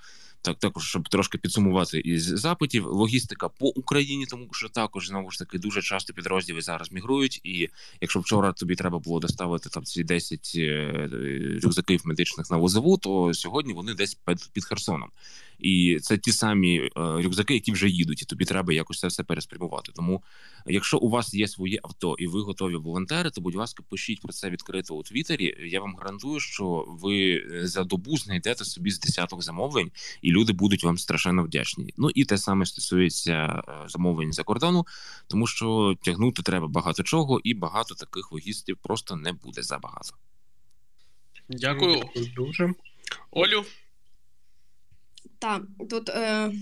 так, 0.42 0.58
також 0.58 0.88
щоб 0.88 1.08
трошки 1.08 1.38
підсумувати 1.38 1.98
із 1.98 2.22
запитів, 2.22 2.86
логістика 2.86 3.48
по 3.48 3.66
Україні, 3.66 4.26
тому 4.26 4.48
що 4.52 4.68
також 4.68 5.08
знову 5.08 5.30
ж 5.30 5.38
таки 5.38 5.58
дуже 5.58 5.82
часто 5.82 6.12
підрозділи 6.12 6.60
зараз 6.60 6.92
мігрують. 6.92 7.40
І 7.44 7.68
якщо 8.00 8.20
вчора 8.20 8.52
тобі 8.52 8.74
треба 8.74 8.98
було 8.98 9.20
доставити 9.20 9.68
там 9.68 9.84
ці 9.84 10.04
10 10.04 10.52
е, 10.56 11.08
рюкзаків 11.64 12.00
медичних 12.04 12.50
на 12.50 12.56
Лозову, 12.56 12.98
то 12.98 13.34
сьогодні 13.34 13.72
вони 13.72 13.94
десь 13.94 14.14
під, 14.14 14.50
під 14.52 14.64
Херсоном. 14.64 15.08
І 15.62 15.98
це 16.02 16.18
ті 16.18 16.32
самі 16.32 16.78
е, 16.78 16.90
рюкзаки, 16.96 17.54
які 17.54 17.72
вже 17.72 17.88
їдуть, 17.88 18.22
і 18.22 18.24
тобі 18.24 18.44
треба 18.44 18.72
якось 18.72 18.98
це 18.98 19.06
все 19.06 19.22
переспрямувати. 19.22 19.92
Тому, 19.92 20.22
якщо 20.66 20.98
у 20.98 21.10
вас 21.10 21.34
є 21.34 21.48
своє 21.48 21.80
авто 21.82 22.16
і 22.18 22.26
ви 22.26 22.40
готові 22.40 22.74
волонтери, 22.74 23.30
то 23.30 23.40
будь 23.40 23.54
ласка, 23.54 23.82
пишіть 23.90 24.20
про 24.20 24.32
це 24.32 24.50
відкрито 24.50 24.94
у 24.94 25.02
Твіттері. 25.02 25.56
Я 25.70 25.80
вам 25.80 25.96
гарантую, 25.96 26.40
що 26.40 26.84
ви 26.88 27.32
е, 27.32 27.66
за 27.66 27.84
добу 27.84 28.16
знайдете 28.16 28.64
собі 28.64 28.90
з 28.90 29.00
десяток 29.00 29.42
замовлень, 29.42 29.90
і 30.22 30.30
люди 30.30 30.52
будуть 30.52 30.84
вам 30.84 30.98
страшенно 30.98 31.44
вдячні. 31.44 31.94
Ну 31.96 32.10
і 32.14 32.24
те 32.24 32.38
саме 32.38 32.66
стосується 32.66 33.62
е, 33.68 33.88
замовлень 33.88 34.32
за 34.32 34.42
кордону, 34.42 34.86
тому 35.26 35.46
що 35.46 35.94
тягнути 36.02 36.42
треба 36.42 36.68
багато 36.68 37.02
чого, 37.02 37.40
і 37.44 37.54
багато 37.54 37.94
таких 37.94 38.32
логістів 38.32 38.76
просто 38.82 39.16
не 39.16 39.32
буде 39.32 39.62
забагато. 39.62 40.14
Дякую 41.48 42.02
дуже, 42.36 42.74
Олю. 43.30 43.64
Так, 45.40 45.62
тут 45.90 46.08
е, 46.08 46.52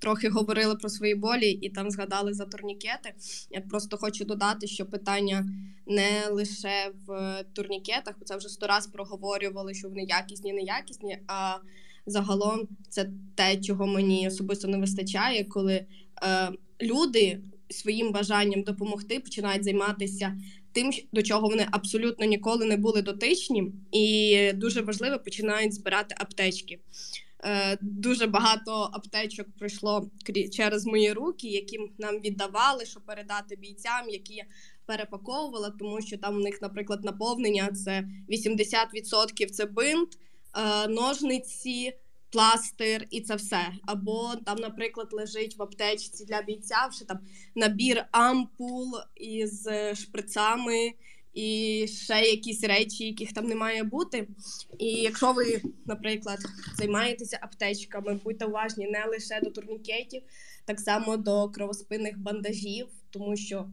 трохи 0.00 0.28
говорили 0.28 0.76
про 0.76 0.88
свої 0.88 1.14
болі 1.14 1.50
і 1.50 1.70
там 1.70 1.90
згадали 1.90 2.34
за 2.34 2.44
турнікети. 2.44 3.14
Я 3.50 3.60
просто 3.60 3.96
хочу 3.96 4.24
додати, 4.24 4.66
що 4.66 4.86
питання 4.86 5.46
не 5.86 6.28
лише 6.30 6.92
в 7.06 7.44
турнікетах, 7.52 8.14
бо 8.18 8.24
це 8.24 8.36
вже 8.36 8.48
сто 8.48 8.66
раз 8.66 8.86
проговорювали, 8.86 9.74
що 9.74 9.88
вони 9.88 10.02
якісні, 10.02 10.52
неякісні. 10.52 11.18
А 11.26 11.56
загалом 12.06 12.68
це 12.88 13.10
те, 13.34 13.56
чого 13.56 13.86
мені 13.86 14.28
особисто 14.28 14.68
не 14.68 14.78
вистачає, 14.78 15.44
коли 15.44 15.74
е, 15.74 15.86
люди 16.82 17.40
своїм 17.68 18.12
бажанням 18.12 18.62
допомогти 18.62 19.20
починають 19.20 19.64
займатися. 19.64 20.36
Тим, 20.72 20.90
до 21.12 21.22
чого 21.22 21.48
вони 21.48 21.66
абсолютно 21.70 22.26
ніколи 22.26 22.66
не 22.66 22.76
були 22.76 23.02
дотичні, 23.02 23.72
і 23.92 24.52
дуже 24.54 24.80
важливо 24.82 25.18
починають 25.18 25.74
збирати 25.74 26.14
аптечки. 26.18 26.78
Е, 27.44 27.78
дуже 27.80 28.26
багато 28.26 28.90
аптечок 28.92 29.46
пройшло 29.58 30.10
через 30.52 30.86
мої 30.86 31.12
руки, 31.12 31.48
які 31.48 31.78
нам 31.98 32.20
віддавали, 32.20 32.84
щоб 32.86 33.04
передати 33.04 33.56
бійцям, 33.56 34.08
які 34.08 34.44
перепаковувала, 34.86 35.70
тому 35.70 36.00
що 36.00 36.18
там 36.18 36.36
у 36.36 36.40
них, 36.40 36.62
наприклад, 36.62 37.04
наповнення 37.04 37.72
це 37.72 38.04
80% 38.28 39.50
це 39.50 39.66
бинт, 39.66 40.18
е, 40.54 40.88
ножниці. 40.88 41.92
Пластир 42.32 43.06
і 43.10 43.20
це 43.20 43.34
все. 43.34 43.72
Або 43.86 44.34
там, 44.46 44.58
наприклад, 44.58 45.08
лежить 45.12 45.56
в 45.56 45.62
аптечці 45.62 46.24
для 46.24 46.42
бійця 46.42 46.88
вже 46.90 47.04
там 47.04 47.18
набір 47.54 48.04
ампул 48.10 48.92
із 49.16 49.68
шприцами 49.94 50.92
і 51.34 51.86
ще 51.88 52.20
якісь 52.20 52.64
речі, 52.64 53.06
яких 53.06 53.32
там 53.32 53.46
не 53.46 53.54
має 53.54 53.84
бути. 53.84 54.28
І 54.78 54.86
якщо 54.86 55.32
ви, 55.32 55.62
наприклад, 55.86 56.38
займаєтеся 56.78 57.38
аптечками, 57.42 58.20
будьте 58.24 58.44
уважні 58.44 58.86
не 58.86 59.04
лише 59.04 59.40
до 59.42 59.50
турнікетів, 59.50 60.22
так 60.64 60.80
само 60.80 61.16
до 61.16 61.48
кровоспинних 61.48 62.18
бандажів, 62.18 62.86
тому 63.10 63.36
що 63.36 63.66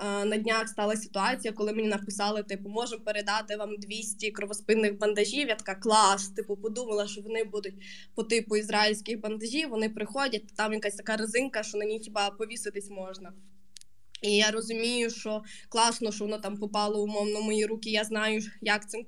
на 0.00 0.36
днях 0.36 0.68
стала 0.68 0.96
ситуація, 0.96 1.52
коли 1.52 1.72
мені 1.72 1.88
написали, 1.88 2.42
типу, 2.42 2.68
можемо 2.68 3.04
передати 3.04 3.56
вам 3.56 3.76
200 3.76 4.30
кровоспинних 4.30 4.98
бандажів. 4.98 5.48
Я 5.48 5.54
така 5.54 5.74
клас, 5.74 6.28
типу, 6.28 6.56
подумала, 6.56 7.06
що 7.06 7.20
вони 7.20 7.44
будуть 7.44 7.74
по 8.14 8.22
типу 8.24 8.56
ізраїльських 8.56 9.20
бандажів. 9.20 9.70
Вони 9.70 9.88
приходять, 9.88 10.54
там 10.56 10.72
якась 10.72 10.94
така 10.94 11.16
резинка, 11.16 11.62
що 11.62 11.78
на 11.78 11.84
ній 11.84 12.00
хіба 12.00 12.30
повіситись 12.30 12.90
можна. 12.90 13.32
І 14.22 14.36
я 14.36 14.50
розумію, 14.50 15.10
що 15.10 15.42
класно, 15.68 16.12
що 16.12 16.24
воно 16.24 16.38
там 16.38 16.56
попало 16.56 17.02
умовно 17.02 17.40
в 17.40 17.44
мої 17.44 17.66
руки. 17.66 17.90
Я 17.90 18.04
знаю, 18.04 18.42
як 18.60 18.90
цим 18.90 19.04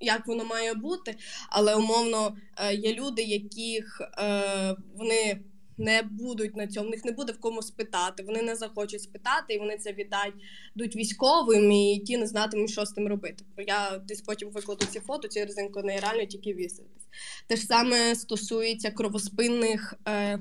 як 0.00 0.26
воно 0.26 0.44
має 0.44 0.74
бути, 0.74 1.16
але 1.48 1.74
умовно 1.74 2.36
е, 2.56 2.74
є 2.74 2.94
люди, 2.94 3.22
яких 3.22 4.00
е, 4.18 4.76
вони 4.94 5.40
не 5.78 6.02
будуть 6.02 6.56
на 6.56 6.66
цьому, 6.66 6.90
них 6.90 7.04
не 7.04 7.12
буде 7.12 7.32
в 7.32 7.40
кому 7.40 7.62
спитати. 7.62 8.22
Вони 8.22 8.42
не 8.42 8.56
захочуть 8.56 9.02
спитати, 9.02 9.54
і 9.54 9.58
вони 9.58 9.76
це 9.78 9.92
віддадуть 9.92 10.96
військовим, 10.96 11.72
і 11.72 11.98
ті 11.98 12.16
не 12.16 12.26
знатимуть, 12.26 12.70
що 12.70 12.86
з 12.86 12.92
тим 12.92 13.08
робити. 13.08 13.44
Я 13.66 13.98
десь 13.98 14.20
потім 14.20 14.50
викладу 14.50 14.86
ці 14.86 15.00
фото, 15.00 15.28
ці 15.28 15.44
резинку 15.44 15.82
нереально 15.82 16.26
тільки 16.26 16.54
віситись. 16.54 17.02
Те 17.46 17.56
ж 17.56 17.62
саме 17.62 18.14
стосується 18.14 18.90
кровоспинних 18.90 19.94
е, 20.08 20.38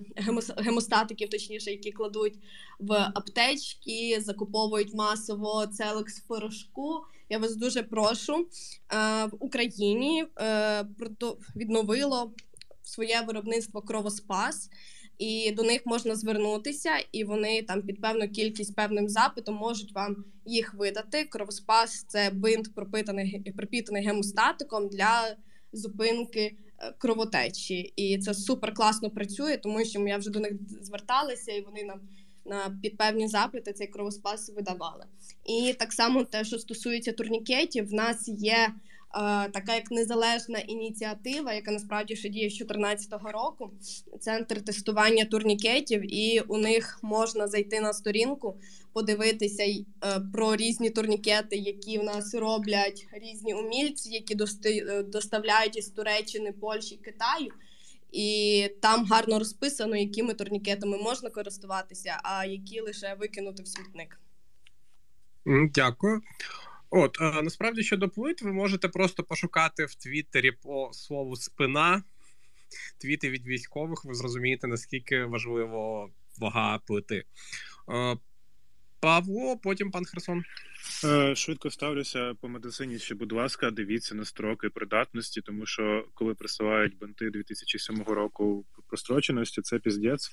гемостатиків, 0.58 1.30
точніше, 1.30 1.72
які 1.72 1.92
кладуть 1.92 2.40
в 2.80 2.94
аптечки, 3.16 4.18
закуповують 4.22 4.94
масово 4.94 5.68
целекс 5.68 6.20
в 6.20 6.28
порошку. 6.28 7.02
Я 7.30 7.38
вас 7.38 7.56
дуже 7.56 7.84
прошу 7.84 8.36
е, 8.38 8.46
в 9.26 9.32
Україні 9.40 10.26
е, 10.40 10.86
відновило 11.56 12.34
своє 12.84 13.22
виробництво 13.28 13.82
кровоспас 13.82 14.70
і 15.22 15.52
до 15.52 15.64
них 15.64 15.82
можна 15.86 16.16
звернутися, 16.16 16.90
і 17.12 17.24
вони 17.24 17.62
там 17.62 17.82
під 17.82 18.02
певну 18.02 18.30
кількість 18.30 18.76
певним 18.76 19.10
запитом 19.10 19.56
можуть 19.56 19.96
вам 19.96 20.26
їх 20.46 20.74
видати. 20.74 21.24
Кровоспас 21.24 22.06
це 22.08 22.30
бинт 22.30 22.76
пропитаний 22.76 23.54
пропітаний 23.58 24.06
гемостатиком 24.06 24.88
для 24.90 25.36
зупинки 25.74 26.58
е, 26.80 26.94
кровотечі, 26.98 27.94
і 27.96 28.18
це 28.18 28.34
супер 28.34 28.74
класно 28.74 29.10
працює, 29.10 29.58
тому 29.58 29.86
що 29.86 30.08
я 30.08 30.18
вже 30.18 30.30
до 30.30 30.40
них 30.40 30.54
зверталася, 30.82 31.52
і 31.52 31.62
вони 31.62 31.84
нам. 31.84 32.00
На 32.46 32.80
під 32.82 32.98
певні 32.98 33.28
запити 33.28 33.74
цей 33.74 33.88
кровоспас 33.88 34.50
видавали, 34.56 35.06
і 35.46 35.74
так 35.74 35.94
само 35.94 36.24
те, 36.24 36.44
що 36.44 36.60
стосується 36.60 37.12
турнікетів, 37.12 37.90
в 37.90 37.94
нас 37.94 38.28
є 38.28 38.74
така 39.54 39.76
як 39.76 39.92
незалежна 39.92 40.60
ініціатива, 40.60 41.54
яка 41.54 41.72
насправді 41.72 42.16
ще 42.16 42.30
діє 42.30 42.50
з 42.50 42.58
2014 42.58 43.14
року. 43.34 43.72
Центр 44.20 44.62
тестування 44.62 45.26
турнікетів, 45.26 46.16
і 46.16 46.40
у 46.40 46.58
них 46.58 47.00
можна 47.02 47.48
зайти 47.48 47.82
на 47.82 47.94
сторінку, 47.94 48.58
подивитися 48.94 49.64
е, 49.64 49.84
про 50.34 50.56
різні 50.56 50.90
турнікети, 50.90 51.56
які 51.56 52.00
в 52.00 52.04
нас 52.04 52.36
роблять 52.36 53.08
різні 53.12 53.54
умільці, 53.54 54.10
які 54.10 54.38
е, 54.66 55.04
доставляють 55.04 55.78
із 55.78 55.88
Туреччини, 55.88 56.52
Польщі, 56.52 56.96
Китаю. 56.96 57.52
І 58.12 58.68
там 58.82 59.06
гарно 59.06 59.40
розписано, 59.40 59.96
якими 59.96 60.34
турнікетами 60.34 60.98
можна 60.98 61.30
користуватися, 61.30 62.20
а 62.24 62.46
які 62.46 62.82
лише 62.82 63.16
викинути 63.20 63.64
в 63.64 63.68
смітник. 63.68 64.20
Дякую. 65.46 66.22
От 66.94 67.18
е, 67.22 67.42
насправді 67.42 67.84
щодо 67.84 68.10
плит, 68.10 68.42
ви 68.42 68.54
можете 68.54 68.88
просто 68.88 69.24
пошукати 69.24 69.86
в 69.86 69.96
Твіттері 69.96 70.52
по 70.52 70.90
слову 70.94 71.36
спина 71.36 72.04
твіти 72.98 73.30
від 73.30 73.48
військових. 73.48 74.06
Ви 74.06 74.14
зрозумієте, 74.14 74.68
наскільки 74.68 75.24
важливо 75.24 76.10
вага 76.40 76.80
плити. 76.88 77.24
Е, 77.90 78.18
Павло, 79.00 79.58
потім 79.58 79.92
пан 79.92 80.06
Херсон. 80.06 80.44
Е, 81.06 81.36
швидко 81.36 81.70
ставлюся 81.72 82.34
по 82.42 82.48
медицині. 82.48 83.00
Ще, 83.00 83.16
будь 83.16 83.32
ласка, 83.32 83.72
дивіться 83.72 84.16
на 84.16 84.26
строки 84.26 84.70
придатності, 84.70 85.42
тому 85.42 85.66
що 85.66 86.06
коли 86.14 86.34
присилають 86.34 86.98
бинти 86.98 87.30
2007 87.30 88.04
року 88.04 88.66
простроченості, 88.88 89.62
це 89.62 89.80
піздець. 89.80 90.32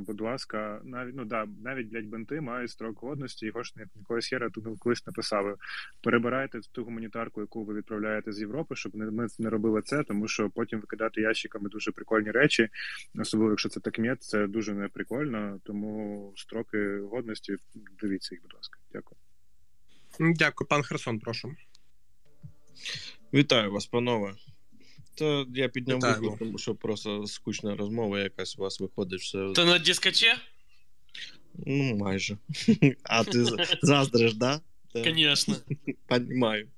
Будь 0.00 0.20
ласка, 0.20 0.80
навіть 0.84 1.14
ну 1.16 1.24
да, 1.24 1.46
навіть 1.64 1.88
блядь, 1.88 2.06
бинти 2.06 2.40
мають 2.40 2.70
строк 2.70 2.98
годності, 2.98 3.46
його 3.46 3.62
ж 3.62 3.72
не 3.76 3.86
якогось 3.96 4.32
єра 4.32 4.50
тут 4.50 4.64
колись 4.78 5.06
написали. 5.06 5.54
Перебирайте 6.02 6.60
ту 6.72 6.84
гуманітарку, 6.84 7.40
яку 7.40 7.64
ви 7.64 7.74
відправляєте 7.74 8.32
з 8.32 8.40
Європи, 8.40 8.76
щоб 8.76 8.94
не 8.94 9.10
ми 9.10 9.26
не 9.38 9.50
робили 9.50 9.82
це, 9.82 10.04
тому 10.04 10.28
що 10.28 10.50
потім 10.50 10.80
викидати 10.80 11.20
ящиками 11.20 11.68
дуже 11.68 11.92
прикольні 11.92 12.30
речі, 12.30 12.68
особливо 13.14 13.52
якщо 13.52 13.68
це 13.68 13.80
такмет, 13.80 14.22
це 14.22 14.46
дуже 14.46 14.74
неприкольно. 14.74 15.60
Тому 15.64 16.32
строки 16.36 16.98
годності 16.98 17.56
дивіться 18.00 18.34
їх, 18.34 18.42
будь 18.42 18.54
ласка, 18.54 18.78
дякую. 18.92 19.18
Дякую, 20.18 20.68
пан 20.68 20.82
Херсон, 20.82 21.18
прошу. 21.20 21.54
Вітаю 23.34 23.72
вас, 23.72 23.86
панове. 23.86 24.34
То 25.14 25.46
я 25.54 25.68
підняв 25.68 26.02
руку, 26.04 26.36
тому 26.38 26.58
що 26.58 26.74
просто 26.74 27.26
скучна 27.26 27.76
розмова 27.76 28.20
якась 28.20 28.58
у 28.58 28.62
вас 28.62 28.80
виходить. 28.80 29.20
все. 29.20 29.52
То 29.54 29.64
на 29.64 29.78
дискочі? 29.78 30.26
Ну, 31.66 31.96
майже. 31.96 32.38
А 33.02 33.24
ти 33.24 33.44
заздриш, 33.82 34.34
да? 34.34 34.60
Звісно. 34.94 35.56
Понімаю. 36.06 36.68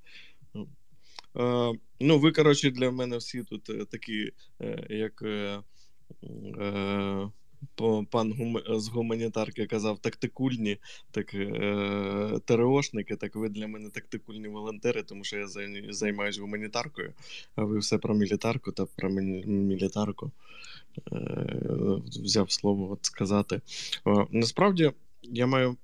Ну, 1.99 2.19
ви, 2.19 2.31
коротше, 2.31 2.71
для 2.71 2.91
мене 2.91 3.17
всі 3.17 3.43
тут 3.43 3.69
е, 3.69 3.85
такі, 3.85 4.31
е, 4.61 4.85
як. 4.89 5.23
Е, 7.81 8.05
пан 8.11 8.55
з 8.69 8.87
гуманітарки 8.87 9.65
казав 9.65 9.99
тактикульні, 9.99 10.77
так 11.11 11.33
е, 11.33 12.39
ТРОшники, 12.45 13.15
так 13.15 13.35
ви 13.35 13.49
для 13.49 13.67
мене 13.67 13.89
тактикульні 13.89 14.47
волонтери, 14.47 15.03
тому 15.03 15.23
що 15.23 15.37
я 15.37 15.47
займаюся 15.89 16.41
гуманітаркою, 16.41 17.13
а 17.55 17.63
ви 17.63 17.79
все 17.79 17.97
про 17.97 18.15
мілітарку 18.15 18.71
та 18.71 18.85
про 18.85 19.09
мілітарку. 19.09 20.31
Е, 21.11 22.01
взяв 22.23 22.51
слово 22.51 22.91
от 22.91 23.05
сказати. 23.05 23.61
О, 24.05 24.27
насправді 24.31 24.91
я 25.23 25.47
маю. 25.47 25.77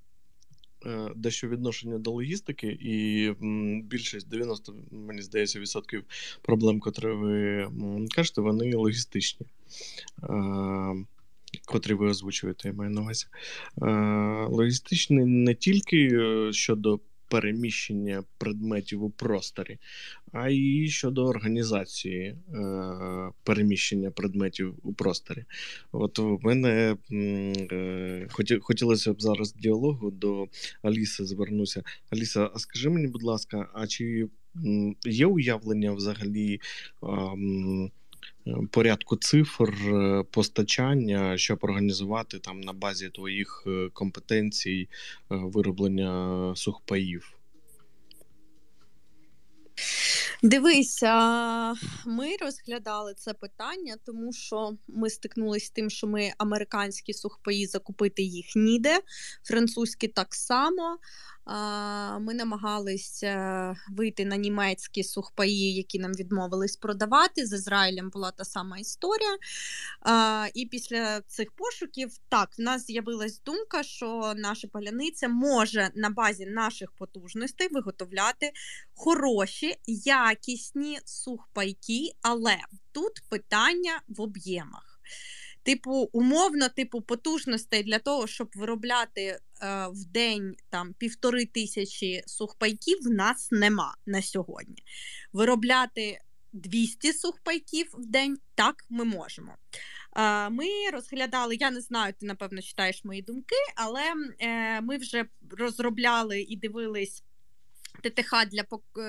Е, 0.86 1.12
дещо 1.16 1.48
відношення 1.48 1.98
до 1.98 2.12
логістики, 2.12 2.68
і 2.82 3.32
більшість 3.84 4.30
90, 4.30 4.74
мені 4.92 5.22
здається, 5.22 5.60
відсотків 5.60 6.04
проблем, 6.42 6.80
котрі 6.80 7.08
ви 7.08 7.68
кажете, 8.16 8.42
вони 8.42 8.76
логістичні. 8.76 9.46
Котрі 11.66 11.94
ви 11.94 12.10
озвучуєте, 12.10 12.68
я 12.68 12.74
маю 12.74 12.92
на 12.92 13.02
увазі. 13.02 13.26
Е, 13.82 13.88
логістичний 14.50 15.26
не 15.26 15.56
тільки 15.56 16.10
е, 16.14 16.54
щодо 16.54 17.00
переміщення 17.30 18.24
предметів 18.38 19.04
у 19.04 19.10
просторі, 19.10 19.78
а 20.32 20.50
й 20.50 20.90
щодо 20.90 21.26
організації 21.26 22.24
е, 22.26 22.38
переміщення 23.44 24.12
предметів 24.12 24.76
у 24.84 24.94
просторі. 24.94 25.46
От 25.92 26.20
у 26.20 26.40
мене 26.44 26.98
хотілося 28.62 29.14
б 29.14 29.22
зараз 29.22 29.54
діалогу 29.54 30.12
до 30.12 30.48
Аліси 30.82 31.26
звернуся. 31.26 31.84
Аліса, 32.10 32.52
а 32.54 32.60
скажи 32.60 32.90
мені, 32.90 33.08
будь 33.08 33.24
ласка, 33.24 33.70
а 33.74 33.88
чи 33.88 34.28
є 35.06 35.26
уявлення 35.26 35.92
взагалі? 35.92 36.60
Порядку 38.72 39.16
цифр 39.16 39.70
е, 39.70 40.24
постачання, 40.32 41.38
щоб 41.38 41.60
організувати 41.62 42.40
там 42.40 42.62
на 42.62 42.74
базі 42.74 43.10
твоїх 43.10 43.64
е, 43.68 43.90
компетенцій 43.94 44.90
е, 44.92 45.36
вироблення 45.36 46.54
сухпаїв? 46.56 47.38
Дивися, 50.44 51.14
ми 52.06 52.36
розглядали 52.42 53.14
це 53.18 53.34
питання, 53.34 53.96
тому 54.06 54.34
що 54.34 54.78
ми 54.88 55.10
стикнулися 55.10 55.66
з 55.66 55.70
тим, 55.70 55.90
що 55.90 56.08
ми 56.08 56.32
американські 56.38 57.14
сухпаї 57.14 57.66
закупити 57.66 58.24
їх 58.24 58.46
ніде, 58.56 59.00
французькі 59.44 60.08
так 60.08 60.36
само. 60.36 60.98
Ми 62.20 62.34
намагалися 62.34 63.76
вийти 63.90 64.26
на 64.26 64.38
німецькі 64.38 65.04
сухпаї, 65.04 65.74
які 65.74 66.00
нам 66.00 66.14
відмовились 66.14 66.76
продавати. 66.76 67.46
З 67.46 67.54
Ізраїлем 67.54 68.10
була 68.10 68.32
та 68.32 68.46
сама 68.46 68.78
історія. 68.78 69.38
І 70.54 70.66
після 70.66 71.22
цих 71.22 71.52
пошуків 71.52 72.12
так 72.30 72.50
в 72.58 72.62
нас 72.62 72.86
з'явилась 72.86 73.42
думка, 73.42 73.84
що 73.84 74.34
наша 74.36 74.68
паляниця 74.68 75.28
може 75.28 75.92
на 75.96 76.10
базі 76.10 76.46
наших 76.46 76.92
потужностей 76.92 77.68
виготовляти 77.72 78.52
хороші, 78.96 79.76
якісні 80.06 81.00
сухпайки, 81.06 82.12
але 82.22 82.56
тут 82.92 83.24
питання 83.30 84.02
в 84.08 84.22
об'ємах. 84.22 85.00
Типу, 85.68 86.10
умовно, 86.14 86.70
типу, 86.70 87.02
потужностей 87.02 87.84
для 87.84 88.00
того, 88.00 88.28
щоб 88.28 88.50
виробляти 88.56 89.22
е, 89.22 89.40
в 89.88 90.06
день 90.06 90.56
там 90.70 90.94
півтори 90.94 91.46
тисячі 91.46 92.24
сухпайків, 92.28 92.98
в 93.02 93.10
нас 93.10 93.52
нема 93.52 93.96
на 94.06 94.22
сьогодні. 94.22 94.84
Виробляти 95.34 96.20
200 96.54 97.14
сухпайків 97.14 97.90
в 97.94 98.06
день 98.06 98.38
так 98.56 98.86
ми 98.90 99.04
можемо. 99.04 99.56
Ми 100.52 100.66
розглядали, 100.94 101.56
я 101.60 101.72
не 101.72 101.82
знаю, 101.82 102.14
ти 102.20 102.26
напевно 102.26 102.62
читаєш 102.62 103.04
мої 103.04 103.22
думки, 103.22 103.56
але 103.76 104.04
ми 104.82 104.98
вже 104.98 105.26
розробляли 105.50 106.42
і 106.42 106.56
дивились. 106.56 107.24
ТТХ 108.04 108.46
для 108.46 108.64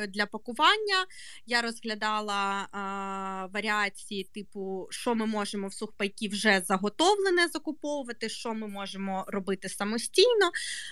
для 0.07 0.27
пакування. 0.27 1.07
Я 1.47 1.63
розглядала 1.63 2.69
а, 2.73 3.47
варіації, 3.53 4.25
типу, 4.25 4.89
що 4.91 5.15
ми 5.15 5.27
можемо 5.27 5.69
в 5.69 5.75
сухпайки 5.75 6.29
вже 6.29 6.63
заготовлене 6.67 7.49
закуповувати, 7.49 8.29
що 8.29 8.55
ми 8.55 8.69
можемо 8.69 9.25
робити 9.29 9.69
самостійно. 9.69 10.51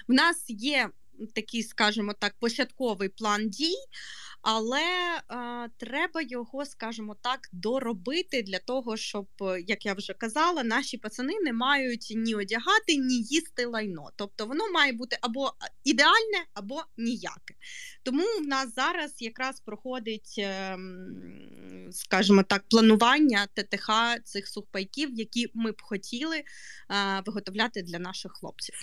В 0.09 0.13
нас 0.13 0.45
є 0.49 0.91
такий, 1.35 1.63
скажімо 1.63 2.15
так, 2.19 2.35
початковий 2.41 3.09
план 3.09 3.49
дій, 3.49 3.77
але 4.43 4.81
е, 4.81 5.69
треба 5.77 6.23
його, 6.23 6.65
скажімо 6.65 7.17
так, 7.23 7.41
доробити 7.53 8.43
для 8.43 8.59
того, 8.59 8.97
щоб, 8.97 9.27
як 9.67 9.87
я 9.87 9.95
вже 9.95 10.13
казала, 10.13 10.65
наші 10.65 10.99
пацани 10.99 11.33
не 11.45 11.53
мають 11.53 12.13
ні 12.17 12.35
одягати, 12.35 12.97
ні 12.97 13.15
їсти 13.15 13.67
лайно. 13.67 14.11
Тобто 14.17 14.47
воно 14.47 14.71
має 14.73 14.93
бути 14.93 15.19
або 15.21 15.53
ідеальне, 15.85 16.45
або 16.55 16.83
ніяке. 16.97 17.55
Тому 18.03 18.25
в 18.41 18.47
нас 18.47 18.75
зараз 18.75 19.23
якраз 19.23 19.61
проходить, 19.61 20.35
е, 20.39 20.79
скажімо 21.91 22.43
так, 22.43 22.65
планування 22.71 23.47
ТТХ 23.55 23.91
цих 24.25 24.49
сухпайків, 24.49 25.15
які 25.15 25.51
ми 25.55 25.73
б 25.73 25.83
хотіли 25.83 26.37
е, 26.37 26.45
виготовляти 27.27 27.83
для 27.83 27.99
наших 27.99 28.33
хлопців. 28.33 28.75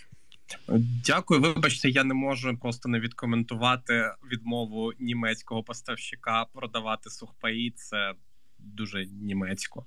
Дякую. 1.05 1.41
Вибачте, 1.41 1.89
я 1.89 2.03
не 2.03 2.13
можу 2.13 2.57
просто 2.57 2.89
не 2.89 2.99
відкоментувати 2.99 4.13
відмову 4.31 4.93
німецького 4.99 5.63
поставщика 5.63 6.45
продавати 6.53 7.09
сухпаї. 7.09 7.71
Це 7.71 8.13
дуже 8.59 9.05
німецько. 9.05 9.85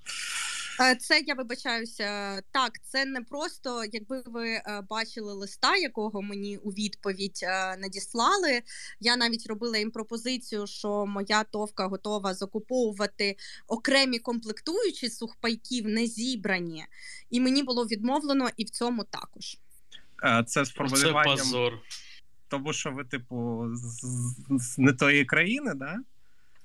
Е, 0.80 0.96
це 0.96 1.20
я 1.26 1.34
вибачаюся. 1.34 2.40
Так, 2.52 2.72
це 2.84 3.04
не 3.04 3.20
просто, 3.20 3.84
якби 3.92 4.22
ви 4.26 4.48
е, 4.48 4.82
бачили 4.90 5.34
листа, 5.34 5.76
якого 5.76 6.22
мені 6.22 6.56
у 6.56 6.70
відповідь 6.70 7.40
е, 7.42 7.76
надіслали. 7.76 8.62
Я 9.00 9.16
навіть 9.16 9.46
робила 9.46 9.78
їм 9.78 9.90
пропозицію, 9.90 10.66
що 10.66 11.06
моя 11.06 11.44
товка 11.44 11.86
готова 11.86 12.34
закуповувати 12.34 13.36
окремі 13.68 14.18
комплектуючі 14.18 15.10
сухпайків, 15.10 15.88
не 15.88 16.06
зібрані, 16.06 16.84
і 17.30 17.40
мені 17.40 17.62
було 17.62 17.84
відмовлено 17.84 18.48
і 18.56 18.64
в 18.64 18.70
цьому 18.70 19.04
також. 19.04 19.58
Е, 20.24 20.44
це 20.46 20.64
з 20.64 20.70
формулюванням. 20.70 21.36
Це 21.36 21.42
позор. 21.42 21.78
Тому 22.48 22.72
що 22.72 22.90
ви, 22.90 23.04
типу, 23.04 23.66
з, 23.74 24.00
з 24.50 24.78
не 24.78 24.92
тої 24.92 25.24
країни, 25.24 25.72
да? 25.74 25.96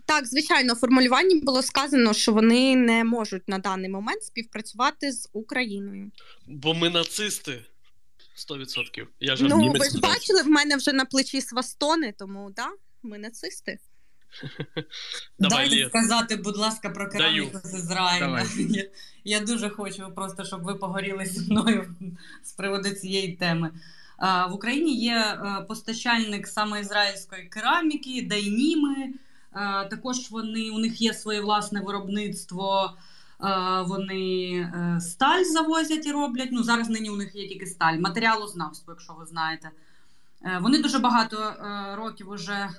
Так, 0.05 0.27
звичайно, 0.27 0.73
в 0.73 0.77
формулюванні 0.77 1.35
було 1.35 1.61
сказано, 1.61 2.13
що 2.13 2.31
вони 2.31 2.75
не 2.75 3.03
можуть 3.03 3.47
на 3.47 3.57
даний 3.57 3.89
момент 3.89 4.23
співпрацювати 4.23 5.11
з 5.11 5.29
Україною. 5.33 6.11
Бо 6.47 6.73
ми 6.73 6.89
нацисти 6.89 7.65
100%. 8.49 9.07
Я 9.19 9.35
ж 9.35 9.43
Ну, 9.43 9.71
ви 9.71 9.89
ж 9.89 9.99
бачили, 9.99 10.41
в 10.41 10.47
мене 10.47 10.75
вже 10.75 10.93
на 10.93 11.05
плечі 11.05 11.41
свастони, 11.41 12.13
тому 12.17 12.51
да, 12.55 12.67
ми 13.03 13.17
нацисти. 13.17 13.79
Давай, 15.39 15.69
Дайте 15.69 15.89
сказати, 15.89 16.35
будь 16.35 16.57
ласка, 16.57 16.89
про 16.89 17.09
кераміку 17.09 17.59
з 17.63 17.73
Ізраїля. 17.73 18.45
Я, 18.69 18.85
я 19.23 19.39
дуже 19.39 19.69
хочу 19.69 20.11
просто, 20.15 20.45
щоб 20.45 20.63
ви 20.63 20.75
погоріли 20.75 21.25
зі 21.25 21.51
мною 21.51 21.95
з 22.43 22.51
приводу 22.51 22.89
цієї 22.89 23.35
теми. 23.35 23.71
А, 24.17 24.47
В 24.47 24.53
Україні 24.53 24.95
є 24.95 25.15
е, 25.15 25.65
постачальник 25.67 26.47
саме 26.47 26.81
ізраїльської 26.81 27.43
кераміки, 27.43 28.27
дайніми. 28.29 29.13
А, 29.51 29.85
також 29.85 30.31
вони 30.31 30.69
у 30.69 30.77
них 30.77 31.01
є 31.01 31.13
своє 31.13 31.41
власне 31.41 31.81
виробництво. 31.81 32.93
Вони 33.85 34.51
е, 34.53 34.99
сталь 35.01 35.43
завозять 35.43 36.05
і 36.05 36.11
роблять. 36.11 36.49
Ну 36.51 36.63
зараз 36.63 36.89
нині 36.89 37.09
у 37.09 37.15
них 37.15 37.35
є 37.35 37.47
тільки 37.47 37.65
сталь, 37.65 37.97
матеріалознавство, 37.97 38.93
якщо 38.93 39.13
ви 39.13 39.25
знаєте. 39.25 39.71
Е, 40.45 40.59
вони 40.61 40.81
дуже 40.81 40.99
багато 40.99 41.53
років 41.97 42.29
уже 42.29 42.69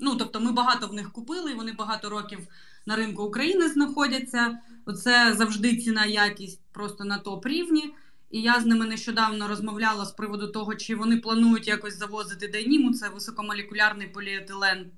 Ну 0.00 0.14
тобто, 0.14 0.40
ми 0.40 0.52
багато 0.52 0.86
в 0.86 0.94
них 0.94 1.12
купили, 1.12 1.54
вони 1.54 1.72
багато 1.72 2.08
років 2.08 2.38
на 2.86 2.96
ринку 2.96 3.22
України 3.22 3.68
знаходяться. 3.68 4.58
Оце 4.86 5.34
завжди 5.34 5.76
ціна 5.76 6.06
якість 6.06 6.60
просто 6.72 7.04
на 7.04 7.18
топ 7.18 7.46
рівні. 7.46 7.94
І 8.30 8.40
я 8.40 8.60
з 8.60 8.66
ними 8.66 8.86
нещодавно 8.86 9.48
розмовляла 9.48 10.04
з 10.04 10.12
приводу 10.12 10.48
того, 10.48 10.74
чи 10.74 10.94
вони 10.94 11.16
планують 11.16 11.68
якось 11.68 11.98
завозити 11.98 12.48
деніму. 12.48 12.92
Це 12.92 13.08
високомолекулярний 13.08 14.06
поліетилен, 14.06 14.90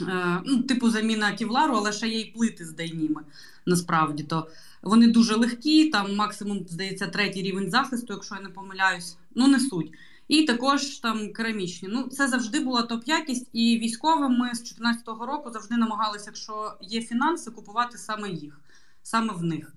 е, 0.00 0.40
ну, 0.46 0.62
типу 0.62 0.90
заміна 0.90 1.32
ківлару, 1.32 1.74
але 1.76 1.92
ще 1.92 2.08
є 2.08 2.20
й 2.20 2.24
плити 2.24 2.64
з 2.64 2.72
дейніми. 2.72 3.22
Насправді 3.66 4.22
то 4.22 4.48
вони 4.82 5.08
дуже 5.08 5.34
легкі, 5.34 5.90
там 5.90 6.16
максимум, 6.16 6.66
здається, 6.68 7.06
третій 7.06 7.42
рівень 7.42 7.70
захисту, 7.70 8.12
якщо 8.12 8.34
я 8.34 8.40
не 8.40 8.48
помиляюсь, 8.48 9.16
ну 9.34 9.48
не 9.48 9.60
суть 9.60 9.92
і 10.28 10.42
також 10.42 10.86
там 10.86 11.32
керамічні. 11.32 11.88
Ну, 11.92 12.02
це 12.02 12.28
завжди 12.28 12.60
була 12.60 12.82
топ-якість, 12.82 13.48
і 13.52 13.78
військовим 13.78 14.32
ми 14.32 14.54
з 14.54 14.58
2014 14.58 15.08
року 15.08 15.50
завжди 15.50 15.76
намагалися, 15.76 16.24
якщо 16.26 16.74
є 16.80 17.02
фінанси, 17.02 17.50
купувати 17.50 17.98
саме 17.98 18.30
їх, 18.30 18.60
саме 19.02 19.34
в 19.34 19.42
них. 19.42 19.72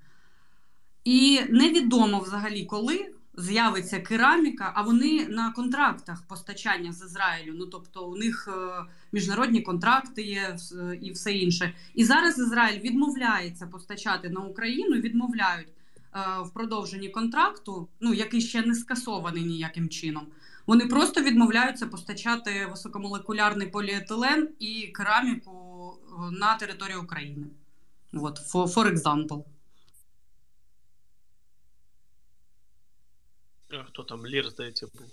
І 1.04 1.42
невідомо 1.50 2.20
взагалі, 2.20 2.66
коли 2.66 3.12
з'явиться 3.38 4.00
кераміка, 4.00 4.72
а 4.76 4.82
вони 4.82 5.28
на 5.28 5.52
контрактах 5.52 6.22
постачання 6.28 6.92
з 6.92 7.02
Ізраїлю. 7.02 7.54
Ну 7.56 7.66
тобто 7.66 8.08
у 8.08 8.16
них 8.16 8.50
е, 8.52 8.86
міжнародні 9.12 9.62
контракти 9.62 10.22
є 10.22 10.58
і 11.02 11.12
все 11.12 11.34
інше. 11.34 11.74
І 11.94 12.04
зараз 12.04 12.40
Ізраїль 12.40 12.80
відмовляється 12.80 13.68
постачати 13.68 14.30
на 14.30 14.40
Україну, 14.40 14.96
відмовляють. 14.96 15.68
Е, 16.16 16.20
в 16.44 16.54
продовженні 16.54 17.10
контракту, 17.10 17.88
ну 18.00 18.14
який 18.14 18.42
ще 18.42 18.62
не 18.62 18.76
скасований 18.76 19.44
ніяким 19.44 19.90
чином, 19.90 20.28
вони 20.72 20.88
просто 20.88 21.22
відмовляються 21.22 21.88
постачати 21.88 22.66
високомолекулярний 22.66 23.68
поліетилен 23.68 24.50
і 24.60 24.88
кераміку 24.88 25.94
е, 25.94 26.32
на 26.32 26.56
територію 26.56 27.04
України. 27.04 27.48
От, 28.14 28.40
for, 28.40 28.74
for 28.74 28.94
example. 28.94 29.44
А 33.70 33.84
хто 33.84 34.04
там 34.04 34.28
Лір, 34.28 34.50
здається, 34.50 34.88
був? 34.94 35.08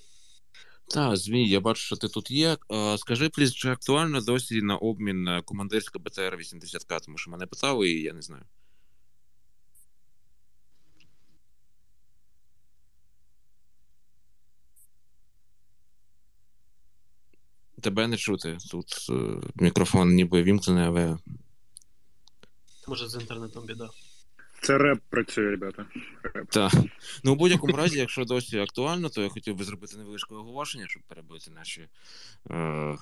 Так, 0.89 1.17
Змій, 1.17 1.49
я 1.49 1.61
бачу, 1.61 1.81
що 1.81 1.97
ти 1.97 2.09
тут 2.09 2.31
є. 2.31 2.57
Скажи, 2.97 3.29
пліз, 3.29 3.55
чи 3.55 3.69
актуально 3.69 4.21
досі 4.21 4.63
на 4.63 4.77
обмін 4.77 5.43
командирська 5.45 5.99
БТР-80К, 5.99 7.05
тому 7.05 7.19
що 7.19 7.31
мене 7.31 7.47
питали, 7.47 7.91
і 7.91 8.03
я 8.03 8.13
не 8.13 8.23
знаю. 8.23 8.45
Тебе 17.81 18.07
не 18.07 18.17
чути. 18.17 18.59
Тут 18.71 19.07
е, 19.11 19.49
мікрофон 19.55 20.15
ніби 20.15 20.43
вімкнений, 20.43 20.85
але. 20.85 21.19
Може, 22.89 23.09
з 23.09 23.15
інтернетом 23.15 23.67
біда. 23.67 23.89
Це 24.61 24.79
реп 24.79 24.99
працює, 25.11 25.51
ребята. 25.51 25.87
Так. 26.51 26.73
Ну, 27.25 27.33
у 27.33 27.37
будь-якому 27.37 27.77
разі, 27.77 27.99
якщо 27.99 28.25
досі 28.25 28.59
актуально, 28.59 29.09
то 29.09 29.23
я 29.23 29.29
хотів 29.29 29.57
би 29.57 29.65
зробити 29.65 29.97
невеличке 29.97 30.35
оголошення, 30.35 30.87
щоб 30.89 31.03
перебити 31.03 31.51
наші 31.51 31.89
е, 32.51 32.97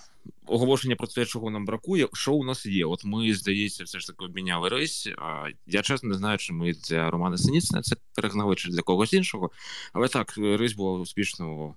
оголошення 0.47 0.97
про 0.97 1.07
те, 1.07 1.25
чого 1.25 1.51
нам 1.51 1.65
бракує. 1.65 2.09
Що 2.13 2.33
у 2.33 2.45
нас 2.45 2.67
є? 2.67 2.85
От 2.85 3.05
ми, 3.05 3.35
здається, 3.35 3.85
все 3.85 4.01
ж 4.01 4.07
таки 4.07 4.25
обміняли 4.25 4.69
рейс. 4.69 5.09
А 5.19 5.49
я 5.67 5.83
чесно 5.83 6.09
не 6.09 6.15
знаю, 6.15 6.39
чи 6.39 6.53
ми 6.53 6.73
для 6.73 7.11
Романа 7.11 7.39
Синіцина 7.39 7.83
це 7.83 7.97
перегнали 8.15 8.55
чи 8.55 8.71
для 8.71 8.83
когось 8.83 9.13
іншого. 9.13 9.51
Але 9.93 10.09
так, 10.09 10.35
рейс 10.39 10.73
був 10.73 11.01
успішно 11.01 11.75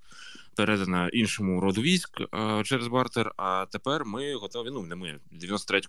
передана 0.60 1.10
іншому 1.14 1.62
роду 1.62 1.82
військ 1.82 2.22
через 2.64 2.88
бартер. 2.88 3.32
А 3.38 3.66
тепер 3.72 4.05
ми 4.05 4.34
готові. 4.36 4.70
Ну 4.72 4.82
не 4.82 4.95
ми 4.95 5.20
93 5.32 5.82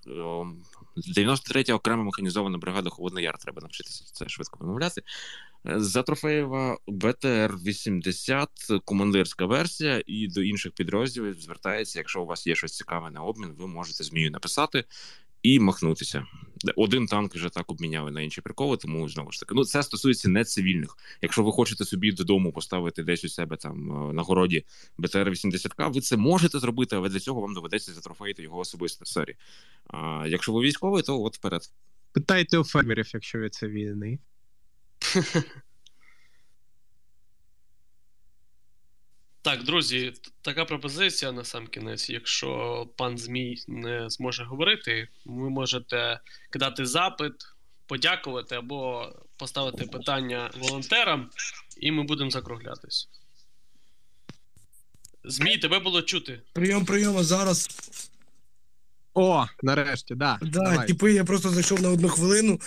93 0.96 1.62
окрема 1.62 2.04
механізована 2.04 2.58
бригада 2.58 2.90
Холодний 2.90 3.24
Яр. 3.24 3.38
Треба 3.38 3.62
навчитися 3.62 4.04
це 4.12 4.28
швидко 4.28 4.58
вимовляти. 4.60 5.02
За 5.64 6.02
трофеєва 6.02 6.78
БТР 6.86 7.54
80 7.66 8.48
командирська 8.84 9.46
версія, 9.46 10.02
і 10.06 10.28
до 10.28 10.42
інших 10.42 10.72
підрозділів 10.72 11.40
звертається. 11.40 11.98
Якщо 11.98 12.22
у 12.22 12.26
вас 12.26 12.46
є 12.46 12.54
щось 12.54 12.76
цікаве 12.76 13.10
на 13.10 13.20
обмін, 13.20 13.54
ви 13.58 13.66
можете 13.66 14.04
змію 14.04 14.30
написати 14.30 14.84
і 15.42 15.60
махнутися. 15.60 16.26
Один 16.76 17.06
танк 17.06 17.34
вже 17.34 17.48
так 17.48 17.70
обміняли 17.70 18.10
на 18.10 18.20
інші 18.20 18.40
приколи, 18.40 18.76
тому 18.76 19.08
знову 19.08 19.32
ж 19.32 19.40
таки, 19.40 19.54
ну 19.54 19.64
це 19.64 19.82
стосується 19.82 20.28
не 20.28 20.44
цивільних. 20.44 20.96
Якщо 21.22 21.42
ви 21.42 21.52
хочете 21.52 21.84
собі 21.84 22.12
додому 22.12 22.52
поставити 22.52 23.02
десь 23.02 23.24
у 23.24 23.28
себе 23.28 23.56
там 23.56 24.08
е, 24.10 24.12
на 24.12 24.22
городі 24.22 24.64
БТР-80К, 24.98 25.92
ви 25.92 26.00
це 26.00 26.16
можете 26.16 26.58
зробити, 26.58 26.96
але 26.96 27.08
для 27.08 27.20
цього 27.20 27.40
вам 27.40 27.54
доведеться 27.54 27.92
затрофеїти 27.92 28.42
його 28.42 28.58
особисто 28.58 29.04
сері. 29.04 29.36
А 29.86 30.24
якщо 30.28 30.52
ви 30.52 30.60
військовий, 30.60 31.02
то 31.02 31.22
от 31.22 31.36
вперед. 31.36 31.62
Питайте 32.12 32.58
у 32.58 32.64
фермерів, 32.64 33.10
якщо 33.14 33.38
ви 33.38 33.50
цивільний. 33.50 34.18
Так, 39.42 39.64
друзі, 39.64 40.12
така 40.42 40.64
пропозиція 40.64 41.32
на 41.32 41.44
сам 41.44 41.66
кінець. 41.66 42.10
Якщо 42.10 42.88
пан 42.96 43.18
Змій 43.18 43.56
не 43.68 44.10
зможе 44.10 44.44
говорити, 44.44 45.08
ви 45.24 45.50
можете 45.50 46.20
кидати 46.50 46.86
запит 46.86 47.32
подякувати 47.86 48.54
або 48.54 49.12
поставити 49.36 49.86
питання 49.86 50.50
волонтерам, 50.56 51.30
і 51.76 51.92
ми 51.92 52.02
будемо 52.02 52.30
закруглятись. 52.30 53.08
Змій, 55.24 55.58
тебе 55.58 55.78
було 55.78 56.02
чути. 56.02 56.42
Прийом, 56.52 56.84
прийом, 56.84 57.16
а 57.16 57.24
зараз. 57.24 57.68
О, 59.14 59.46
нарешті, 59.62 60.14
да. 60.14 60.38
Да, 60.42 60.48
давай. 60.48 60.86
типи, 60.86 61.12
я 61.12 61.24
просто 61.24 61.50
зайшов 61.50 61.82
на 61.82 61.90
одну 61.90 62.08
хвилину. 62.08 62.60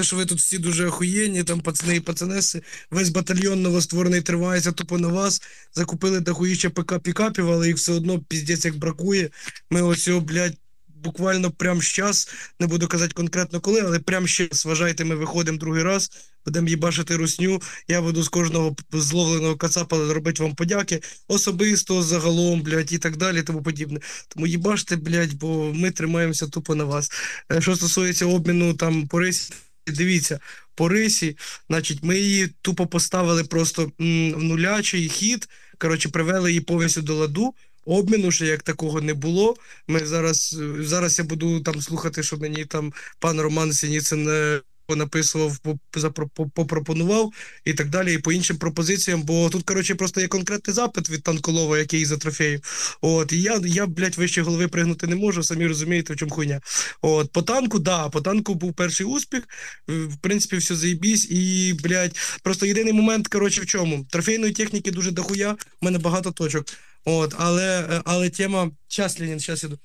Що 0.00 0.16
ви 0.16 0.26
тут 0.26 0.38
всі 0.38 0.58
дуже 0.58 0.86
охуєнні, 0.86 1.44
там 1.44 1.60
пацани 1.60 1.96
і 1.96 2.00
пацанеси, 2.00 2.62
весь 2.90 3.08
батальйон 3.08 3.62
новостворений 3.62 4.20
тривається 4.20 4.72
тупо 4.72 4.98
на 4.98 5.08
вас. 5.08 5.42
Закупили 5.74 6.20
дохуїще 6.20 6.70
ПК 6.70 6.98
пікапів, 6.98 7.50
але 7.50 7.66
їх 7.66 7.76
все 7.76 7.92
одно 7.92 8.18
піздець 8.20 8.64
як 8.64 8.76
бракує. 8.76 9.30
Ми 9.70 9.82
ось 9.82 10.08
блядь, 10.08 10.56
буквально 11.04 11.50
прямо 11.50 11.80
зараз, 11.80 12.28
не 12.60 12.66
буду 12.66 12.88
казати 12.88 13.14
конкретно 13.14 13.60
коли, 13.60 13.80
але 13.80 13.98
прямо 13.98 14.26
зараз, 14.26 14.66
вважайте, 14.66 15.04
ми 15.04 15.14
виходимо 15.14 15.58
другий 15.58 15.82
раз, 15.82 16.10
будемо 16.44 16.68
їбашити 16.68 17.16
русню. 17.16 17.62
Я 17.88 18.02
буду 18.02 18.22
з 18.22 18.28
кожного 18.28 18.76
зловленого 18.92 19.56
кацапа 19.56 20.12
робити 20.12 20.42
вам 20.42 20.54
подяки 20.54 21.00
особисто, 21.28 22.02
загалом, 22.02 22.62
блядь, 22.62 22.92
і 22.92 22.98
так 22.98 23.16
далі, 23.16 23.42
тому 23.42 23.62
подібне. 23.62 24.00
Тому 24.28 24.46
їбаште, 24.46 24.96
блядь, 24.96 25.34
бо 25.34 25.72
ми 25.74 25.90
тримаємося 25.90 26.46
тупо 26.46 26.74
на 26.74 26.84
вас. 26.84 27.12
Е, 27.52 27.60
Що 27.60 27.76
стосується 27.76 28.26
обміну 28.26 28.74
там 28.74 29.08
по 29.08 29.18
рисі, 29.18 29.52
дивіться, 29.86 30.40
по 30.74 30.88
рисі, 30.88 31.36
значить, 31.68 31.98
ми 32.02 32.18
її 32.18 32.48
тупо 32.62 32.86
поставили 32.86 33.44
просто 33.44 33.92
в 33.98 34.02
нулячий 34.42 35.08
хід. 35.08 35.48
Коротше, 35.78 36.08
привели 36.08 36.50
її 36.50 36.60
повністю 36.60 37.02
до 37.02 37.14
ладу. 37.14 37.54
Обміну 37.86 38.30
ще 38.30 38.46
як 38.46 38.62
такого 38.62 39.00
не 39.00 39.14
було. 39.14 39.56
Ми 39.88 40.06
зараз 40.06 40.56
зараз 40.78 41.18
я 41.18 41.24
буду 41.24 41.60
там 41.60 41.80
слухати, 41.80 42.22
що 42.22 42.36
мені 42.36 42.64
там 42.64 42.92
пан 43.18 43.40
Роман 43.40 43.72
Сініцин 43.72 44.28
е, 44.28 44.60
написував, 44.88 45.58
по- 45.58 46.48
попропонував 46.48 47.32
і 47.64 47.74
так 47.74 47.88
далі, 47.88 48.14
і 48.14 48.18
по 48.18 48.32
іншим 48.32 48.56
пропозиціям. 48.56 49.22
Бо 49.22 49.50
тут, 49.50 49.62
коротше, 49.64 49.94
просто 49.94 50.20
є 50.20 50.28
конкретний 50.28 50.74
запит 50.74 51.10
від 51.10 51.22
танколова, 51.22 51.78
який 51.78 52.04
за 52.04 52.16
трофеїв. 52.16 52.60
От, 53.00 53.32
і 53.32 53.42
я, 53.42 53.60
я, 53.64 53.86
блядь, 53.86 54.18
вище 54.18 54.42
голови 54.42 54.68
пригнути 54.68 55.06
не 55.06 55.16
можу, 55.16 55.42
самі 55.42 55.66
розумієте, 55.66 56.14
в 56.14 56.16
чому 56.16 56.32
хуйня. 56.32 56.60
От, 57.02 57.32
по 57.32 57.42
танку, 57.42 57.78
да, 57.78 58.08
по 58.08 58.20
танку 58.20 58.54
був 58.54 58.72
перший 58.72 59.06
успіх. 59.06 59.42
В 59.88 60.16
принципі, 60.20 60.56
все 60.56 60.74
заєбісь. 60.74 61.30
І, 61.30 61.74
блядь, 61.82 62.16
просто 62.42 62.66
єдиний 62.66 62.92
момент, 62.92 63.28
коротше, 63.28 63.60
в 63.60 63.66
чому? 63.66 64.06
Трофейної 64.10 64.52
техніки 64.52 64.90
дуже 64.90 65.10
дохуя, 65.10 65.52
в 65.52 65.84
мене 65.84 65.98
багато 65.98 66.30
точок. 66.30 66.66
От, 67.04 67.34
але, 67.38 67.80
е, 67.80 68.02
але 68.04 68.30
тема. 68.30 68.70
Щас, 68.88 69.20
Ленін, 69.20 69.40
щас 69.40 69.64
іду. 69.64 69.78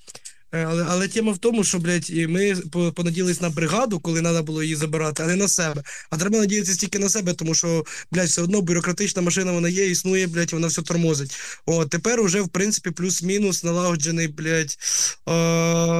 Е, 0.52 0.64
Але, 0.64 0.84
але 0.88 1.08
тема 1.08 1.32
в 1.32 1.38
тому, 1.38 1.64
що, 1.64 1.78
блядь, 1.78 2.10
ми 2.10 2.56
по- 2.72 2.92
понадіялись 2.92 3.40
на 3.40 3.50
бригаду, 3.50 4.00
коли 4.00 4.20
треба 4.20 4.42
було 4.42 4.62
її 4.62 4.76
забирати, 4.76 5.22
а 5.22 5.26
не 5.26 5.36
на 5.36 5.48
себе. 5.48 5.82
А 6.10 6.16
треба 6.16 6.38
надіятися 6.38 6.76
тільки 6.80 6.98
на 6.98 7.08
себе, 7.08 7.32
тому 7.34 7.54
що, 7.54 7.84
блядь, 8.12 8.28
все 8.28 8.42
одно 8.42 8.62
бюрократична 8.62 9.22
машина 9.22 9.52
вона 9.52 9.68
є, 9.68 9.90
існує, 9.90 10.26
блядь, 10.26 10.52
вона 10.52 10.66
все 10.66 10.82
тормозить. 10.82 11.36
От, 11.66 11.90
тепер 11.90 12.20
уже, 12.20 12.40
в 12.40 12.48
принципі, 12.48 12.90
плюс-мінус 12.90 13.64
налагоджений, 13.64 14.28
блядь, 14.28 14.76
е, 15.28 15.32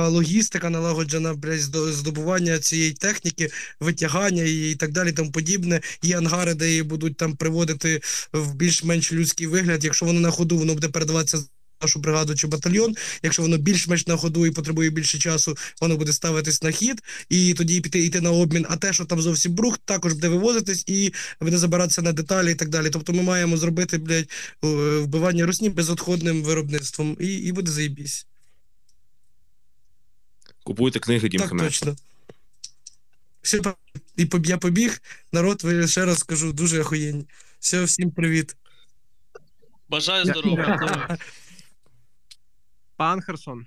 логістика, 0.08 0.70
налагоджена, 0.70 1.34
блядь, 1.34 1.60
здо- 1.60 1.92
здобування 1.92 2.58
цієї 2.58 2.92
техніки, 2.92 3.50
витягання 3.80 4.42
і 4.42 4.74
так 4.74 4.92
далі, 4.92 5.12
тому 5.12 5.32
подібне. 5.32 5.80
Є 6.02 6.18
ангари, 6.18 6.54
де 6.54 6.68
її 6.68 6.82
будуть 6.82 7.16
там 7.16 7.36
приводити 7.36 8.00
в 8.32 8.54
більш-менш 8.54 9.12
людський 9.12 9.46
вигляд. 9.46 9.84
Якщо 9.84 10.06
воно 10.06 10.20
на 10.20 10.30
ходу, 10.30 10.58
воно 10.58 10.74
буде 10.74 10.88
передаватися 10.88 11.38
нашу 11.82 11.98
бригаду 11.98 12.34
чи 12.34 12.46
батальйон. 12.46 12.94
Якщо 13.22 13.42
воно 13.42 13.58
більш-менш 13.58 14.06
на 14.06 14.16
ходу 14.16 14.46
і 14.46 14.50
потребує 14.50 14.90
більше 14.90 15.18
часу, 15.18 15.56
воно 15.80 15.96
буде 15.96 16.12
ставитись 16.12 16.62
на 16.62 16.70
хід, 16.70 17.02
і 17.28 17.54
тоді 17.54 17.80
піти 17.80 18.04
йти 18.04 18.20
на 18.20 18.30
обмін. 18.30 18.66
А 18.68 18.76
те, 18.76 18.92
що 18.92 19.04
там 19.04 19.20
зовсім 19.22 19.52
брух, 19.52 19.78
також 19.78 20.12
буде 20.12 20.28
вивозитись 20.28 20.84
і 20.86 21.12
буде 21.40 21.58
забиратися 21.58 22.02
на 22.02 22.12
деталі 22.12 22.52
і 22.52 22.54
так 22.54 22.68
далі. 22.68 22.90
Тобто 22.90 23.12
ми 23.12 23.22
маємо 23.22 23.56
зробити, 23.56 23.98
блядь, 23.98 24.30
вбивання 24.62 25.46
русні 25.46 25.68
безотходним 25.68 26.42
виробництвом, 26.42 27.16
і, 27.20 27.26
і 27.26 27.52
буде 27.52 27.70
заєбісь. 27.70 28.26
Купуйте 30.62 30.98
книги 30.98 31.28
Дім 31.28 31.40
Так 31.40 31.50
точно. 31.50 31.96
Все, 33.42 33.60
і 34.16 34.24
поб- 34.24 34.46
я 34.46 34.58
побіг. 34.58 35.02
Народ, 35.32 35.64
ви 35.64 35.88
ще 35.88 36.04
раз 36.04 36.18
скажу, 36.18 36.52
дуже 36.52 36.80
охуєнні. 36.80 37.26
Все, 37.60 37.84
всім 37.84 38.10
привіт. 38.10 38.56
Бажаю 39.88 40.24
здоров'я. 40.24 41.18
Пан 43.00 43.22
Херсон. 43.22 43.66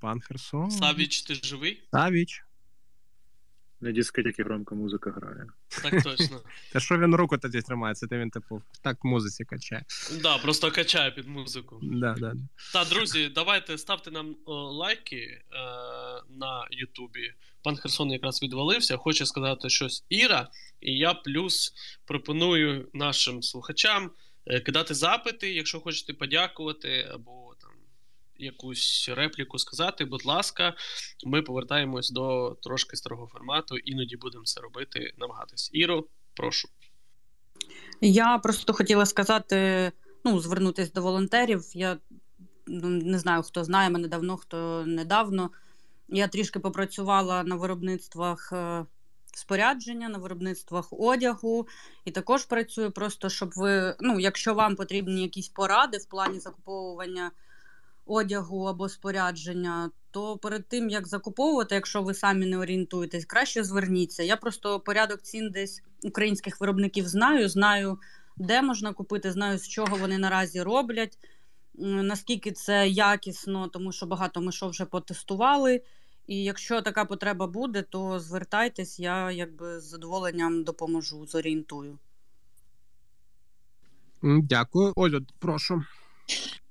Пан 0.00 0.20
Херсон. 0.20 0.70
Савіч, 0.70 1.22
ти 1.22 1.34
живий? 1.34 1.82
Савіч. 1.90 2.44
На 3.80 3.92
дискотеці 3.92 4.42
громко 4.42 4.74
музика 4.74 5.10
грає. 5.10 5.46
Так 5.82 6.02
точно. 6.02 6.40
Та 6.72 6.80
що 6.80 6.98
він 6.98 7.14
руку 7.14 7.38
тоді 7.38 7.62
тримає? 7.62 7.94
Це 7.94 8.06
він, 8.12 8.30
типу, 8.30 8.62
так 8.82 9.04
музиці 9.04 9.44
качає. 9.44 9.84
Да, 10.22 10.38
просто 10.38 10.70
качає 10.70 11.10
під 11.10 11.28
музику. 11.28 11.78
Да, 11.82 12.14
да. 12.18 12.34
Та, 12.72 12.84
друзі, 12.84 13.28
давайте 13.34 13.78
ставте 13.78 14.10
нам 14.10 14.36
о, 14.44 14.54
лайки 14.54 15.16
е, 15.16 15.42
на 16.28 16.66
Ютубі. 16.70 17.34
Пан 17.62 17.76
Херсон 17.76 18.10
якраз 18.10 18.42
відвалився, 18.42 18.96
хоче 18.96 19.26
сказати 19.26 19.68
щось 19.68 20.04
Іра, 20.08 20.48
і 20.80 20.98
я 20.98 21.14
плюс 21.14 21.72
пропоную 22.04 22.88
нашим 22.94 23.42
слухачам 23.42 24.10
е, 24.46 24.60
кидати 24.60 24.94
запити, 24.94 25.52
якщо 25.52 25.80
хочете 25.80 26.14
подякувати 26.14 27.08
або 27.14 27.49
якусь 28.40 29.10
репліку 29.16 29.58
сказати, 29.58 30.04
будь 30.04 30.24
ласка, 30.24 30.74
ми 31.26 31.42
повертаємось 31.42 32.10
до 32.10 32.56
трошки 32.62 32.96
старого 32.96 33.26
формату, 33.26 33.76
іноді 33.76 34.16
будемо 34.16 34.44
це 34.44 34.60
робити, 34.60 35.12
намагатись. 35.18 35.70
Іро, 35.72 36.04
прошу. 36.34 36.68
Я 38.00 38.38
просто 38.38 38.72
хотіла 38.72 39.06
сказати, 39.06 39.92
ну, 40.24 40.40
звернутися 40.40 40.92
до 40.94 41.02
волонтерів. 41.02 41.62
Я 41.74 41.98
ну, 42.66 42.88
не 42.88 43.18
знаю, 43.18 43.42
хто 43.42 43.64
знає 43.64 43.90
мене 43.90 44.08
давно, 44.08 44.36
хто 44.36 44.84
недавно. 44.86 45.50
Я 46.08 46.28
трішки 46.28 46.58
попрацювала 46.58 47.42
на 47.42 47.56
виробництвах 47.56 48.52
е, 48.52 48.86
спорядження, 49.34 50.08
на 50.08 50.18
виробництвах 50.18 50.88
одягу, 50.90 51.68
і 52.04 52.10
також 52.10 52.44
працюю 52.44 52.90
просто, 52.90 53.28
щоб 53.28 53.50
ви, 53.56 53.96
ну, 54.00 54.20
якщо 54.20 54.54
вам 54.54 54.76
потрібні 54.76 55.22
якісь 55.22 55.48
поради 55.48 55.98
в 55.98 56.06
плані 56.06 56.40
закуповування 56.40 57.30
одягу 58.10 58.64
або 58.64 58.88
спорядження, 58.88 59.90
то 60.10 60.36
перед 60.38 60.68
тим 60.68 60.90
як 60.90 61.08
закуповувати, 61.08 61.74
якщо 61.74 62.02
ви 62.02 62.14
самі 62.14 62.46
не 62.46 62.58
орієнтуєтесь, 62.58 63.24
краще 63.24 63.64
зверніться. 63.64 64.22
Я 64.22 64.36
просто 64.36 64.80
порядок 64.80 65.22
цін 65.22 65.50
десь 65.50 65.82
українських 66.02 66.60
виробників 66.60 67.08
знаю, 67.08 67.48
знаю, 67.48 67.98
де 68.36 68.62
можна 68.62 68.92
купити, 68.92 69.32
знаю, 69.32 69.58
з 69.58 69.68
чого 69.68 69.96
вони 69.96 70.18
наразі 70.18 70.62
роблять, 70.62 71.18
наскільки 71.74 72.52
це 72.52 72.88
якісно, 72.88 73.68
тому 73.68 73.92
що 73.92 74.06
багато 74.06 74.40
ми 74.40 74.52
що 74.52 74.68
вже 74.68 74.84
потестували. 74.84 75.82
І 76.26 76.44
якщо 76.44 76.82
така 76.82 77.04
потреба 77.04 77.46
буде, 77.46 77.82
то 77.82 78.20
звертайтесь, 78.20 79.00
я 79.00 79.30
якби 79.30 79.80
з 79.80 79.84
задоволенням 79.84 80.64
допоможу, 80.64 81.26
зорієнтую. 81.26 81.98
Дякую. 84.22 84.92
Олю, 84.96 85.20
прошу. 85.38 85.82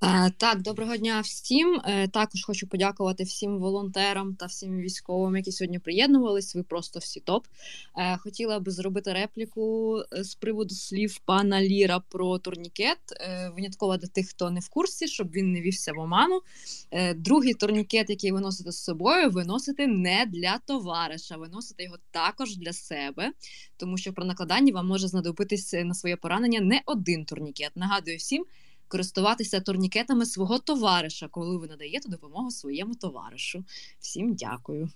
Е, 0.03 0.31
Так, 0.37 0.61
доброго 0.61 0.97
дня 0.97 1.21
всім. 1.21 1.81
Е, 1.85 2.07
Також 2.07 2.43
хочу 2.43 2.67
подякувати 2.67 3.23
всім 3.23 3.59
волонтерам 3.59 4.35
та 4.35 4.45
всім 4.45 4.77
військовим, 4.77 5.35
які 5.35 5.51
сьогодні 5.51 5.79
приєднувались. 5.79 6.55
Ви 6.55 6.63
просто 6.63 6.99
всі 6.99 7.19
топ. 7.19 7.47
Е, 7.97 8.17
Хотіла 8.17 8.59
би 8.59 8.71
зробити 8.71 9.13
репліку 9.13 9.97
з 10.11 10.35
приводу 10.35 10.75
слів 10.75 11.19
пана 11.25 11.61
Ліра 11.61 11.99
про 11.99 12.39
турнікет. 12.39 12.97
Винятково 13.55 13.97
для 13.97 14.07
тих, 14.07 14.29
хто 14.29 14.51
не 14.51 14.59
в 14.59 14.69
курсі, 14.69 15.07
щоб 15.07 15.31
він 15.31 15.51
не 15.51 15.61
вівся 15.61 15.93
в 15.93 15.99
оману. 15.99 16.41
Другий 17.15 17.53
турнікет, 17.53 18.09
який 18.09 18.31
ви 18.31 18.39
носите 18.39 18.71
з 18.71 18.83
собою, 18.83 19.29
ви 19.29 19.45
носите 19.45 19.87
не 19.87 20.25
для 20.27 20.59
товариша, 20.65 21.37
ви 21.37 21.47
носите 21.47 21.83
його 21.83 21.97
також 22.11 22.57
для 22.57 22.73
себе, 22.73 23.31
тому 23.77 23.97
що 23.97 24.13
при 24.13 24.25
накладанні 24.25 24.71
вам 24.71 24.87
може 24.87 25.07
знадобитись 25.07 25.73
на 25.73 25.93
своє 25.93 26.15
поранення 26.15 26.61
не 26.61 26.81
один 26.85 27.25
турнікет. 27.25 27.71
Нагадую 27.75 28.17
всім 28.17 28.45
користуватися 28.89 29.61
турнікетами 29.61 30.25
свого 30.25 30.59
товариша, 30.59 31.27
коли 31.27 31.57
ви 31.57 31.67
надаєте 31.67 32.09
допомогу 32.09 32.51
своєму 32.51 32.95
товаришу. 32.95 33.63
Всім 33.99 34.35
дякую. 34.35 34.89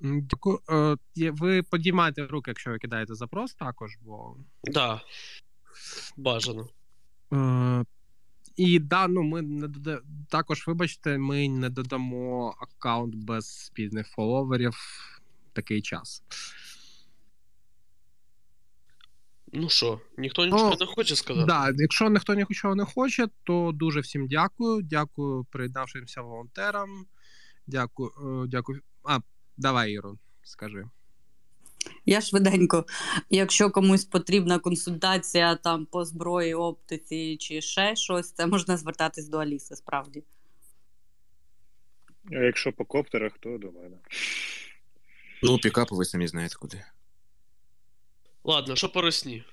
Дякую. 0.00 0.58
Е, 0.70 0.96
Ви 1.30 1.62
підіймаєте 1.62 2.26
руки, 2.26 2.50
якщо 2.50 2.70
ви 2.70 2.78
кидаєте 2.78 3.14
запрос 3.14 3.54
також, 3.54 3.90
бо. 4.02 4.36
Да. 4.64 5.00
Бажано. 6.16 6.68
Е, 7.32 7.84
І 8.56 8.78
да, 8.78 9.08
ну 9.08 9.22
ми 9.22 9.42
не 9.42 9.68
дода... 9.68 10.00
також, 10.28 10.66
вибачте, 10.66 11.18
ми 11.18 11.48
не 11.48 11.70
додамо 11.70 12.54
аккаунт 12.60 13.14
без 13.14 13.46
спільних 13.48 14.08
фоловерів 14.08 14.72
в 14.72 15.20
такий 15.52 15.82
час. 15.82 16.22
Ну 19.52 19.68
що, 19.68 20.00
ніхто 20.18 20.44
нічого 20.44 20.76
не 20.80 20.86
хоче 20.86 21.16
сказати? 21.16 21.46
Да, 21.46 21.72
якщо 21.76 22.10
ніхто 22.10 22.34
нічого 22.34 22.74
не 22.74 22.84
хоче, 22.84 23.26
то 23.44 23.70
дуже 23.74 24.00
всім 24.00 24.28
дякую. 24.28 24.82
Дякую 24.82 25.44
приєднавшимся 25.50 26.22
волонтерам. 26.22 27.06
Дякую. 27.66 28.10
Е, 28.44 28.46
дякую. 28.48 28.80
А, 29.04 29.18
давай, 29.56 29.92
Іро, 29.92 30.18
скажи. 30.42 30.84
Я 32.06 32.20
швиденько, 32.20 32.84
якщо 33.30 33.70
комусь 33.70 34.04
потрібна 34.04 34.58
консультація 34.58 35.54
там 35.56 35.86
по 35.86 36.04
зброї, 36.04 36.54
оптиці 36.54 37.36
чи 37.40 37.60
ще 37.60 37.96
щось, 37.96 38.32
це 38.32 38.46
можна 38.46 38.76
звертатись 38.76 39.28
до 39.28 39.38
Аліси, 39.38 39.76
справді. 39.76 40.24
А 42.32 42.34
якщо 42.34 42.72
по 42.72 42.84
коптерах, 42.84 43.32
то 43.40 43.58
до 43.58 43.72
мене. 43.72 43.96
Ну, 45.42 45.58
пікапи 45.58 45.96
ви 45.96 46.04
самі 46.04 46.26
знаєте 46.26 46.54
куди. 46.60 46.84
Ладно, 48.48 48.76
що 48.76 48.88
по 48.88 49.02
русні? 49.02 49.44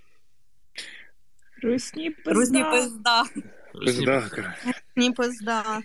Русні 1.64 2.10
пизда. 2.10 2.32
Русні 2.32 2.64
пизда. 2.64 3.24
Пизда. 3.74 4.56
Ні, 4.96 5.12
пизда. 5.12 5.82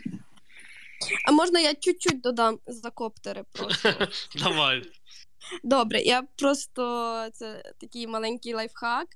А 1.26 1.32
можна 1.32 1.60
я 1.60 1.74
чуть-чуть 1.74 2.20
додам 2.20 2.58
за 2.66 2.90
коптери 2.90 3.44
просто? 3.52 4.08
Давай. 4.42 4.82
Добре, 5.64 6.00
я 6.00 6.22
просто 6.22 6.82
це 7.32 7.72
такий 7.80 8.06
маленький 8.06 8.54
лайфхак. 8.54 9.08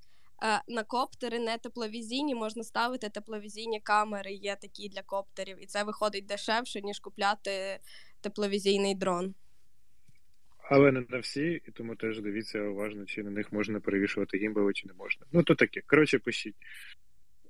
Е, 0.44 0.62
На 0.68 0.82
коптери 0.82 1.38
не 1.38 1.58
тепловізійні 1.58 2.34
можна 2.34 2.64
ставити 2.64 3.08
тепловізійні 3.08 3.80
камери, 3.80 4.32
є 4.32 4.56
такі 4.56 4.88
для 4.88 5.02
коптерів, 5.02 5.62
і 5.62 5.66
це 5.66 5.84
виходить 5.84 6.26
дешевше, 6.26 6.82
ніж 6.82 6.98
купляти 6.98 7.80
тепловізійний 8.20 8.94
дрон. 8.94 9.34
Але 10.70 10.92
не 10.92 11.04
на 11.08 11.18
всі, 11.18 11.62
і 11.68 11.70
тому 11.70 11.96
теж 11.96 12.20
дивіться 12.20 12.62
уважно, 12.62 13.04
чи 13.06 13.22
на 13.22 13.30
них 13.30 13.52
можна 13.52 13.80
перевішувати 13.80 14.38
гімбали, 14.38 14.72
чи 14.72 14.88
не 14.88 14.94
можна. 14.94 15.26
Ну, 15.32 15.42
то 15.42 15.54
таке. 15.54 15.82
Коротше, 15.86 16.18
пишіть. 16.18 16.54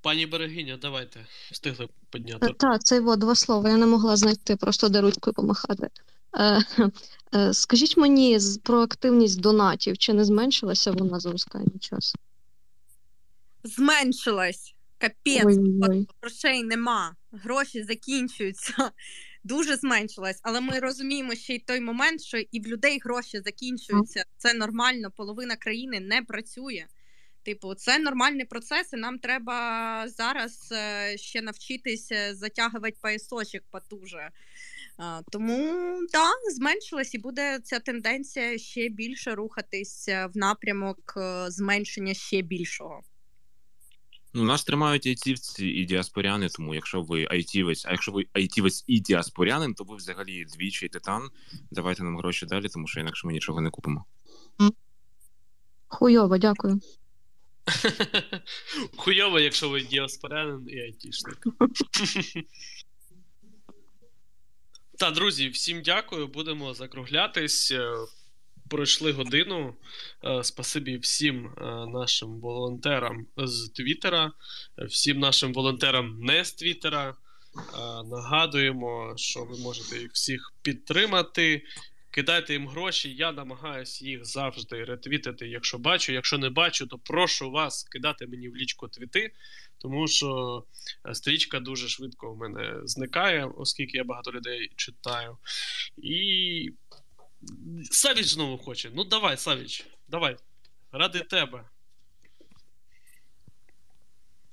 Пані 0.03 0.27
Берегиня, 0.27 0.79
давайте. 0.83 1.27
Встигли 1.53 1.89
підняти. 2.11 2.53
Так, 2.59 2.85
це 2.85 3.01
во, 3.01 3.17
два 3.17 3.35
слова. 3.35 3.71
Я 3.71 3.77
не 3.77 3.87
могла 3.87 4.17
знайти, 4.17 4.57
просто 4.57 4.89
де 4.89 5.01
ручкою 5.01 5.35
помахати. 5.35 5.89
Е, 6.39 6.65
е, 7.35 7.55
скажіть 7.55 7.97
мені 7.97 8.39
про 8.63 8.79
активність 8.79 9.41
донатів, 9.41 9.99
чи 9.99 10.13
не 10.13 10.25
зменшилася 10.25 10.91
вона 10.91 11.21
за 11.21 11.31
останній 11.31 11.79
час? 11.81 12.15
Зменшилась. 13.65 14.75
Капець, 14.99 15.59
грошей 16.23 16.63
нема, 16.63 17.15
гроші 17.33 17.83
закінчуються. 17.83 18.91
Дуже 19.45 19.77
зменшилась, 19.77 20.41
але 20.43 20.61
ми 20.61 20.79
розуміємо 20.79 21.35
ще 21.35 21.55
й 21.55 21.59
той 21.59 21.81
момент, 21.81 22.23
що 22.23 22.39
і 22.39 22.61
в 22.61 22.67
людей 22.67 22.99
гроші 23.05 23.41
закінчуються. 23.41 24.25
Це 24.37 24.55
нормально, 24.55 25.11
половина 25.17 25.57
країни 25.57 26.01
не 26.01 26.23
працює. 26.23 26.87
Типу, 27.43 27.75
це 27.75 27.99
нормальний 27.99 28.45
процес, 28.45 28.93
і 28.93 28.97
нам 28.97 29.19
треба 29.19 30.09
зараз 30.09 30.73
е, 30.73 31.19
ще 31.19 31.43
навчитися 31.43 32.35
затягувати 32.35 32.97
поясочок 33.03 33.63
потуже. 33.71 34.31
Тому 35.33 35.99
так, 36.13 36.37
зменшилась 36.55 37.15
і 37.15 37.19
буде 37.19 37.59
ця 37.65 37.79
тенденція 37.79 38.59
ще 38.59 38.89
більше 38.89 39.35
рухатись 39.35 40.09
е, 40.09 40.27
в 40.27 40.37
напрямок 40.37 41.15
е, 41.17 41.51
зменшення 41.51 42.15
ще 42.15 42.43
більшого. 42.43 43.03
Ну, 44.37 44.45
нас 44.45 44.65
тримають 44.65 45.07
айтівці 45.07 45.67
і 45.67 45.85
діаспоряни, 45.85 46.49
тому 46.49 46.75
якщо 46.75 47.03
ви 47.03 47.27
айтівець, 47.31 47.87
а 47.87 47.91
якщо 47.91 48.13
ви 48.13 48.27
айтівець 48.33 48.85
і 48.87 49.01
діаспорянин, 49.01 49.75
то 49.75 49.85
ви 49.85 49.97
взагалі 49.97 50.45
двічі 50.45 50.89
титан. 50.89 51.31
Давайте 51.71 52.03
нам 52.03 52.17
гроші 52.17 52.47
далі, 52.47 52.69
тому 52.69 52.87
що 52.87 53.01
інакше 53.01 53.27
ми 53.27 53.33
нічого 53.33 53.61
не 53.61 53.71
купимо. 53.71 54.05
Хуйово, 55.89 56.39
дякую. 56.39 56.81
Хуйово, 58.97 59.41
якщо 59.41 59.69
ви 59.69 59.83
діаспорянин 59.83 60.69
і 60.69 60.79
айтішник. 60.81 61.47
Та, 64.99 65.11
друзі, 65.11 65.49
всім 65.49 65.83
дякую. 65.83 66.29
Будемо 66.29 66.75
закруглятись. 66.75 67.75
Пройшли 68.69 69.13
годину. 69.13 69.75
Е, 70.25 70.45
Спасибі 70.45 70.97
всім 70.99 71.47
е, 71.47 71.65
нашим 71.87 72.41
волонтерам 72.41 73.27
з 73.37 73.69
Твіттера, 73.69 74.33
всім 74.89 75.19
нашим 75.19 75.53
волонтерам 75.53 76.19
не 76.21 76.45
з 76.45 76.53
Твіттера. 76.53 77.09
Е, 77.09 77.15
Нагадуємо, 78.05 79.15
що 79.17 79.45
ви 79.45 79.59
можете 79.59 79.99
їх 79.99 80.13
всіх 80.13 80.53
підтримати. 80.63 81.63
Кидайте 82.11 82.53
їм 82.53 82.69
гроші. 82.69 83.15
Я 83.15 83.33
намагаюся 83.33 84.05
їх 84.05 84.25
завжди 84.25 84.85
ретвітити, 84.85 85.49
якщо 85.49 85.79
бачу. 85.79 86.13
Якщо 86.13 86.39
не 86.39 86.51
бачу, 86.51 86.87
то 86.87 86.99
прошу 86.99 87.51
вас 87.51 87.85
кидати 87.85 88.27
мені 88.27 88.49
в 88.49 88.57
лічку 88.57 88.89
твіти, 88.89 89.33
тому 89.79 90.09
що 90.09 90.65
стрічка 91.13 91.61
дуже 91.61 91.89
швидко 91.89 92.33
в 92.33 92.37
мене 92.37 92.81
зникає, 92.85 93.45
оскільки 93.57 93.97
я 93.97 94.05
багато 94.05 94.33
людей 94.33 94.73
читаю. 94.77 95.39
І 95.97 96.71
Савіч 97.91 98.27
знову 98.27 98.59
хоче. 98.59 98.91
Ну 98.95 99.05
давай, 99.05 99.37
Савіч, 99.37 99.87
давай. 100.09 100.37
Ради 100.93 101.21
тебе. 101.21 101.65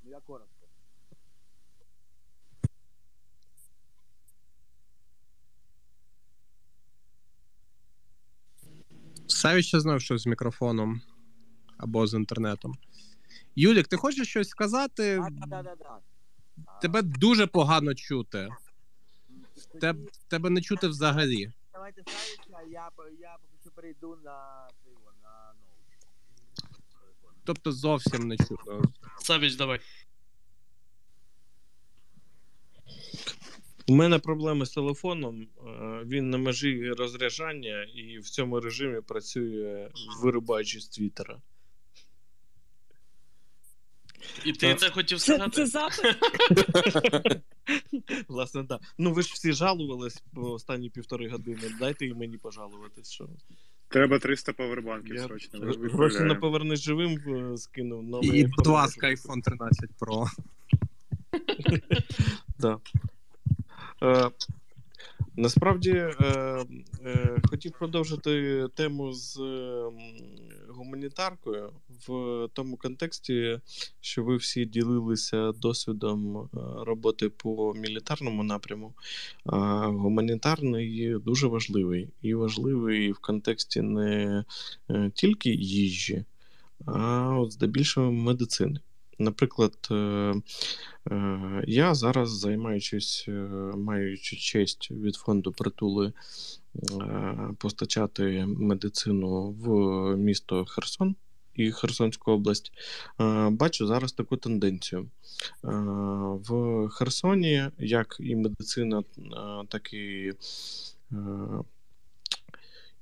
Ну, 0.04 0.12
я 0.12 0.20
коротко. 0.20 0.68
Савіч 9.28 9.66
ще 9.66 9.80
знав 9.80 10.02
щось 10.02 10.22
з 10.22 10.26
мікрофоном 10.26 11.02
або 11.78 12.08
з 12.08 12.14
інтернетом. 12.14 12.74
Юлік, 13.56 13.88
ти 13.88 13.98
хочеш 13.98 14.28
щось 14.28 14.50
сказати? 14.50 15.22
Тебе 16.82 17.02
дуже 17.02 17.48
погано 17.48 17.96
чути. 17.96 18.50
Теб, 19.82 19.98
тебе 20.28 20.50
не 20.50 20.62
чути 20.62 20.88
взагалі. 20.88 21.52
Давайте 21.82 22.02
ставиться, 22.02 22.54
а 22.54 22.62
я, 22.62 22.90
я 23.20 23.38
поки 23.42 23.58
що 23.62 23.72
перейду 23.72 24.16
на 24.24 24.68
пиво, 24.84 25.12
на 25.24 25.54
ноут. 25.54 27.36
Тобто 27.44 27.72
зовсім 27.72 28.28
не 28.28 28.38
чутно. 28.38 28.82
Савіч, 29.20 29.56
давай. 29.56 29.80
У 33.88 33.96
мене 33.96 34.20
проблеми 34.20 34.66
з 34.66 34.70
телефоном. 34.72 35.42
е, 35.42 35.48
Він 36.06 36.30
на 36.30 36.38
межі 36.38 36.92
розряджання 36.92 37.84
і 37.84 38.20
в 38.20 38.30
цьому 38.30 38.60
режимі 38.60 39.02
працює 39.02 39.90
вирубаючи 40.22 40.80
з 40.80 40.88
Твіттера. 40.88 41.42
І 44.46 44.54
ти 44.54 44.76
це 44.76 44.90
хотів 44.90 45.22
сказати? 45.22 45.50
це 45.52 45.66
запит? 45.66 46.18
Власне, 48.28 48.64
так. 48.64 48.82
Ну 48.98 49.14
ви 49.14 49.22
ж 49.22 49.32
всі 49.34 49.54
жалувались 49.54 50.24
по 50.34 50.42
останні 50.52 50.90
півтори 50.90 51.30
години. 51.30 51.62
Дайте 51.80 52.06
і 52.06 52.14
мені 52.14 52.38
пожалуватись, 52.38 53.12
що. 53.12 53.28
Треба 53.88 54.20
300 54.20 54.54
павербанків 54.54 55.16
Я 55.16 55.24
срочно. 55.24 55.60
гроші 55.60 55.78
на 55.80 55.86
відправляємо. 55.88 56.36
повернись 56.40 56.80
живим 56.82 57.20
е, 57.54 57.58
скинув. 57.58 58.04
новий 58.04 58.40
І, 58.40 58.44
будь 58.48 58.68
iPhone. 58.68 58.72
ласка, 58.72 59.08
iPhone 59.08 59.42
13 59.42 59.90
Pro. 60.00 60.28
Да. 62.60 62.80
Е, 64.04 64.30
насправді 65.36 65.92
е, 65.92 66.16
е, 67.06 67.38
хотів 67.50 67.72
продовжити 67.72 68.66
тему 68.76 69.14
з 69.14 69.38
е, 69.40 69.84
гуманітаркою 70.70 71.72
в 72.08 72.48
тому 72.54 72.78
контексті, 72.78 73.60
що 74.02 74.24
ви 74.24 74.36
всі 74.38 74.66
ділилися 74.66 75.52
досвідом 75.52 76.38
е, 76.38 76.48
роботи 76.86 77.30
по 77.30 77.74
мілітарному 77.74 78.44
напряму. 78.44 78.94
А 79.46 79.58
гуманітарний 79.88 81.16
дуже 81.20 81.48
важливий. 81.48 82.10
І 82.22 82.34
важливий 82.34 83.12
в 83.12 83.20
контексті 83.20 83.82
не 83.82 84.44
е, 84.90 85.12
тільки 85.16 85.50
їжі, 85.50 86.26
а 86.86 87.30
от 87.40 87.52
здебільшого 87.52 88.12
медицини. 88.12 88.80
Наприклад, 89.22 89.88
е, 89.92 89.96
е, 91.12 91.64
я 91.68 91.96
зараз 91.96 92.40
займаючись, 92.40 93.26
е, 93.28 93.32
маючи 93.78 94.36
честь 94.36 94.92
від 94.92 95.16
фонду 95.16 95.52
притули 95.52 96.14
е, 96.76 97.50
постачати 97.58 98.46
медицину 98.48 99.52
в 99.52 100.18
місто 100.18 100.66
Херсон 100.66 101.16
і 101.56 101.72
Херсонську 101.72 102.32
область, 102.32 102.72
е, 103.20 103.50
бачу 103.50 103.88
зараз 103.88 104.12
таку 104.12 104.38
тенденцію. 104.38 105.02
Е, 105.02 105.08
В 106.48 106.88
Херсоні, 106.90 107.70
як 107.80 108.18
і 108.20 108.36
медицина, 108.36 109.00
е, 109.00 109.24
так 109.68 109.94
і 109.94 110.34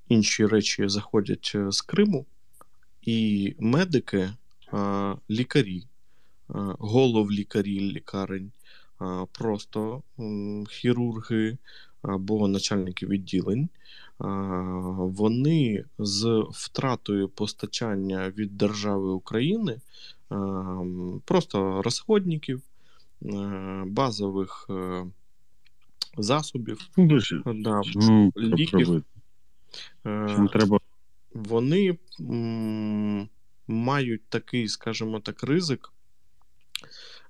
інші 0.07 0.45
речі 0.45 0.89
заходять 0.89 1.55
з 1.69 1.81
Криму, 1.81 2.25
і 3.01 3.55
медики, 3.59 4.29
лікарі, 5.29 5.77
е, 5.79 5.85
головлікарі 6.79 7.79
лікарень, 7.79 8.51
просто 9.31 10.03
хірурги 10.69 11.57
або 12.01 12.47
начальники 12.47 13.05
відділень 13.05 13.69
вони 14.19 15.85
з 15.97 16.43
втратою 16.51 17.29
постачання 17.29 18.29
від 18.29 18.57
держави 18.57 19.09
України 19.09 19.81
просто 21.25 21.81
розходників, 21.81 22.61
базових 23.85 24.69
засобів, 26.17 26.89
да, 27.45 27.81
Ну, 27.95 28.31
ліків. 28.37 28.69
попробуй. 28.71 29.03
Е, 30.05 30.47
треба 30.51 30.79
Вони 31.33 31.97
м, 32.19 33.29
мають 33.67 34.21
такий, 34.29 34.67
скажімо 34.67 35.19
так, 35.19 35.43
ризик 35.43 35.91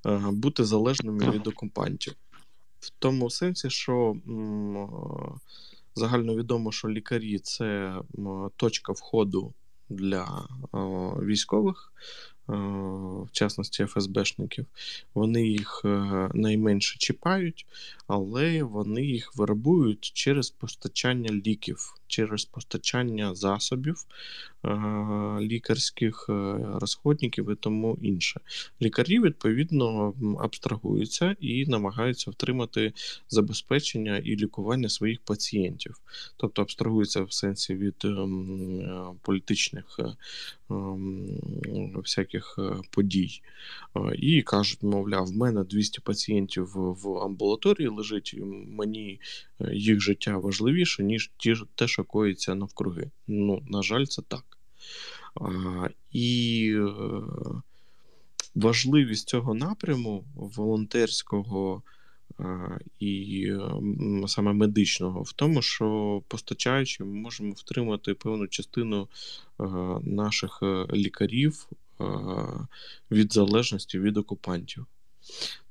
е, 0.06 0.18
бути 0.32 0.64
залежними 0.66 1.32
від 1.32 1.48
окупантів. 1.48 2.14
В 2.80 2.90
тому 3.00 3.30
сенсі, 3.30 3.70
що 3.70 4.16
м, 4.28 4.90
е, 6.00 6.02
загальновідомо, 6.02 6.72
що 6.72 6.90
лікарі 6.90 7.40
це 7.40 7.96
точка 8.56 8.92
входу 8.94 9.54
для 9.90 10.48
військових, 11.24 11.94
в 12.48 13.28
частності 13.32 13.86
ФСБшників. 13.86 14.66
Вони 15.14 15.48
їх 15.48 15.82
е, 15.86 16.30
найменше 16.34 16.98
чіпають, 17.00 17.66
але 18.08 18.64
вони 18.64 19.06
їх 19.06 19.36
виробують 19.36 20.12
через 20.14 20.50
постачання 20.50 21.32
ліків, 21.32 21.96
через 22.08 22.46
постачання 22.46 23.36
засобів 23.36 24.06
лікарських 25.42 26.26
е, 26.30 26.58
розходників 26.74 27.52
і 27.52 27.56
тому 27.56 27.98
інше. 28.02 28.40
Лікарі, 28.82 29.20
відповідно, 29.20 30.14
абстрагуються 30.40 31.36
і 31.40 31.66
намагаються 31.66 32.32
втримати 32.32 32.94
забезпечення 33.30 34.18
і 34.18 34.36
лікування 34.36 34.90
своїх 34.90 35.20
пацієнтів. 35.22 35.96
Тобто 36.38 36.62
абстрагуються 36.62 37.22
в 37.24 37.34
сенсі 37.34 37.76
від 37.76 37.96
е, 38.06 38.16
політичних 39.22 40.00
е, 40.00 40.16
всяких 41.96 42.56
е, 42.60 42.82
подій. 42.92 43.42
Е, 43.96 44.16
І 44.16 44.42
кажуть, 44.42 44.84
мовляв, 44.84 45.26
в 45.26 45.38
мене 45.38 45.64
200 45.64 46.02
пацієнтів 46.02 46.72
в 46.76 47.18
амбулаторії 47.18 47.88
лежить, 47.88 48.36
мені 48.68 49.20
е, 49.62 49.76
їх 49.76 50.02
життя 50.02 50.38
важливіше, 50.38 51.04
ніж 51.04 51.32
ті, 51.38 51.56
те, 51.76 51.88
що 51.88 52.04
коїться 52.04 52.56
навкруги. 52.56 53.12
Ну, 53.28 53.64
на 53.70 53.82
жаль, 53.82 54.06
це 54.06 54.22
так. 54.22 54.49
І 56.12 56.72
е, 56.76 56.92
важливість 58.56 59.30
цього 59.30 59.54
напряму 59.54 60.24
волонтерського 60.36 61.84
і 63.00 63.46
е, 63.50 64.28
саме 64.28 64.54
медичного 64.54 65.22
в 65.22 65.34
тому, 65.34 65.62
що 65.62 66.22
постачаючи, 66.28 67.04
ми 67.04 67.14
можемо 67.14 67.52
втримати 67.52 68.14
певну 68.14 68.48
частину 68.48 69.08
е, 69.60 69.64
наших 70.04 70.60
лікарів 70.94 71.70
від 73.12 73.34
залежності 73.34 74.00
від 74.00 74.18
окупантів. 74.18 74.86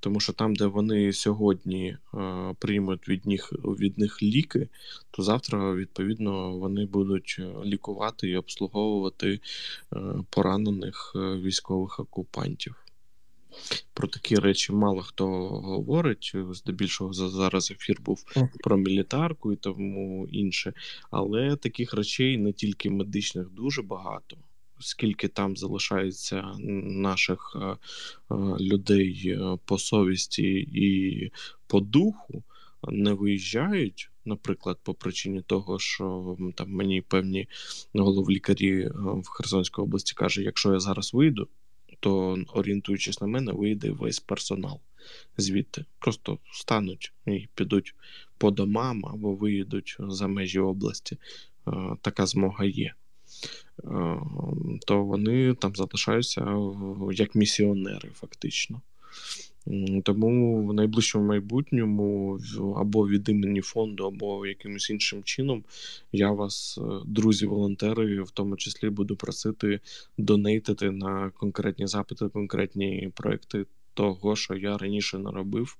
Тому 0.00 0.20
що 0.20 0.32
там, 0.32 0.54
де 0.54 0.66
вони 0.66 1.12
сьогодні 1.12 1.96
е, 2.14 2.54
приймуть 2.58 3.08
від 3.08 3.26
них, 3.26 3.52
від 3.52 3.98
них 3.98 4.22
ліки, 4.22 4.68
то 5.10 5.22
завтра, 5.22 5.74
відповідно, 5.74 6.58
вони 6.58 6.86
будуть 6.86 7.36
е, 7.38 7.52
лікувати 7.64 8.28
і 8.28 8.36
обслуговувати 8.36 9.40
е, 9.92 9.98
поранених 10.30 11.12
е, 11.16 11.18
військових 11.18 12.00
окупантів. 12.00 12.84
Про 13.94 14.08
такі 14.08 14.36
речі 14.36 14.72
мало 14.72 15.02
хто 15.02 15.26
говорить. 15.48 16.32
Здебільшого 16.50 17.12
зараз 17.12 17.70
ефір 17.70 18.00
був 18.00 18.24
про 18.60 18.76
мілітарку 18.76 19.52
і 19.52 19.56
тому 19.56 20.26
інше. 20.28 20.72
Але 21.10 21.56
таких 21.56 21.94
речей 21.94 22.38
не 22.38 22.52
тільки 22.52 22.90
медичних 22.90 23.48
дуже 23.48 23.82
багато. 23.82 24.36
Скільки 24.80 25.28
там 25.28 25.56
залишається 25.56 26.54
наших 26.58 27.56
е, 27.56 27.66
е, 27.66 27.76
людей 28.60 29.22
е, 29.26 29.58
по 29.64 29.78
совісті 29.78 30.68
і 30.72 31.32
по 31.66 31.80
духу, 31.80 32.42
не 32.88 33.12
виїжджають, 33.12 34.10
наприклад, 34.24 34.78
по 34.82 34.94
причині 34.94 35.42
того, 35.42 35.78
що 35.78 36.36
там 36.54 36.70
мені 36.70 37.00
певні 37.00 37.48
головлікарі 37.94 38.88
в 38.94 39.28
Херсонській 39.28 39.82
області 39.82 40.14
кажуть, 40.14 40.44
якщо 40.44 40.72
я 40.72 40.80
зараз 40.80 41.14
вийду, 41.14 41.48
то 42.00 42.38
орієнтуючись 42.54 43.20
на 43.20 43.26
мене, 43.26 43.52
вийде 43.52 43.90
весь 43.90 44.20
персонал 44.20 44.80
звідти. 45.36 45.84
Просто 45.98 46.38
встануть 46.52 47.12
і 47.26 47.48
підуть 47.54 47.94
по 48.38 48.50
домам 48.50 49.06
або 49.06 49.34
виїдуть 49.34 49.96
за 49.98 50.28
межі 50.28 50.58
області. 50.58 51.16
Така 52.02 52.26
змога 52.26 52.64
є. 52.64 52.94
Е, 53.84 54.20
То 54.86 55.04
вони 55.04 55.54
там 55.54 55.76
залишаються 55.76 56.56
як 57.12 57.34
місіонери, 57.34 58.08
фактично. 58.14 58.80
Тому 60.04 60.66
в 60.66 60.74
найближчому 60.74 61.26
майбутньому 61.26 62.38
або 62.76 63.08
від 63.08 63.28
імені 63.28 63.60
фонду, 63.60 64.04
або 64.04 64.46
якимось 64.46 64.90
іншим 64.90 65.22
чином 65.22 65.64
я 66.12 66.30
вас, 66.30 66.78
е, 66.78 66.82
друзі-волонтери, 67.06 68.22
в 68.22 68.30
тому 68.30 68.56
числі 68.56 68.90
буду 68.90 69.16
просити 69.16 69.80
донейтити 70.18 70.90
на 70.90 71.30
конкретні 71.30 71.86
запити, 71.86 72.28
конкретні 72.28 73.10
проекти 73.14 73.66
того, 73.94 74.36
що 74.36 74.54
я 74.54 74.78
раніше 74.78 75.18
не 75.18 75.30
робив. 75.30 75.76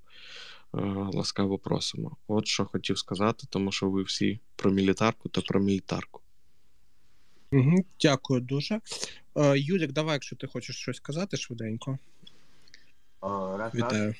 Е, 0.73 0.77
Ласкаво 1.13 1.57
просимо. 1.57 2.17
От 2.27 2.47
що 2.47 2.65
хотів 2.65 2.97
сказати, 2.97 3.47
тому 3.49 3.71
що 3.71 3.89
ви 3.89 4.03
всі 4.03 4.39
про 4.55 4.71
мілітарку 4.71 5.29
та 5.29 5.41
про 5.41 5.59
мілітарку. 5.59 6.21
Угу, 7.51 7.85
дякую 8.01 8.41
дуже. 8.41 8.81
Е, 9.35 9.59
Юлік, 9.59 9.91
давай, 9.91 10.13
якщо 10.13 10.35
ти 10.35 10.47
хочеш 10.47 10.75
щось 10.75 10.97
сказати 10.97 11.37
швиденько. 11.37 11.97
О, 13.21 13.57
раз, 13.57 13.59
раз. 13.59 13.75
Вітаю. 13.75 14.09
Е, 14.09 14.15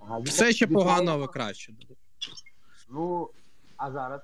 Ага, 0.00 0.18
Все 0.18 0.52
ще 0.52 0.66
погано, 0.66 1.12
але 1.12 1.26
краще. 1.26 1.72
Ну, 2.88 3.30
а 3.76 3.92
зараз? 3.92 4.20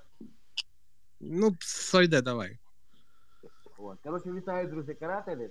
Ну, 1.19 1.55
сойде, 1.59 2.21
давай. 2.21 2.57
От. 3.77 3.97
Коротше, 4.03 4.31
вітаю, 4.31 4.67
друзі 4.67 4.93
карателі. 4.93 5.49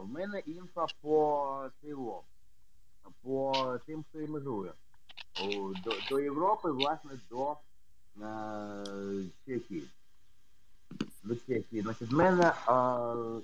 В 0.00 0.08
мене 0.08 0.38
інфа 0.38 0.86
по 1.00 1.70
СИО, 1.82 2.22
по 3.22 3.52
тим, 3.86 4.04
хто 4.08 4.20
іммігрує. 4.20 4.72
О, 5.40 5.72
До, 5.84 5.92
до 6.10 6.20
Європи, 6.20 6.70
власне, 6.70 7.10
до 7.30 7.56
е, 8.22 9.24
Чехії. 9.46 9.84
До. 11.24 11.34
Значить, 11.72 12.12
в 12.12 12.14
мене, 12.14 12.52
е, 12.68 13.42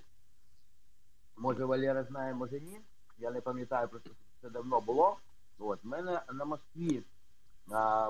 може 1.36 1.64
Валера 1.64 2.04
знає, 2.04 2.34
може 2.34 2.60
ні. 2.60 2.80
Я 3.18 3.30
не 3.30 3.40
пам'ятаю, 3.40 3.88
просто 3.88 4.10
це 4.42 4.50
давно 4.50 4.80
було. 4.80 5.16
От, 5.58 5.84
в 5.84 5.86
мене 5.86 6.20
на 6.32 6.44
Москві 6.44 6.96
е, 6.96 7.02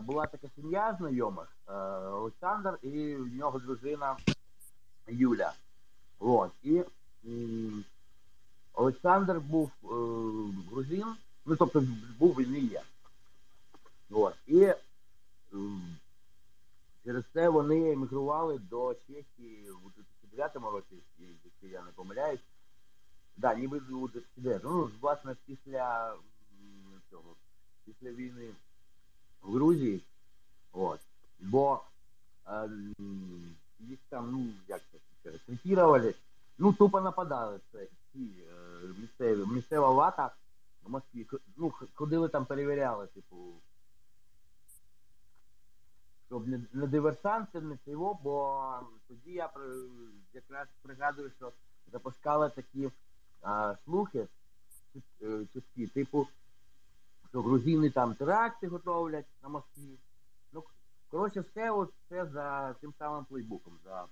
була 0.00 0.26
така 0.26 0.48
сім'я 0.56 0.96
знайомих, 0.98 1.56
е, 1.68 1.72
Олександр 1.98 2.78
і 2.82 3.14
в 3.14 3.36
нього 3.36 3.58
дружина 3.58 4.16
Юля. 5.08 5.52
От. 6.18 6.50
І 6.62 6.82
м, 7.24 7.84
Олександр 8.72 9.40
був 9.40 9.70
е, 9.84 9.88
грузин, 10.70 11.06
ну 11.46 11.56
тобто 11.56 11.82
був 12.18 12.34
він 12.34 12.56
і 12.56 12.60
є. 12.60 12.82
От. 14.10 14.34
І 14.46 14.72
через 17.04 17.24
це 17.32 17.48
вони 17.48 17.92
емігрували 17.92 18.58
до 18.58 18.94
Чехії 18.94 19.70
у 19.70 19.90
2009 20.30 20.56
році, 20.56 21.02
якщо 21.44 21.66
я 21.66 21.82
не 21.82 21.90
помиляюсь. 21.90 22.40
Да, 23.36 23.54
ніби 23.54 23.78
у 23.78 24.08
2009. 24.08 24.64
Ну, 24.64 24.90
власне, 25.00 25.36
після 25.46 26.14
цього, 27.10 27.36
після 27.84 28.10
війни 28.10 28.50
в 29.42 29.52
Грузії. 29.52 30.00
От. 30.72 31.00
Бо 31.40 31.80
е, 32.46 32.70
їх 33.80 33.98
там, 34.08 34.30
ну, 34.32 34.52
як 34.68 34.80
це, 35.22 35.30
репресировали, 35.30 36.14
ну, 36.58 36.72
тупо 36.72 37.00
нападали 37.00 37.60
це 37.72 37.86
ці 38.12 38.18
е, 38.18 38.54
місцеві, 39.00 39.46
місцева 39.46 39.90
вата 39.90 40.34
в 40.82 40.90
Москві. 40.90 41.26
Ну, 41.56 41.72
ходили 41.94 42.28
там, 42.28 42.46
перевіряли, 42.46 43.06
типу, 43.06 43.36
щоб 46.30 46.48
не, 46.48 46.60
не 46.72 46.86
диверсанти, 46.86 47.60
не 47.60 47.76
цього, 47.84 48.18
бо 48.22 48.62
тоді 49.08 49.32
я 49.32 49.50
якраз 50.32 50.68
пригадую, 50.82 51.30
що 51.36 51.52
запускали 51.92 52.50
такі 52.50 52.90
а, 53.42 53.74
слухи 53.84 54.26
е, 55.22 55.46
чутки, 55.52 55.86
типу, 55.86 56.26
що 57.28 57.42
грузини 57.42 57.90
там 57.90 58.14
теракти 58.14 58.68
готовлять 58.68 59.26
на 59.42 59.48
Москві. 59.48 59.98
Ну, 60.52 60.64
коротше, 61.10 61.40
все 61.40 61.70
от 61.70 61.92
це 62.08 62.26
за 62.26 62.74
тим 62.80 62.94
самим 62.98 63.24
плейбуком, 63.24 63.72
за 63.84 64.04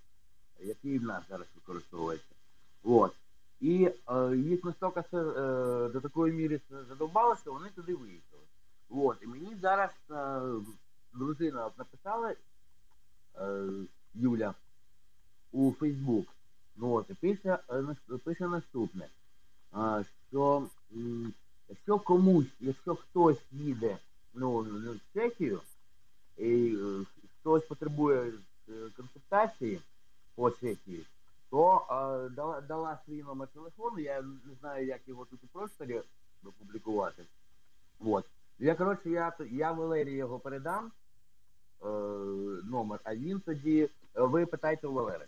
який 0.61 0.99
в 0.99 1.03
нас 1.03 1.23
зараз 1.28 1.47
використовується. 1.55 2.35
От. 2.85 3.12
І 3.61 3.90
е, 4.11 4.36
їх 4.36 4.65
настільки 4.65 5.01
е, 5.01 5.23
до 5.89 6.01
такої 6.01 6.32
міри 6.32 6.61
задовбало, 6.89 7.36
що 7.36 7.53
вони 7.53 7.69
туди 7.69 7.95
виїхали. 7.95 8.43
От. 8.90 9.23
І 9.23 9.27
мені 9.27 9.57
зараз 9.62 9.90
е, 10.11 10.40
дружина 11.19 11.66
от 11.66 11.78
написала, 11.78 12.35
Юля 14.15 14.55
у 15.53 15.73
Фейсбук. 15.73 16.27
Ну, 16.77 16.93
от, 16.93 17.11
і 17.11 17.15
пише, 17.15 17.59
пише 18.24 18.49
наступне, 18.49 19.09
що 20.28 20.66
якщо 21.69 21.99
комусь, 21.99 22.47
якщо 22.61 22.95
хтось 22.95 23.39
їде 23.53 23.99
ну, 24.35 24.59
в 24.59 25.15
Чехію, 25.15 25.61
і 26.36 26.77
хтось 27.40 27.66
потребує 27.66 28.32
консультації 28.97 29.81
по 30.35 30.51
Чехії, 30.51 31.07
то 31.51 31.86
дала, 32.36 32.61
дала 32.61 32.99
свій 33.07 33.23
номер 33.23 33.49
телефону, 33.49 33.99
я 33.99 34.23
не 34.23 34.55
знаю, 34.61 34.86
як 34.86 35.01
його 35.07 35.24
тут 35.24 35.45
у 35.45 35.47
просторі 35.47 36.03
опублікувати. 36.45 37.24
Вот. 37.99 38.24
Я, 38.59 38.74
коротше, 38.74 39.11
я, 39.11 39.32
я 39.51 39.73
Валерії 39.73 40.16
його 40.16 40.39
передам 40.39 40.86
е, 40.86 40.90
номер, 42.64 43.00
а 43.04 43.16
він 43.16 43.40
тоді, 43.40 43.90
ви 44.16 44.45
питайте 44.45 44.88
у 44.88 44.94
Валери. 44.94 45.26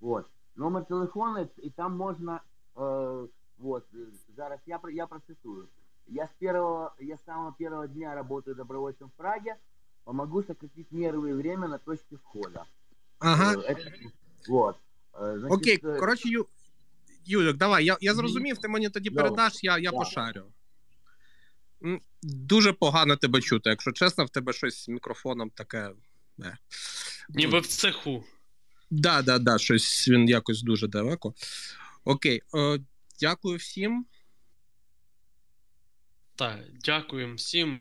Вот. 0.00 0.26
Номер 0.56 0.84
телефону, 0.84 1.48
і 1.56 1.70
там 1.70 1.96
можна, 1.96 2.40
э, 2.76 3.28
вот, 3.58 3.84
зараз 4.36 4.60
я, 4.66 4.80
я 4.92 5.06
процитую. 5.06 5.68
Я 6.06 6.24
с 6.24 6.30
первого, 6.40 6.94
я 6.98 7.14
с 7.14 7.24
самого 7.24 7.54
первого 7.58 7.86
дня 7.86 8.14
работаю 8.14 8.56
добровольцем 8.56 9.08
в 9.08 9.10
Праге, 9.16 9.56
помогу 10.04 10.42
сократить 10.42 10.92
нервы 10.92 11.30
и 11.30 11.32
время 11.32 11.68
на 11.68 11.78
точке 11.78 12.16
входа. 12.16 12.64
Ага. 13.18 13.54
Это, 13.62 13.90
вот. 14.48 14.76
Значить, 15.12 15.58
Окей, 15.58 15.76
коротше, 15.76 16.28
Ю... 16.28 16.46
Юлік, 17.24 17.56
давай, 17.56 17.84
я 17.84 17.96
я 18.00 18.14
зрозумів, 18.14 18.58
ти 18.58 18.68
мені 18.68 18.88
тоді 18.88 19.10
передаш, 19.10 19.64
я 19.64 19.78
я 19.78 19.90
да. 19.90 19.96
пошарю. 19.96 20.44
Дуже 22.23 22.73
погано 22.73 23.15
тебе 23.17 23.41
чути, 23.41 23.69
якщо 23.69 23.91
чесно, 23.91 24.25
в 24.25 24.29
тебе 24.29 24.53
щось 24.53 24.83
з 24.83 24.87
мікрофоном 24.87 25.49
таке. 25.49 25.91
Не. 26.37 26.57
Ніби 27.29 27.59
в 27.59 27.67
цеху. 27.67 28.23
Да, 28.91 29.21
да, 29.21 29.39
да, 29.39 29.57
щось 29.57 30.09
він 30.09 30.29
якось 30.29 30.61
дуже 30.61 30.87
далеко. 30.87 31.33
Окей, 32.03 32.41
е, 32.55 32.79
дякую 33.19 33.57
всім. 33.57 34.05
Так, 36.35 36.59
дякуємо 36.85 37.35
всім, 37.35 37.79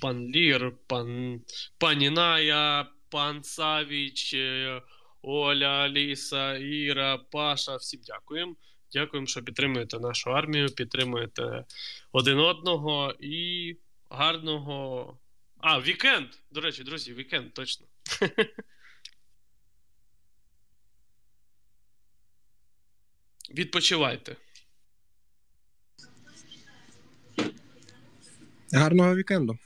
пан 0.00 0.28
Лір, 0.28 0.72
пан 0.86 1.40
пані 1.78 2.10
Ная, 2.10 2.86
пан 3.08 3.42
Савіч, 3.42 4.34
е, 4.34 4.82
Оля, 5.22 5.68
Аліса, 5.68 6.56
Іра, 6.56 7.18
Паша. 7.18 7.76
Всім 7.76 8.00
дякуємо. 8.06 8.56
Дякуємо, 8.92 9.26
що 9.26 9.42
підтримуєте 9.42 9.98
нашу 9.98 10.30
армію, 10.30 10.68
підтримуєте 10.68 11.64
один 12.12 12.38
одного 12.38 13.14
і 13.20 13.76
гарного. 14.10 15.18
А, 15.58 15.80
вікенд! 15.80 16.28
До 16.50 16.60
речі, 16.60 16.84
друзі, 16.84 17.14
вікенд, 17.14 17.54
точно. 17.54 17.86
Відпочивайте. 23.50 24.36
Гарного 28.72 29.16
вікенду. 29.16 29.58